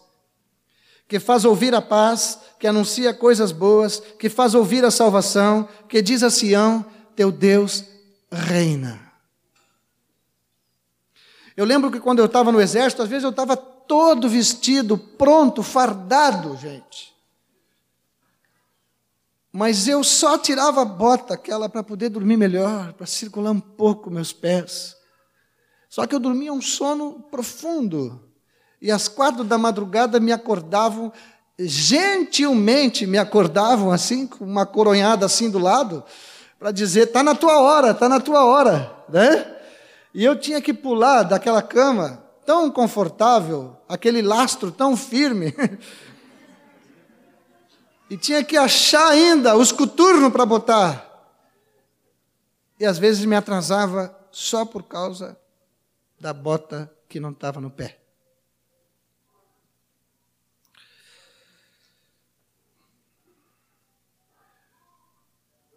que 1.06 1.20
faz 1.20 1.44
ouvir 1.44 1.74
a 1.74 1.82
paz, 1.82 2.38
que 2.58 2.66
anuncia 2.66 3.12
coisas 3.12 3.52
boas, 3.52 4.02
que 4.18 4.30
faz 4.30 4.54
ouvir 4.54 4.86
a 4.86 4.90
salvação, 4.90 5.68
que 5.86 6.00
diz 6.00 6.22
a 6.22 6.30
Sião: 6.30 6.82
Teu 7.14 7.30
Deus 7.30 7.84
reina. 8.32 8.98
Eu 11.54 11.66
lembro 11.66 11.90
que 11.90 12.00
quando 12.00 12.20
eu 12.20 12.24
estava 12.24 12.50
no 12.50 12.58
exército, 12.58 13.02
às 13.02 13.08
vezes 13.10 13.24
eu 13.24 13.28
estava 13.28 13.54
todo 13.90 14.28
vestido, 14.28 14.96
pronto, 14.96 15.64
fardado, 15.64 16.56
gente. 16.56 17.12
Mas 19.52 19.88
eu 19.88 20.04
só 20.04 20.38
tirava 20.38 20.82
a 20.82 20.84
bota, 20.84 21.34
aquela 21.34 21.68
para 21.68 21.82
poder 21.82 22.08
dormir 22.08 22.36
melhor, 22.36 22.92
para 22.92 23.04
circular 23.04 23.50
um 23.50 23.58
pouco 23.58 24.08
meus 24.08 24.32
pés. 24.32 24.96
Só 25.88 26.06
que 26.06 26.14
eu 26.14 26.20
dormia 26.20 26.52
um 26.52 26.62
sono 26.62 27.14
profundo. 27.32 28.30
E 28.80 28.92
às 28.92 29.08
quatro 29.08 29.42
da 29.42 29.58
madrugada 29.58 30.20
me 30.20 30.30
acordavam, 30.30 31.12
gentilmente 31.58 33.08
me 33.08 33.18
acordavam 33.18 33.90
assim, 33.90 34.24
com 34.24 34.44
uma 34.44 34.64
coronhada 34.64 35.26
assim 35.26 35.50
do 35.50 35.58
lado, 35.58 36.04
para 36.60 36.70
dizer: 36.70 37.08
está 37.08 37.24
na 37.24 37.34
tua 37.34 37.58
hora, 37.58 37.90
está 37.90 38.08
na 38.08 38.20
tua 38.20 38.44
hora. 38.44 38.94
Né? 39.08 39.52
E 40.14 40.24
eu 40.24 40.38
tinha 40.38 40.60
que 40.60 40.72
pular 40.72 41.24
daquela 41.24 41.60
cama 41.60 42.29
tão 42.44 42.70
confortável, 42.70 43.76
aquele 43.88 44.22
lastro 44.22 44.70
tão 44.70 44.96
firme. 44.96 45.54
e 48.10 48.16
tinha 48.16 48.42
que 48.42 48.56
achar 48.56 49.08
ainda 49.08 49.56
os 49.56 49.70
coturnos 49.70 50.32
para 50.32 50.44
botar. 50.44 51.06
E 52.78 52.84
às 52.84 52.98
vezes 52.98 53.24
me 53.24 53.36
atrasava 53.36 54.16
só 54.32 54.64
por 54.64 54.82
causa 54.82 55.38
da 56.18 56.32
bota 56.32 56.92
que 57.08 57.20
não 57.20 57.30
estava 57.30 57.60
no 57.60 57.70
pé. 57.70 57.98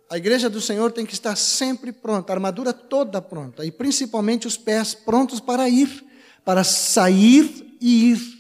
A 0.09 0.17
igreja 0.17 0.47
do 0.47 0.61
Senhor 0.61 0.91
tem 0.91 1.07
que 1.07 1.13
estar 1.13 1.35
sempre 1.35 1.91
pronta, 1.91 2.31
a 2.31 2.35
armadura 2.35 2.71
toda 2.71 3.19
pronta, 3.19 3.65
e 3.65 3.71
principalmente 3.71 4.45
os 4.45 4.55
pés 4.55 4.93
prontos 4.93 5.39
para 5.39 5.67
ir 5.67 6.05
para 6.43 6.63
sair 6.63 7.77
e 7.79 8.11
ir. 8.11 8.33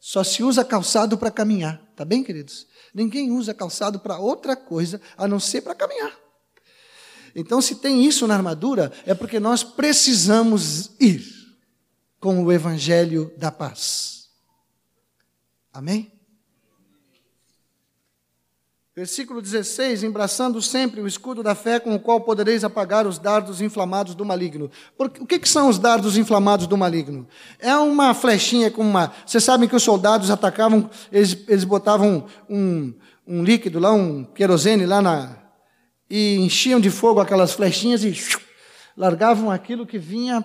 Só 0.00 0.24
se 0.24 0.42
usa 0.42 0.64
calçado 0.64 1.16
para 1.16 1.30
caminhar, 1.30 1.80
tá 1.96 2.04
bem, 2.04 2.22
queridos? 2.24 2.66
Ninguém 2.92 3.30
usa 3.30 3.54
calçado 3.54 4.00
para 4.00 4.18
outra 4.18 4.54
coisa 4.54 5.00
a 5.16 5.26
não 5.26 5.40
ser 5.40 5.62
para 5.62 5.74
caminhar. 5.74 6.12
Então, 7.34 7.62
se 7.62 7.76
tem 7.76 8.04
isso 8.04 8.26
na 8.26 8.34
armadura, 8.34 8.92
é 9.06 9.14
porque 9.14 9.40
nós 9.40 9.64
precisamos 9.64 10.90
ir 11.00 11.24
com 12.20 12.44
o 12.44 12.52
evangelho 12.52 13.32
da 13.38 13.50
paz. 13.50 14.28
Amém? 15.72 16.12
Versículo 18.94 19.40
16: 19.40 20.02
Embraçando 20.02 20.60
sempre 20.60 21.00
o 21.00 21.06
escudo 21.06 21.42
da 21.42 21.54
fé 21.54 21.80
com 21.80 21.94
o 21.94 22.00
qual 22.00 22.20
podereis 22.20 22.62
apagar 22.62 23.06
os 23.06 23.18
dardos 23.18 23.62
inflamados 23.62 24.14
do 24.14 24.22
maligno. 24.22 24.70
Porque, 24.98 25.22
o 25.22 25.26
que, 25.26 25.38
que, 25.38 25.48
são 25.48 25.68
os 25.68 25.78
dardos 25.78 26.18
inflamados 26.18 26.66
do 26.66 26.76
maligno? 26.76 27.26
É 27.58 27.74
uma 27.74 28.12
flechinha 28.12 28.70
com 28.70 28.82
uma. 28.82 29.10
Vocês 29.24 29.42
sabem 29.42 29.66
que 29.66 29.74
os 29.74 29.82
soldados 29.82 30.30
atacavam, 30.30 30.90
eles, 31.10 31.38
eles 31.48 31.64
botavam 31.64 32.26
um, 32.50 32.92
um 33.26 33.42
líquido 33.42 33.78
lá, 33.78 33.92
um 33.94 34.24
querosene 34.24 34.84
lá 34.84 35.00
na. 35.00 35.38
e 36.10 36.36
enchiam 36.36 36.78
de 36.78 36.90
fogo 36.90 37.18
aquelas 37.18 37.52
flechinhas 37.52 38.04
e 38.04 38.14
largavam 38.94 39.50
aquilo 39.50 39.86
que 39.86 39.96
vinha 39.96 40.44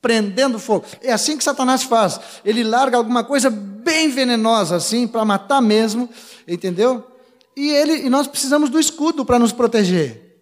prendendo 0.00 0.60
fogo. 0.60 0.84
É 1.02 1.12
assim 1.12 1.36
que 1.36 1.42
Satanás 1.42 1.82
faz. 1.82 2.20
Ele 2.44 2.62
larga 2.62 2.96
alguma 2.96 3.24
coisa 3.24 3.50
bem 3.50 4.08
venenosa 4.08 4.76
assim 4.76 5.08
para 5.08 5.24
matar 5.24 5.60
mesmo, 5.60 6.08
entendeu? 6.46 7.15
E 7.56 7.70
ele 7.70 8.06
e 8.06 8.10
nós 8.10 8.26
precisamos 8.26 8.68
do 8.68 8.78
escudo 8.78 9.24
para 9.24 9.38
nos 9.38 9.50
proteger. 9.50 10.38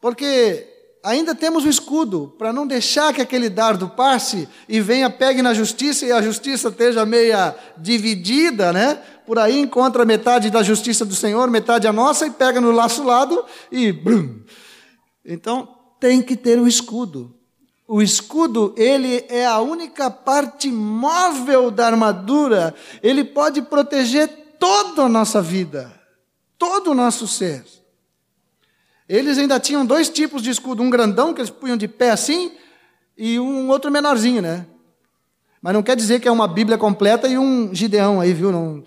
Porque 0.00 0.68
ainda 1.02 1.34
temos 1.34 1.64
o 1.64 1.68
escudo 1.68 2.34
para 2.36 2.52
não 2.52 2.66
deixar 2.66 3.14
que 3.14 3.22
aquele 3.22 3.48
dardo 3.48 3.88
passe 3.88 4.46
e 4.68 4.80
venha 4.80 5.08
pegue 5.08 5.40
na 5.40 5.54
justiça 5.54 6.04
e 6.04 6.12
a 6.12 6.20
justiça 6.20 6.68
esteja 6.68 7.06
meia 7.06 7.56
dividida, 7.78 8.72
né? 8.72 9.02
Por 9.24 9.38
aí 9.38 9.58
encontra 9.58 10.04
metade 10.04 10.50
da 10.50 10.62
justiça 10.62 11.04
do 11.04 11.14
Senhor, 11.14 11.50
metade 11.50 11.86
a 11.86 11.92
nossa 11.92 12.26
e 12.26 12.30
pega 12.30 12.60
no 12.60 12.70
laço 12.70 13.02
lado 13.02 13.44
e 13.72 13.90
brum. 13.92 14.40
Então 15.24 15.68
tem 15.98 16.20
que 16.20 16.36
ter 16.36 16.60
o 16.60 16.68
escudo. 16.68 17.34
O 17.88 18.02
escudo, 18.02 18.74
ele 18.76 19.24
é 19.28 19.46
a 19.46 19.60
única 19.60 20.10
parte 20.10 20.68
móvel 20.68 21.70
da 21.70 21.86
armadura. 21.86 22.74
Ele 23.00 23.24
pode 23.24 23.62
proteger 23.62 24.45
toda 24.58 25.02
a 25.02 25.08
nossa 25.08 25.40
vida, 25.40 25.92
todo 26.58 26.90
o 26.90 26.94
nosso 26.94 27.26
ser. 27.26 27.64
Eles 29.08 29.38
ainda 29.38 29.60
tinham 29.60 29.86
dois 29.86 30.08
tipos 30.08 30.42
de 30.42 30.50
escudo, 30.50 30.82
um 30.82 30.90
grandão 30.90 31.32
que 31.32 31.40
eles 31.40 31.50
punham 31.50 31.76
de 31.76 31.86
pé 31.86 32.10
assim 32.10 32.52
e 33.16 33.38
um 33.38 33.68
outro 33.68 33.90
menorzinho, 33.90 34.42
né? 34.42 34.66
Mas 35.62 35.74
não 35.74 35.82
quer 35.82 35.96
dizer 35.96 36.20
que 36.20 36.28
é 36.28 36.32
uma 36.32 36.48
Bíblia 36.48 36.76
completa 36.76 37.28
e 37.28 37.38
um 37.38 37.74
Gideão 37.74 38.20
aí, 38.20 38.32
viu? 38.32 38.52
Não, 38.52 38.84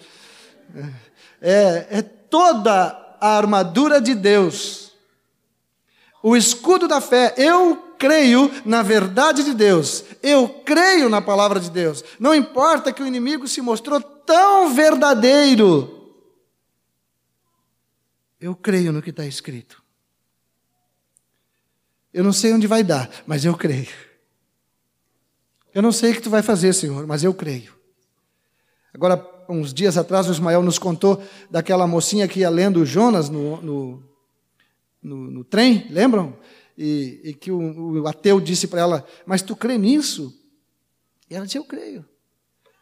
é, 1.41 1.88
é 1.89 2.01
toda 2.01 3.15
a 3.20 3.38
armadura 3.38 3.99
de 3.99 4.13
Deus. 4.13 4.91
O 6.22 6.36
escudo 6.36 6.88
da 6.88 7.01
fé. 7.01 7.34
Eu 7.38 7.78
creio 7.97 8.51
na 8.65 8.82
verdade 8.82 9.43
de 9.43 9.53
Deus. 9.53 10.03
Eu 10.22 10.47
creio 10.65 11.09
na 11.09 11.22
palavra 11.22 11.59
de 11.59 11.70
Deus. 11.70 12.03
Não 12.20 12.34
importa 12.34 12.93
que 12.93 13.03
o 13.03 13.07
inimigo 13.07 13.47
se 13.47 13.61
mostrou 13.61 14.01
tão 14.30 14.76
verdadeiro. 14.76 16.14
Eu 18.40 18.56
creio 18.56 18.92
no 18.92 19.02
que 19.02 19.10
está 19.10 19.26
escrito. 19.26 19.84
Eu 22.14 22.24
não 22.24 22.32
sei 22.32 22.54
onde 22.54 22.68
vai 22.68 22.84
dar, 22.84 23.10
mas 23.26 23.44
eu 23.44 23.58
creio. 23.58 23.90
Eu 25.74 25.82
não 25.82 25.92
sei 25.92 26.12
o 26.12 26.14
que 26.14 26.22
tu 26.22 26.30
vai 26.30 26.44
fazer, 26.44 26.74
Senhor, 26.74 27.08
mas 27.08 27.24
eu 27.24 27.34
creio. 27.34 27.74
Agora, 28.94 29.28
uns 29.50 29.74
dias 29.74 29.98
atrás, 29.98 30.28
o 30.28 30.32
Ismael 30.32 30.62
nos 30.62 30.78
contou 30.78 31.24
daquela 31.50 31.88
mocinha 31.88 32.28
que 32.28 32.42
ia 32.42 32.50
lendo 32.52 32.86
Jonas 32.86 33.30
no, 33.30 33.60
no, 33.62 34.04
no, 35.02 35.32
no 35.32 35.44
trem, 35.44 35.88
lembram? 35.90 36.38
E, 36.78 37.20
e 37.24 37.34
que 37.34 37.52
o, 37.52 38.02
o 38.02 38.08
ateu 38.08 38.40
disse 38.40 38.68
para 38.68 38.82
ela: 38.82 39.08
Mas 39.26 39.42
tu 39.42 39.56
crê 39.56 39.76
nisso? 39.78 40.40
E 41.30 41.36
ela 41.36 41.46
disse: 41.46 41.58
Eu 41.58 41.66
creio. 41.66 42.06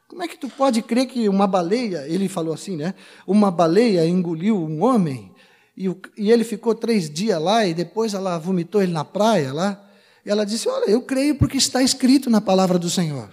Como 0.07 0.23
é 0.23 0.27
que 0.27 0.37
tu 0.37 0.47
pode 0.47 0.81
crer 0.81 1.05
que 1.05 1.27
uma 1.27 1.45
baleia, 1.45 2.05
ele 2.07 2.29
falou 2.29 2.53
assim, 2.53 2.77
né? 2.77 2.93
Uma 3.25 3.51
baleia 3.51 4.05
engoliu 4.05 4.57
um 4.57 4.83
homem 4.83 5.31
e, 5.75 5.89
o, 5.89 5.99
e 6.17 6.31
ele 6.31 6.43
ficou 6.43 6.73
três 6.73 7.09
dias 7.09 7.41
lá 7.41 7.65
e 7.65 7.73
depois 7.73 8.13
ela 8.13 8.37
vomitou 8.37 8.81
ele 8.81 8.91
na 8.91 9.05
praia 9.05 9.53
lá. 9.53 9.83
E 10.25 10.29
ela 10.29 10.45
disse: 10.45 10.67
Olha, 10.67 10.89
eu 10.89 11.01
creio 11.01 11.35
porque 11.35 11.57
está 11.57 11.83
escrito 11.83 12.29
na 12.29 12.41
palavra 12.41 12.79
do 12.79 12.89
Senhor. 12.89 13.29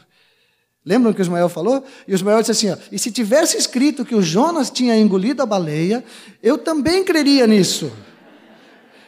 Lembram 0.85 1.13
o 1.13 1.15
que 1.15 1.21
o 1.21 1.23
Ismael 1.23 1.49
falou? 1.49 1.83
E 2.07 2.13
o 2.13 2.15
Ismael 2.15 2.41
disse 2.41 2.51
assim: 2.51 2.71
ó, 2.71 2.77
E 2.93 2.99
se 2.99 3.11
tivesse 3.11 3.57
escrito 3.57 4.05
que 4.05 4.15
o 4.15 4.21
Jonas 4.21 4.69
tinha 4.69 4.95
engolido 4.99 5.43
a 5.43 5.47
baleia, 5.47 6.05
eu 6.43 6.59
também 6.59 7.03
creria 7.03 7.47
nisso. 7.47 7.91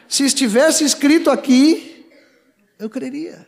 Se 0.07 0.23
estivesse 0.23 0.83
escrito 0.83 1.29
aqui, 1.29 2.07
eu 2.79 2.89
creria. 2.89 3.45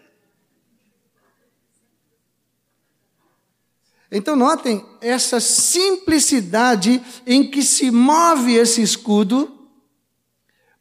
Então, 4.12 4.36
notem 4.36 4.84
essa 5.02 5.40
simplicidade 5.40 7.02
em 7.26 7.50
que 7.50 7.62
se 7.62 7.92
move 7.92 8.56
esse 8.56 8.82
escudo 8.82 9.52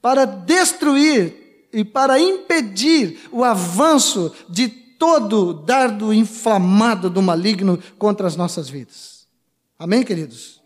para 0.01 0.25
destruir 0.25 1.69
e 1.73 1.85
para 1.85 2.19
impedir 2.19 3.29
o 3.31 3.45
avanço 3.45 4.35
de 4.49 4.69
todo 4.69 5.53
dardo 5.53 6.13
inflamado 6.13 7.11
do 7.11 7.21
maligno 7.21 7.79
contra 7.99 8.27
as 8.27 8.35
nossas 8.35 8.69
vidas. 8.69 9.27
Amém, 9.79 10.03
queridos? 10.03 10.61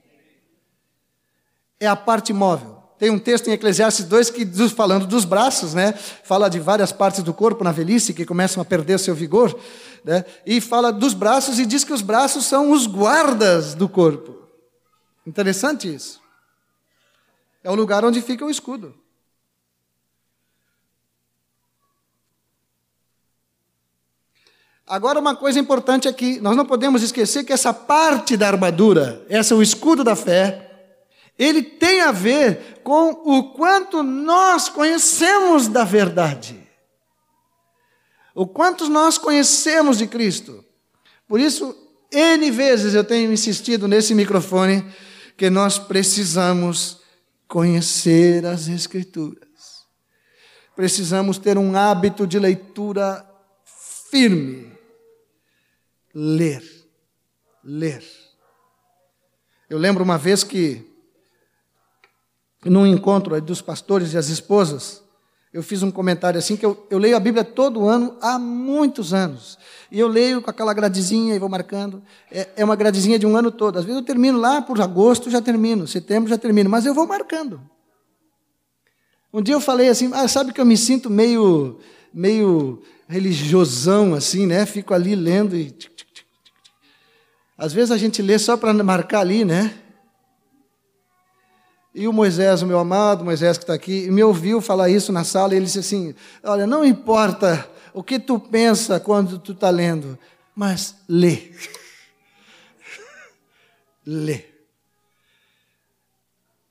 É 1.81 1.87
a 1.87 1.97
parte 1.97 2.33
móvel. 2.33 2.72
Tem 3.03 3.11
um 3.11 3.18
texto 3.18 3.48
em 3.48 3.53
Eclesiastes 3.53 4.05
2 4.05 4.30
que 4.30 4.46
falando 4.68 5.09
dos 5.09 5.24
braços, 5.24 5.74
né? 5.74 5.92
Fala 5.92 6.48
de 6.48 6.61
várias 6.61 6.92
partes 6.92 7.20
do 7.20 7.34
corpo 7.34 7.64
na 7.64 7.72
velhice 7.72 8.14
que 8.14 8.24
começam 8.24 8.62
a 8.62 8.64
perder 8.64 8.96
seu 9.00 9.12
vigor, 9.12 9.59
né? 10.05 10.24
E 10.46 10.61
fala 10.61 10.92
dos 10.92 11.12
braços 11.12 11.59
e 11.59 11.66
diz 11.66 11.82
que 11.82 11.92
os 11.92 12.00
braços 12.00 12.46
são 12.46 12.70
os 12.70 12.86
guardas 12.86 13.74
do 13.74 13.88
corpo. 13.88 14.46
Interessante 15.26 15.92
isso. 15.92 16.20
É 17.64 17.68
o 17.72 17.74
lugar 17.74 18.05
onde 18.05 18.22
fica 18.22 18.44
o 18.44 18.50
escudo. 18.50 18.94
Agora, 24.86 25.18
uma 25.18 25.34
coisa 25.34 25.59
importante 25.59 26.07
aqui: 26.07 26.40
nós 26.40 26.57
não 26.57 26.64
podemos 26.64 27.03
esquecer 27.03 27.42
que 27.42 27.53
essa 27.53 27.74
parte 27.74 28.36
da 28.36 28.46
armadura, 28.46 29.26
essa 29.28 29.55
é 29.55 29.57
o 29.57 29.62
escudo 29.62 30.05
da 30.05 30.14
fé, 30.14 30.72
ele 31.39 31.62
tem 31.62 32.01
a 32.01 32.12
ver 32.12 32.80
com 32.83 33.11
o 33.11 33.53
quanto 33.55 34.03
nós 34.03 34.68
conhecemos 34.68 35.68
da 35.68 35.85
verdade. 35.85 36.68
O 38.35 38.47
quanto 38.47 38.89
nós 38.89 39.18
conhecemos 39.18 39.99
de 39.99 40.07
Cristo. 40.07 40.64
Por 41.26 41.41
isso, 41.41 41.76
N 42.11 42.51
vezes 42.51 42.95
eu 42.95 43.05
tenho 43.05 43.33
insistido 43.33 43.89
nesse 43.89 44.14
microfone 44.14 44.85
que 45.37 45.49
nós 45.51 45.78
precisamos 45.78 47.01
conhecer 47.49 48.47
as 48.47 48.68
Escrituras. 48.68 49.87
Precisamos 50.74 51.39
ter 51.39 51.59
um 51.59 51.76
hábito 51.76 52.26
de 52.26 52.39
leitura 52.39 53.26
firme 54.11 54.72
ler. 56.14 56.62
Ler. 57.64 58.05
Eu 59.68 59.78
lembro 59.78 60.05
uma 60.05 60.18
vez 60.18 60.45
que, 60.45 60.85
num 62.65 62.87
encontro 62.87 63.41
dos 63.41 63.61
pastores 63.61 64.13
e 64.13 64.19
as 64.19 64.29
esposas, 64.29 65.03
eu 65.53 65.63
fiz 65.63 65.83
um 65.83 65.91
comentário 65.91 66.39
assim, 66.39 66.57
que 66.57 66.65
eu, 66.65 66.87
eu 66.89 66.99
leio 66.99 67.17
a 67.17 67.21
Bíblia 67.21 67.45
todo 67.45 67.87
ano 67.87 68.17
há 68.23 68.39
muitos 68.39 69.13
anos. 69.13 69.59
E 69.91 70.01
eu 70.01 70.09
leio 70.09 70.41
com 70.41 70.49
aquela 70.49 70.73
gradezinha 70.73 71.35
e 71.35 71.39
vou 71.39 71.49
marcando. 71.49 72.03
É, 72.31 72.49
é 72.57 72.65
uma 72.65 72.75
gradezinha 72.75 73.19
de 73.19 73.27
um 73.27 73.37
ano 73.37 73.51
todo. 73.51 73.79
Às 73.79 73.85
vezes 73.85 74.01
eu 74.01 74.07
termino 74.07 74.39
lá 74.39 74.63
por 74.63 74.81
agosto, 74.81 75.31
já 75.31 75.43
termino. 75.43 75.87
Setembro, 75.87 76.31
já 76.31 76.39
termino. 76.39 76.71
Mas 76.71 76.87
eu 76.87 76.95
vou 76.95 77.07
marcando. 77.07 77.61
Um 79.31 79.43
dia 79.43 79.55
eu 79.55 79.61
falei 79.61 79.91
assim, 79.91 80.11
ah, 80.15 80.27
sabe 80.27 80.55
que 80.55 80.61
eu 80.61 80.65
me 80.65 80.77
sinto 80.77 81.11
meio, 81.11 81.79
meio 82.15 82.83
religiosão 83.07 84.15
assim, 84.15 84.47
né? 84.47 84.65
Fico 84.65 84.95
ali 84.95 85.15
lendo 85.15 85.55
e 85.55 85.75
às 87.57 87.73
vezes 87.73 87.91
a 87.91 87.97
gente 87.97 88.21
lê 88.23 88.39
só 88.39 88.57
para 88.57 88.73
marcar 88.75 89.21
ali, 89.21 89.45
né? 89.45 89.73
E 91.95 92.09
o 92.09 92.12
Moisés, 92.12 92.62
o 92.62 92.66
meu 92.66 92.78
amado 92.78 93.24
Moisés 93.24 93.59
que 93.59 93.64
está 93.64 93.74
aqui, 93.74 94.11
me 94.11 94.22
ouviu 94.22 94.61
falar 94.61 94.88
isso 94.88 95.12
na 95.12 95.24
sala 95.24 95.53
e 95.53 95.57
ele 95.59 95.66
disse 95.66 95.80
assim: 95.80 96.14
Olha, 96.43 96.66
não 96.66 96.84
importa 96.84 97.68
o 97.93 98.03
que 98.03 98.18
tu 98.18 98.38
pensa 98.38 98.99
quando 98.99 99.38
tu 99.38 99.53
está 99.53 99.68
lendo, 99.68 100.18
mas 100.55 100.97
lê. 101.07 101.53
lê. 104.07 104.45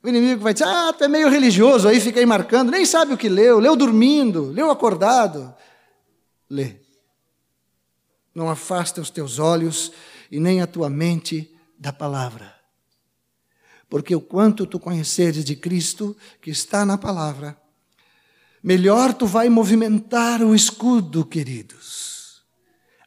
O 0.03 0.09
inimigo 0.09 0.41
vai 0.41 0.53
dizer: 0.53 0.65
Ah, 0.65 0.91
tu 0.91 1.03
é 1.03 1.07
meio 1.07 1.29
religioso, 1.29 1.87
aí 1.87 1.99
fica 1.99 2.19
aí 2.19 2.25
marcando, 2.25 2.71
nem 2.71 2.83
sabe 2.83 3.13
o 3.13 3.17
que 3.17 3.29
leu, 3.29 3.59
leu 3.59 3.75
dormindo, 3.75 4.45
leu 4.47 4.71
acordado. 4.71 5.53
Lê. 6.49 6.77
Não 8.33 8.49
afasta 8.49 8.99
os 8.99 9.11
teus 9.11 9.37
olhos 9.37 9.91
e 10.31 10.39
nem 10.39 10.61
a 10.61 10.67
tua 10.67 10.89
mente 10.89 11.53
da 11.77 11.93
palavra. 11.93 12.60
Porque 13.91 14.15
o 14.15 14.21
quanto 14.21 14.65
tu 14.65 14.79
conheceres 14.79 15.43
de 15.43 15.53
Cristo, 15.53 16.15
que 16.41 16.49
está 16.49 16.85
na 16.85 16.97
palavra, 16.97 17.57
melhor 18.63 19.13
tu 19.13 19.25
vai 19.25 19.49
movimentar 19.49 20.41
o 20.41 20.55
escudo, 20.55 21.25
queridos. 21.25 22.41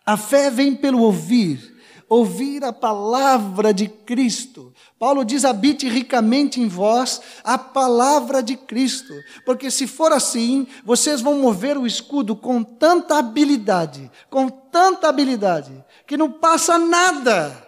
A 0.05 0.18
fé 0.18 0.51
vem 0.51 0.76
pelo 0.76 1.01
ouvir, 1.01 1.74
ouvir 2.07 2.62
a 2.64 2.70
palavra 2.70 3.72
de 3.72 3.89
Cristo. 3.89 4.74
Paulo 4.99 5.24
diz: 5.24 5.47
habite 5.47 5.89
ricamente 5.89 6.61
em 6.61 6.68
vós 6.68 7.18
a 7.43 7.57
palavra 7.57 8.43
de 8.43 8.55
Cristo, 8.55 9.14
porque 9.47 9.70
se 9.70 9.87
for 9.87 10.12
assim, 10.12 10.66
vocês 10.85 11.22
vão 11.22 11.41
mover 11.41 11.78
o 11.78 11.87
escudo 11.87 12.37
com 12.37 12.62
tanta 12.62 13.16
habilidade, 13.16 14.11
com 14.28 14.51
tanta 14.51 15.09
habilidade, 15.09 15.82
que 16.07 16.18
não 16.18 16.30
passa 16.30 16.76
nada, 16.76 17.63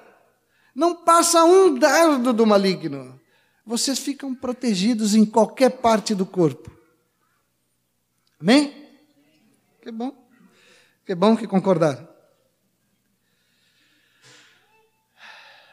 não 0.77 0.95
passa 0.95 1.43
um 1.43 1.75
dardo 1.75 2.35
do 2.35 2.47
maligno. 2.47 3.19
Vocês 3.65 3.99
ficam 3.99 4.35
protegidos 4.35 5.15
em 5.15 5.25
qualquer 5.25 5.71
parte 5.71 6.15
do 6.15 6.27
corpo. 6.27 6.71
Amém? 8.39 8.87
Que 9.81 9.91
bom. 9.91 10.29
Que 11.07 11.15
bom 11.15 11.35
que 11.35 11.47
concordaram. 11.47 12.07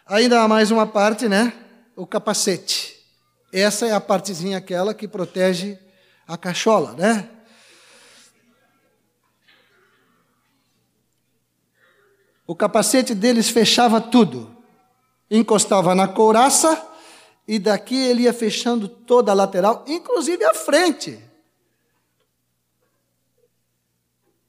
Ainda 0.06 0.42
há 0.42 0.48
mais 0.48 0.72
uma 0.72 0.88
parte, 0.88 1.28
né? 1.28 1.52
O 1.98 2.08
capacete. 2.08 2.98
Essa 3.52 3.86
é 3.86 3.92
a 3.92 4.00
partezinha 4.00 4.58
aquela 4.58 4.94
que 4.94 5.08
protege 5.08 5.78
a 6.26 6.38
cachola, 6.38 6.94
né? 6.94 7.30
O 12.48 12.56
capacete 12.56 13.14
deles 13.14 13.50
fechava 13.50 14.00
tudo. 14.00 14.53
Encostava 15.36 15.96
na 15.96 16.08
couraça 16.08 16.80
e 17.48 17.58
daqui 17.58 17.96
ele 17.96 18.22
ia 18.22 18.34
fechando 18.34 18.88
toda 18.88 19.32
a 19.32 19.36
lateral, 19.36 19.84
inclusive 19.88 20.46
a 20.46 20.54
frente. 20.54 21.20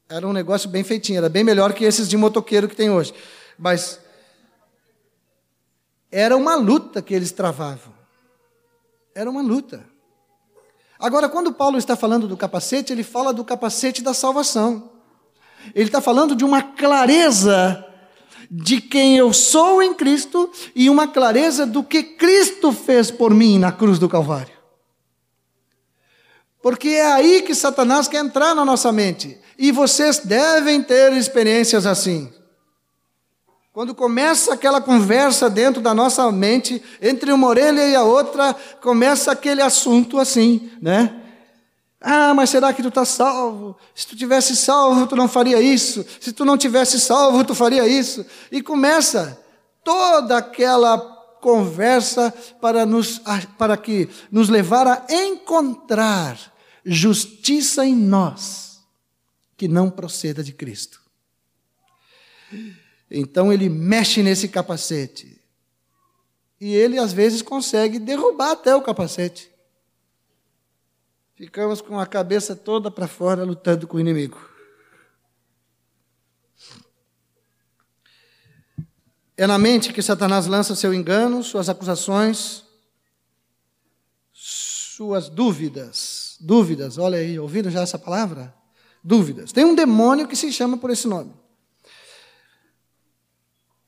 Era 0.06 0.28
um 0.28 0.32
negócio 0.34 0.68
bem 0.68 0.84
feitinho, 0.84 1.16
era 1.16 1.30
bem 1.30 1.42
melhor 1.42 1.72
que 1.72 1.86
esses 1.86 2.06
de 2.06 2.18
motoqueiro 2.18 2.68
que 2.68 2.76
tem 2.76 2.90
hoje. 2.90 3.14
Mas 3.58 3.98
era 6.12 6.36
uma 6.36 6.54
luta 6.54 7.00
que 7.00 7.14
eles 7.14 7.32
travavam. 7.32 7.94
Era 9.14 9.30
uma 9.30 9.40
luta. 9.40 9.86
Agora, 10.98 11.30
quando 11.30 11.50
Paulo 11.54 11.78
está 11.78 11.96
falando 11.96 12.28
do 12.28 12.36
capacete, 12.36 12.92
ele 12.92 13.02
fala 13.02 13.32
do 13.32 13.42
capacete 13.42 14.02
da 14.02 14.12
salvação. 14.12 14.90
Ele 15.74 15.86
está 15.86 16.02
falando 16.02 16.36
de 16.36 16.44
uma 16.44 16.62
clareza 16.62 17.82
de 18.50 18.80
quem 18.80 19.16
eu 19.16 19.32
sou 19.32 19.82
em 19.82 19.94
Cristo 19.94 20.50
e 20.74 20.90
uma 20.90 21.08
clareza 21.08 21.66
do 21.66 21.82
que 21.82 22.02
Cristo 22.02 22.72
fez 22.72 23.10
por 23.10 23.32
mim 23.32 23.58
na 23.58 23.72
cruz 23.72 23.98
do 23.98 24.08
Calvário. 24.08 24.54
Porque 26.62 26.88
é 26.88 27.12
aí 27.12 27.42
que 27.42 27.54
Satanás 27.54 28.08
quer 28.08 28.24
entrar 28.24 28.54
na 28.54 28.64
nossa 28.64 28.90
mente. 28.90 29.38
E 29.58 29.70
vocês 29.70 30.20
devem 30.20 30.82
ter 30.82 31.12
experiências 31.12 31.86
assim. 31.86 32.32
Quando 33.72 33.94
começa 33.94 34.54
aquela 34.54 34.80
conversa 34.80 35.50
dentro 35.50 35.82
da 35.82 35.92
nossa 35.92 36.30
mente, 36.30 36.80
entre 37.02 37.32
uma 37.32 37.48
orelha 37.48 37.86
e 37.86 37.94
a 37.94 38.04
outra, 38.04 38.54
começa 38.80 39.32
aquele 39.32 39.60
assunto 39.60 40.18
assim, 40.18 40.70
né? 40.80 41.23
Ah, 42.06 42.34
mas 42.34 42.50
será 42.50 42.70
que 42.70 42.82
tu 42.82 42.88
está 42.88 43.02
salvo? 43.02 43.74
Se 43.94 44.06
tu 44.06 44.14
tivesse 44.14 44.54
salvo, 44.54 45.06
tu 45.06 45.16
não 45.16 45.26
faria 45.26 45.58
isso. 45.62 46.04
Se 46.20 46.34
tu 46.34 46.44
não 46.44 46.58
tivesse 46.58 47.00
salvo, 47.00 47.42
tu 47.44 47.54
faria 47.54 47.88
isso. 47.88 48.26
E 48.52 48.60
começa 48.60 49.42
toda 49.82 50.36
aquela 50.36 50.98
conversa 51.40 52.30
para, 52.60 52.84
nos, 52.84 53.22
para 53.56 53.74
que 53.78 54.10
nos 54.30 54.50
levar 54.50 54.86
a 54.86 55.06
encontrar 55.10 56.38
justiça 56.84 57.86
em 57.86 57.96
nós 57.96 58.82
que 59.56 59.66
não 59.66 59.88
proceda 59.88 60.44
de 60.44 60.52
Cristo. 60.52 61.00
Então 63.10 63.50
ele 63.50 63.70
mexe 63.70 64.22
nesse 64.22 64.46
capacete. 64.46 65.40
E 66.60 66.74
ele 66.74 66.98
às 66.98 67.14
vezes 67.14 67.40
consegue 67.40 67.98
derrubar 67.98 68.50
até 68.50 68.76
o 68.76 68.82
capacete. 68.82 69.53
Ficamos 71.34 71.80
com 71.80 71.98
a 71.98 72.06
cabeça 72.06 72.54
toda 72.54 72.90
para 72.90 73.08
fora 73.08 73.42
lutando 73.42 73.88
com 73.88 73.96
o 73.96 74.00
inimigo. 74.00 74.38
É 79.36 79.46
na 79.46 79.58
mente 79.58 79.92
que 79.92 80.00
Satanás 80.00 80.46
lança 80.46 80.76
seu 80.76 80.94
engano, 80.94 81.42
suas 81.42 81.68
acusações, 81.68 82.62
suas 84.32 85.28
dúvidas. 85.28 86.36
Dúvidas, 86.38 86.98
olha 86.98 87.18
aí, 87.18 87.36
ouviram 87.36 87.68
já 87.68 87.80
essa 87.80 87.98
palavra? 87.98 88.54
Dúvidas. 89.02 89.50
Tem 89.50 89.64
um 89.64 89.74
demônio 89.74 90.28
que 90.28 90.36
se 90.36 90.52
chama 90.52 90.76
por 90.76 90.90
esse 90.90 91.08
nome. 91.08 91.34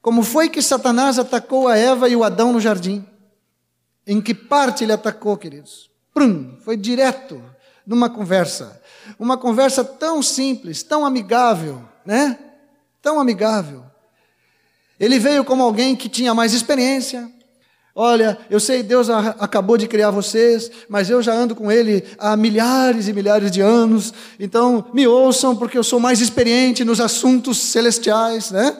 Como 0.02 0.24
foi 0.24 0.48
que 0.48 0.60
Satanás 0.60 1.16
atacou 1.16 1.68
a 1.68 1.76
Eva 1.76 2.08
e 2.08 2.16
o 2.16 2.24
Adão 2.24 2.52
no 2.52 2.60
jardim? 2.60 3.06
Em 4.04 4.20
que 4.20 4.34
parte 4.34 4.82
ele 4.82 4.92
atacou, 4.92 5.36
queridos? 5.36 5.90
Prum, 6.16 6.56
foi 6.64 6.78
direto 6.78 7.42
numa 7.86 8.08
conversa. 8.08 8.80
Uma 9.18 9.36
conversa 9.36 9.84
tão 9.84 10.22
simples, 10.22 10.82
tão 10.82 11.04
amigável, 11.04 11.82
né? 12.06 12.38
Tão 13.02 13.20
amigável. 13.20 13.84
Ele 14.98 15.18
veio 15.18 15.44
como 15.44 15.62
alguém 15.62 15.94
que 15.94 16.08
tinha 16.08 16.32
mais 16.32 16.54
experiência. 16.54 17.30
Olha, 17.94 18.38
eu 18.48 18.58
sei, 18.58 18.82
Deus 18.82 19.10
acabou 19.10 19.76
de 19.76 19.86
criar 19.86 20.10
vocês, 20.10 20.70
mas 20.88 21.10
eu 21.10 21.20
já 21.20 21.34
ando 21.34 21.54
com 21.54 21.70
Ele 21.70 22.02
há 22.18 22.34
milhares 22.34 23.08
e 23.08 23.12
milhares 23.12 23.50
de 23.50 23.60
anos, 23.60 24.14
então 24.40 24.86
me 24.94 25.06
ouçam, 25.06 25.54
porque 25.54 25.76
eu 25.76 25.84
sou 25.84 26.00
mais 26.00 26.22
experiente 26.22 26.82
nos 26.82 26.98
assuntos 26.98 27.58
celestiais, 27.58 28.50
né? 28.50 28.74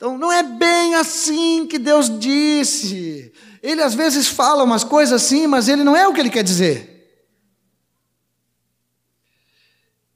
Então, 0.00 0.16
não 0.16 0.32
é 0.32 0.42
bem 0.42 0.94
assim 0.94 1.66
que 1.66 1.78
Deus 1.78 2.08
disse. 2.18 3.30
Ele 3.62 3.82
às 3.82 3.92
vezes 3.92 4.28
fala 4.28 4.64
umas 4.64 4.82
coisas 4.82 5.22
assim, 5.22 5.46
mas 5.46 5.68
ele 5.68 5.84
não 5.84 5.94
é 5.94 6.08
o 6.08 6.14
que 6.14 6.20
ele 6.20 6.30
quer 6.30 6.42
dizer. 6.42 7.20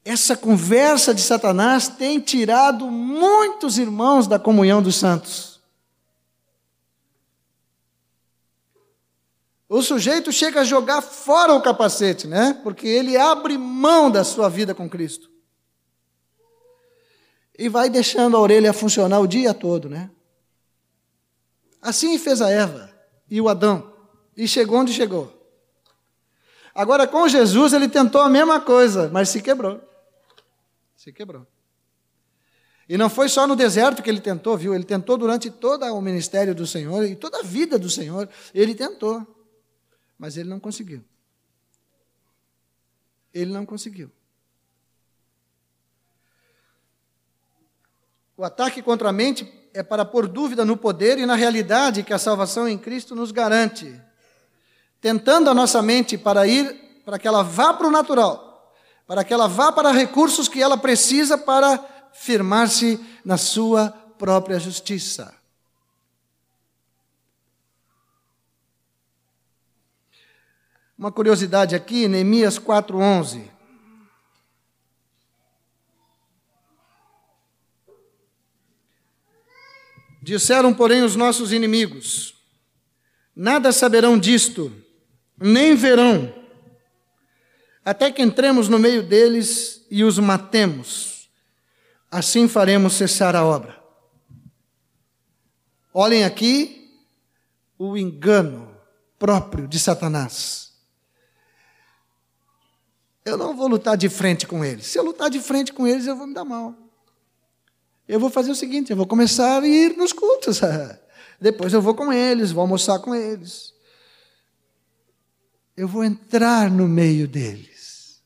Essa 0.02 0.34
conversa 0.34 1.12
de 1.12 1.20
Satanás 1.20 1.86
tem 1.86 2.18
tirado 2.18 2.90
muitos 2.90 3.76
irmãos 3.76 4.26
da 4.26 4.38
comunhão 4.38 4.82
dos 4.82 4.96
santos. 4.96 5.60
O 9.68 9.82
sujeito 9.82 10.32
chega 10.32 10.62
a 10.62 10.64
jogar 10.64 11.02
fora 11.02 11.52
o 11.52 11.60
capacete, 11.60 12.26
né? 12.26 12.58
Porque 12.62 12.88
ele 12.88 13.18
abre 13.18 13.58
mão 13.58 14.10
da 14.10 14.24
sua 14.24 14.48
vida 14.48 14.74
com 14.74 14.88
Cristo. 14.88 15.33
E 17.56 17.68
vai 17.68 17.88
deixando 17.88 18.36
a 18.36 18.40
orelha 18.40 18.72
funcionar 18.72 19.20
o 19.20 19.26
dia 19.26 19.54
todo, 19.54 19.88
né? 19.88 20.10
Assim 21.80 22.18
fez 22.18 22.40
a 22.40 22.50
Eva 22.50 22.90
e 23.30 23.40
o 23.40 23.48
Adão. 23.48 23.92
E 24.36 24.48
chegou 24.48 24.78
onde 24.78 24.92
chegou. 24.92 25.32
Agora, 26.74 27.06
com 27.06 27.28
Jesus, 27.28 27.72
ele 27.72 27.88
tentou 27.88 28.20
a 28.20 28.28
mesma 28.28 28.60
coisa, 28.60 29.08
mas 29.12 29.28
se 29.28 29.40
quebrou. 29.40 29.80
Se 30.96 31.12
quebrou. 31.12 31.46
E 32.88 32.98
não 32.98 33.08
foi 33.08 33.28
só 33.28 33.46
no 33.46 33.54
deserto 33.54 34.02
que 34.02 34.10
ele 34.10 34.20
tentou, 34.20 34.56
viu? 34.58 34.74
Ele 34.74 34.84
tentou 34.84 35.16
durante 35.16 35.50
todo 35.50 35.84
o 35.84 36.00
ministério 36.00 36.54
do 36.54 36.66
Senhor 36.66 37.04
e 37.04 37.14
toda 37.14 37.38
a 37.38 37.42
vida 37.42 37.78
do 37.78 37.88
Senhor. 37.88 38.28
Ele 38.52 38.74
tentou. 38.74 39.24
Mas 40.18 40.36
ele 40.36 40.48
não 40.48 40.60
conseguiu. 40.60 41.02
Ele 43.32 43.52
não 43.52 43.64
conseguiu. 43.64 44.10
O 48.36 48.44
ataque 48.44 48.82
contra 48.82 49.10
a 49.10 49.12
mente 49.12 49.50
é 49.72 49.82
para 49.82 50.04
pôr 50.04 50.26
dúvida 50.26 50.64
no 50.64 50.76
poder 50.76 51.18
e 51.18 51.26
na 51.26 51.34
realidade 51.34 52.02
que 52.02 52.12
a 52.12 52.18
salvação 52.18 52.68
em 52.68 52.76
Cristo 52.76 53.14
nos 53.14 53.30
garante, 53.30 54.00
tentando 55.00 55.50
a 55.50 55.54
nossa 55.54 55.80
mente 55.80 56.18
para 56.18 56.46
ir, 56.46 57.02
para 57.04 57.18
que 57.18 57.28
ela 57.28 57.42
vá 57.42 57.72
para 57.74 57.86
o 57.86 57.90
natural, 57.90 58.72
para 59.06 59.22
que 59.22 59.32
ela 59.32 59.46
vá 59.46 59.70
para 59.70 59.92
recursos 59.92 60.48
que 60.48 60.60
ela 60.60 60.76
precisa 60.76 61.38
para 61.38 62.10
firmar-se 62.12 62.98
na 63.24 63.36
sua 63.36 63.90
própria 64.18 64.58
justiça. 64.58 65.34
Uma 70.96 71.10
curiosidade 71.10 71.74
aqui, 71.74 72.06
Neemias 72.08 72.58
4:11. 72.58 73.53
Disseram, 80.24 80.72
porém, 80.72 81.02
os 81.02 81.14
nossos 81.14 81.52
inimigos: 81.52 82.34
Nada 83.36 83.70
saberão 83.72 84.18
disto, 84.18 84.72
nem 85.38 85.74
verão, 85.74 86.34
até 87.84 88.10
que 88.10 88.22
entremos 88.22 88.66
no 88.66 88.78
meio 88.78 89.02
deles 89.02 89.84
e 89.90 90.02
os 90.02 90.18
matemos. 90.18 91.28
Assim 92.10 92.48
faremos 92.48 92.94
cessar 92.94 93.36
a 93.36 93.44
obra. 93.44 93.78
Olhem 95.92 96.24
aqui 96.24 96.90
o 97.78 97.94
engano 97.94 98.74
próprio 99.18 99.68
de 99.68 99.78
Satanás. 99.78 100.72
Eu 103.26 103.36
não 103.36 103.54
vou 103.54 103.68
lutar 103.68 103.96
de 103.98 104.08
frente 104.08 104.46
com 104.46 104.64
eles. 104.64 104.86
Se 104.86 104.98
eu 104.98 105.04
lutar 105.04 105.28
de 105.28 105.40
frente 105.40 105.70
com 105.70 105.86
eles, 105.86 106.06
eu 106.06 106.16
vou 106.16 106.26
me 106.26 106.32
dar 106.32 106.46
mal 106.46 106.83
eu 108.06 108.20
vou 108.20 108.30
fazer 108.30 108.50
o 108.50 108.54
seguinte: 108.54 108.90
eu 108.90 108.96
vou 108.96 109.06
começar 109.06 109.62
a 109.62 109.66
ir 109.66 109.96
nos 109.96 110.12
cultos. 110.12 110.60
Depois 111.40 111.72
eu 111.72 111.82
vou 111.82 111.94
com 111.94 112.12
eles, 112.12 112.52
vou 112.52 112.62
almoçar 112.62 112.98
com 112.98 113.14
eles. 113.14 113.74
Eu 115.76 115.88
vou 115.88 116.04
entrar 116.04 116.70
no 116.70 116.86
meio 116.86 117.26
deles. 117.26 118.22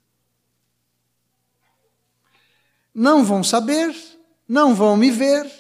Não 2.95 3.25
vão 3.25 3.43
saber, 3.45 3.95
não 4.47 4.75
vão 4.75 4.97
me 4.97 5.11
ver, 5.11 5.51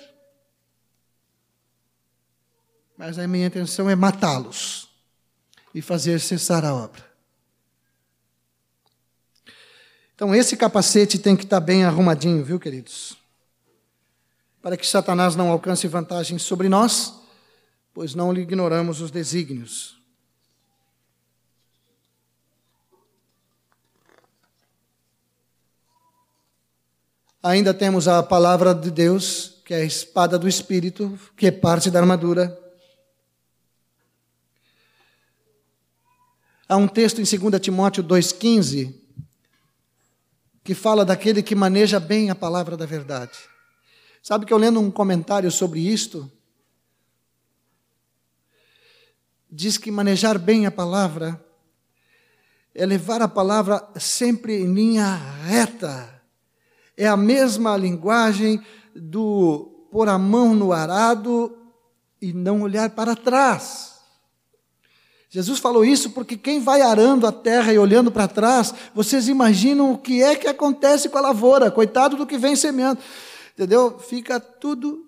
mas 2.96 3.18
a 3.18 3.28
minha 3.28 3.46
intenção 3.46 3.88
é 3.88 3.94
matá-los 3.94 4.88
e 5.72 5.80
fazer 5.80 6.20
cessar 6.20 6.64
a 6.64 6.74
obra. 6.74 7.06
Então, 10.14 10.34
esse 10.34 10.56
capacete 10.56 11.16
tem 11.16 11.36
que 11.36 11.44
estar 11.44 11.60
bem 11.60 11.84
arrumadinho, 11.84 12.44
viu, 12.44 12.58
queridos? 12.58 13.17
Para 14.61 14.76
que 14.76 14.86
Satanás 14.86 15.36
não 15.36 15.50
alcance 15.50 15.86
vantagem 15.86 16.38
sobre 16.38 16.68
nós, 16.68 17.14
pois 17.94 18.14
não 18.14 18.32
lhe 18.32 18.40
ignoramos 18.40 19.00
os 19.00 19.11
desígnios. 19.11 19.98
Ainda 27.42 27.72
temos 27.72 28.09
a 28.09 28.22
palavra 28.22 28.74
de 28.74 28.90
Deus, 28.90 29.62
que 29.64 29.72
é 29.72 29.78
a 29.78 29.84
espada 29.84 30.38
do 30.38 30.48
Espírito, 30.48 31.18
que 31.36 31.46
é 31.46 31.50
parte 31.50 31.90
da 31.90 32.00
armadura. 32.00 32.59
Há 36.68 36.76
um 36.76 36.86
texto 36.86 37.20
em 37.20 37.24
2 37.24 37.61
Timóteo 37.61 38.04
2,15 38.04 38.94
que 40.62 40.74
fala 40.74 41.02
daquele 41.02 41.42
que 41.42 41.54
maneja 41.54 41.98
bem 41.98 42.28
a 42.28 42.34
palavra 42.34 42.76
da 42.76 42.84
verdade. 42.84 43.38
Sabe 44.22 44.44
que 44.44 44.52
eu 44.52 44.58
lendo 44.58 44.80
um 44.80 44.90
comentário 44.90 45.50
sobre 45.50 45.80
isto, 45.80 46.30
diz 49.50 49.78
que 49.78 49.90
manejar 49.90 50.38
bem 50.38 50.66
a 50.66 50.70
palavra 50.70 51.42
é 52.74 52.86
levar 52.86 53.20
a 53.20 53.28
palavra 53.28 53.88
sempre 53.96 54.54
em 54.54 54.72
linha 54.72 55.14
reta. 55.44 56.22
É 56.96 57.08
a 57.08 57.16
mesma 57.16 57.76
linguagem 57.76 58.62
do 58.94 59.88
pôr 59.90 60.08
a 60.08 60.16
mão 60.16 60.54
no 60.54 60.72
arado 60.72 61.56
e 62.20 62.32
não 62.32 62.62
olhar 62.62 62.90
para 62.90 63.16
trás. 63.16 63.98
Jesus 65.30 65.58
falou 65.58 65.84
isso 65.84 66.10
porque 66.10 66.36
quem 66.36 66.60
vai 66.60 66.80
arando 66.80 67.26
a 67.26 67.32
terra 67.32 67.72
e 67.72 67.78
olhando 67.78 68.10
para 68.10 68.28
trás, 68.28 68.72
vocês 68.94 69.28
imaginam 69.28 69.92
o 69.92 69.98
que 69.98 70.22
é 70.22 70.34
que 70.36 70.46
acontece 70.46 71.08
com 71.08 71.18
a 71.18 71.22
lavoura, 71.22 71.70
coitado 71.70 72.16
do 72.16 72.26
que 72.26 72.38
vem 72.38 72.56
semeando. 72.56 73.00
Entendeu? 73.59 73.98
Fica 73.98 74.38
tudo. 74.38 75.04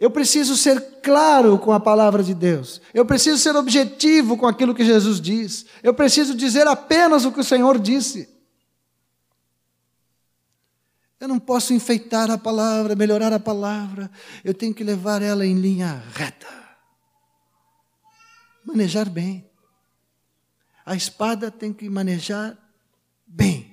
Eu 0.00 0.10
preciso 0.10 0.56
ser 0.56 1.00
claro 1.02 1.58
com 1.58 1.70
a 1.72 1.78
palavra 1.78 2.22
de 2.22 2.32
Deus. 2.32 2.80
Eu 2.94 3.04
preciso 3.04 3.36
ser 3.36 3.54
objetivo 3.54 4.38
com 4.38 4.46
aquilo 4.46 4.74
que 4.74 4.84
Jesus 4.84 5.20
diz. 5.20 5.66
Eu 5.82 5.92
preciso 5.92 6.34
dizer 6.34 6.66
apenas 6.66 7.26
o 7.26 7.32
que 7.32 7.40
o 7.40 7.44
Senhor 7.44 7.78
disse. 7.78 8.26
Eu 11.20 11.28
não 11.28 11.38
posso 11.38 11.74
enfeitar 11.74 12.30
a 12.30 12.38
palavra, 12.38 12.96
melhorar 12.96 13.32
a 13.34 13.40
palavra. 13.40 14.10
Eu 14.42 14.54
tenho 14.54 14.72
que 14.72 14.82
levar 14.82 15.20
ela 15.20 15.44
em 15.44 15.54
linha 15.54 16.02
reta 16.14 16.58
manejar 18.68 19.08
bem. 19.08 19.48
A 20.84 20.94
espada 20.94 21.50
tem 21.50 21.72
que 21.72 21.88
manejar 21.88 22.56
bem. 23.26 23.67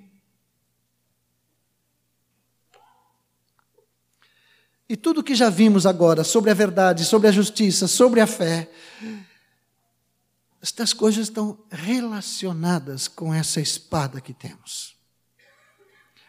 E 4.88 4.96
tudo 4.96 5.24
que 5.24 5.34
já 5.34 5.50
vimos 5.50 5.86
agora 5.86 6.24
sobre 6.24 6.52
a 6.52 6.54
verdade, 6.54 7.06
sobre 7.06 7.28
a 7.28 7.32
justiça, 7.32 7.88
sobre 7.88 8.22
a 8.22 8.28
fé, 8.28 8.70
estas 10.62 10.94
coisas 10.94 11.24
estão 11.24 11.58
relacionadas 11.70 13.08
com 13.08 13.34
essa 13.34 13.60
espada 13.60 14.22
que 14.22 14.34
temos. 14.34 14.96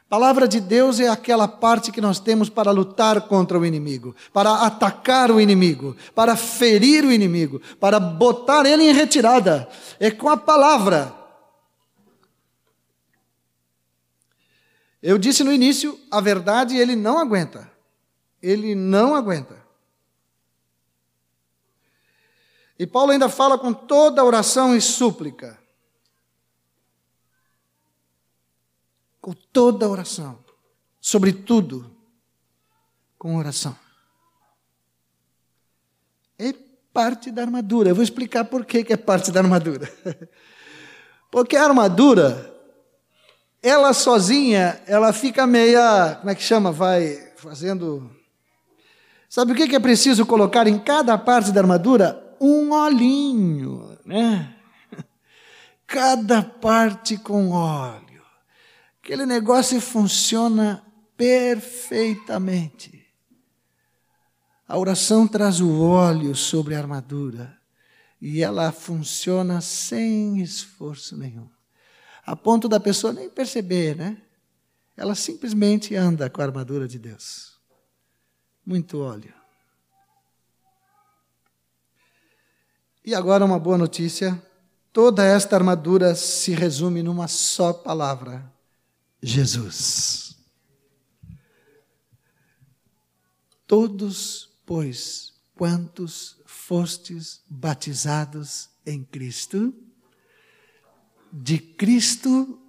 Palavra 0.08 0.46
de 0.46 0.60
Deus 0.60 1.00
é 1.00 1.08
aquela 1.08 1.48
parte 1.48 1.90
que 1.90 2.00
nós 2.00 2.20
temos 2.20 2.48
para 2.48 2.70
lutar 2.70 3.22
contra 3.22 3.58
o 3.58 3.66
inimigo, 3.66 4.14
para 4.32 4.64
atacar 4.64 5.32
o 5.32 5.40
inimigo, 5.40 5.96
para 6.14 6.36
ferir 6.36 7.04
o 7.04 7.12
inimigo, 7.12 7.60
para 7.80 7.98
botar 7.98 8.64
ele 8.64 8.84
em 8.84 8.92
retirada. 8.94 9.68
É 9.98 10.10
com 10.10 10.28
a 10.28 10.36
palavra. 10.36 11.12
Eu 15.02 15.18
disse 15.18 15.42
no 15.42 15.52
início, 15.52 15.98
a 16.10 16.20
verdade 16.20 16.76
ele 16.76 16.94
não 16.94 17.18
aguenta. 17.18 17.75
Ele 18.46 18.74
não 18.74 19.14
aguenta. 19.14 19.64
E 22.78 22.86
Paulo 22.86 23.12
ainda 23.12 23.28
fala 23.28 23.58
com 23.58 23.72
toda 23.72 24.24
oração 24.24 24.76
e 24.76 24.80
súplica. 24.80 25.58
com 29.26 29.32
toda 29.32 29.88
oração, 29.88 30.38
sobretudo 31.00 31.90
com 33.18 33.34
oração. 33.34 33.76
É 36.38 36.54
parte 36.92 37.32
da 37.32 37.42
armadura. 37.42 37.88
Eu 37.88 37.96
vou 37.96 38.04
explicar 38.04 38.44
por 38.44 38.64
que, 38.64 38.86
é 38.88 38.96
parte 38.96 39.32
da 39.32 39.40
armadura. 39.40 39.92
Porque 41.28 41.56
a 41.56 41.64
armadura, 41.64 42.54
ela 43.60 43.92
sozinha, 43.92 44.80
ela 44.86 45.12
fica 45.12 45.44
meia, 45.44 46.18
como 46.20 46.30
é 46.30 46.34
que 46.36 46.42
chama? 46.44 46.70
Vai 46.70 47.32
fazendo. 47.34 48.08
Sabe 49.36 49.52
o 49.52 49.54
que 49.54 49.76
é 49.76 49.78
preciso 49.78 50.24
colocar 50.24 50.66
em 50.66 50.78
cada 50.78 51.18
parte 51.18 51.52
da 51.52 51.60
armadura? 51.60 52.34
Um 52.40 52.72
olhinho, 52.72 53.94
né? 54.02 54.56
Cada 55.86 56.42
parte 56.42 57.18
com 57.18 57.50
óleo. 57.50 58.22
Aquele 58.98 59.26
negócio 59.26 59.78
funciona 59.78 60.82
perfeitamente. 61.18 63.06
A 64.66 64.78
oração 64.78 65.28
traz 65.28 65.60
o 65.60 65.82
óleo 65.82 66.34
sobre 66.34 66.74
a 66.74 66.78
armadura 66.78 67.58
e 68.18 68.42
ela 68.42 68.72
funciona 68.72 69.60
sem 69.60 70.40
esforço 70.40 71.14
nenhum. 71.14 71.50
A 72.24 72.34
ponto 72.34 72.70
da 72.70 72.80
pessoa 72.80 73.12
nem 73.12 73.28
perceber, 73.28 73.96
né? 73.96 74.16
Ela 74.96 75.14
simplesmente 75.14 75.94
anda 75.94 76.30
com 76.30 76.40
a 76.40 76.44
armadura 76.46 76.88
de 76.88 76.98
Deus. 76.98 77.55
Muito 78.66 78.98
óleo. 78.98 79.32
E 83.04 83.14
agora 83.14 83.44
uma 83.44 83.60
boa 83.60 83.78
notícia: 83.78 84.42
toda 84.92 85.24
esta 85.24 85.54
armadura 85.54 86.16
se 86.16 86.52
resume 86.52 87.00
numa 87.00 87.28
só 87.28 87.72
palavra: 87.72 88.52
Jesus. 89.22 90.36
Todos, 93.68 94.50
pois, 94.66 95.32
quantos 95.54 96.36
fostes 96.44 97.42
batizados 97.48 98.68
em 98.84 99.04
Cristo, 99.04 99.72
de 101.32 101.58
Cristo 101.58 102.60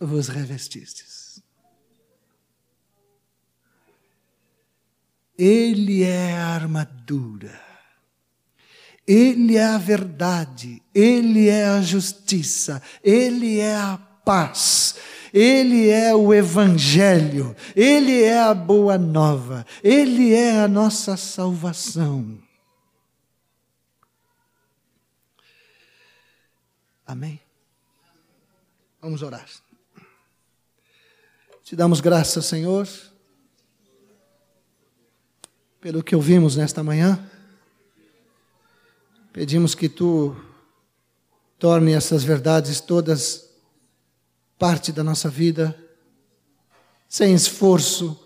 vos 0.00 0.28
revestistes. 0.28 1.23
Ele 5.38 6.02
é 6.02 6.36
a 6.36 6.48
armadura, 6.48 7.60
Ele 9.06 9.56
é 9.56 9.64
a 9.64 9.78
verdade, 9.78 10.82
Ele 10.94 11.48
é 11.48 11.66
a 11.66 11.82
justiça, 11.82 12.80
Ele 13.02 13.58
é 13.58 13.76
a 13.76 13.98
paz. 14.24 14.96
Ele 15.36 15.90
é 15.90 16.14
o 16.14 16.32
Evangelho, 16.32 17.56
Ele 17.74 18.22
é 18.22 18.38
a 18.40 18.54
boa 18.54 18.96
nova, 18.96 19.66
Ele 19.82 20.32
é 20.32 20.60
a 20.60 20.68
nossa 20.68 21.16
salvação. 21.16 22.38
Amém? 27.04 27.40
Vamos 29.02 29.22
orar. 29.22 29.46
Te 31.64 31.74
damos 31.74 32.00
graças, 32.00 32.46
Senhor, 32.46 32.88
pelo 35.84 36.02
que 36.02 36.16
ouvimos 36.16 36.56
nesta 36.56 36.82
manhã. 36.82 37.22
Pedimos 39.34 39.74
que 39.74 39.86
tu 39.86 40.34
torne 41.58 41.92
essas 41.92 42.24
verdades 42.24 42.80
todas 42.80 43.50
parte 44.58 44.90
da 44.90 45.04
nossa 45.04 45.28
vida, 45.28 45.78
sem 47.06 47.34
esforço, 47.34 48.18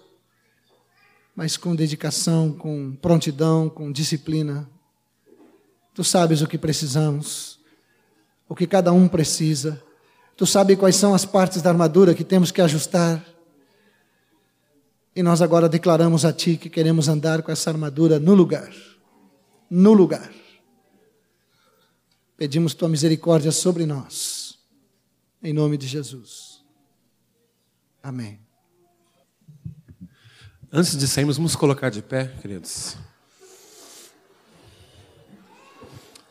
mas 1.35 1.57
com 1.57 1.75
dedicação, 1.75 2.53
com 2.53 2.95
prontidão, 3.03 3.69
com 3.69 3.91
disciplina. 3.91 4.71
Tu 5.93 6.05
sabes 6.05 6.43
o 6.43 6.47
que 6.47 6.59
precisamos, 6.59 7.59
o 8.49 8.55
que 8.55 8.69
cada 8.69 8.93
um 8.93 9.09
precisa. 9.09 9.83
Tu 10.37 10.47
sabes 10.47 10.79
quais 10.79 10.95
são 10.95 11.13
as 11.13 11.25
partes 11.25 11.61
da 11.61 11.71
armadura 11.71 12.15
que 12.15 12.23
temos 12.23 12.53
que 12.53 12.63
ajustar. 12.63 13.21
E 15.19 15.23
nós 15.23 15.43
agora 15.43 15.69
declaramos 15.69 16.25
a 16.25 16.33
Ti 16.33 16.57
que 16.57 16.71
queremos 16.71 17.09
andar 17.09 17.43
com 17.43 17.51
essa 17.51 17.69
armadura 17.69 18.21
no 18.21 18.35
lugar. 18.35 18.73
No 19.69 19.93
lugar. 19.93 20.33
Pedimos 22.37 22.73
Tua 22.73 22.89
misericórdia 22.89 23.51
sobre 23.51 23.85
nós 23.85 24.57
em 25.43 25.53
nome 25.53 25.77
de 25.77 25.89
Jesus. 25.89 26.63
Amém. 28.01 28.39
Antes 30.71 30.97
de 30.97 31.09
sairmos, 31.09 31.37
vamos 31.37 31.57
colocar 31.57 31.91
de 31.91 32.01
pé, 32.01 32.33
queridos. 32.41 32.97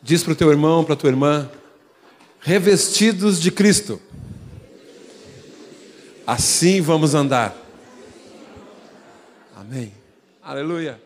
Diz 0.02 0.22
para 0.22 0.32
o 0.32 0.36
teu 0.36 0.50
irmão, 0.50 0.82
para 0.82 0.94
a 0.94 0.96
tua 0.96 1.10
irmã, 1.10 1.50
revestidos 2.40 3.38
de 3.38 3.50
Cristo. 3.50 4.00
Assim 6.26 6.80
vamos 6.80 7.14
andar. 7.14 7.67
Amém. 9.70 9.92
Aleluia. 10.42 10.98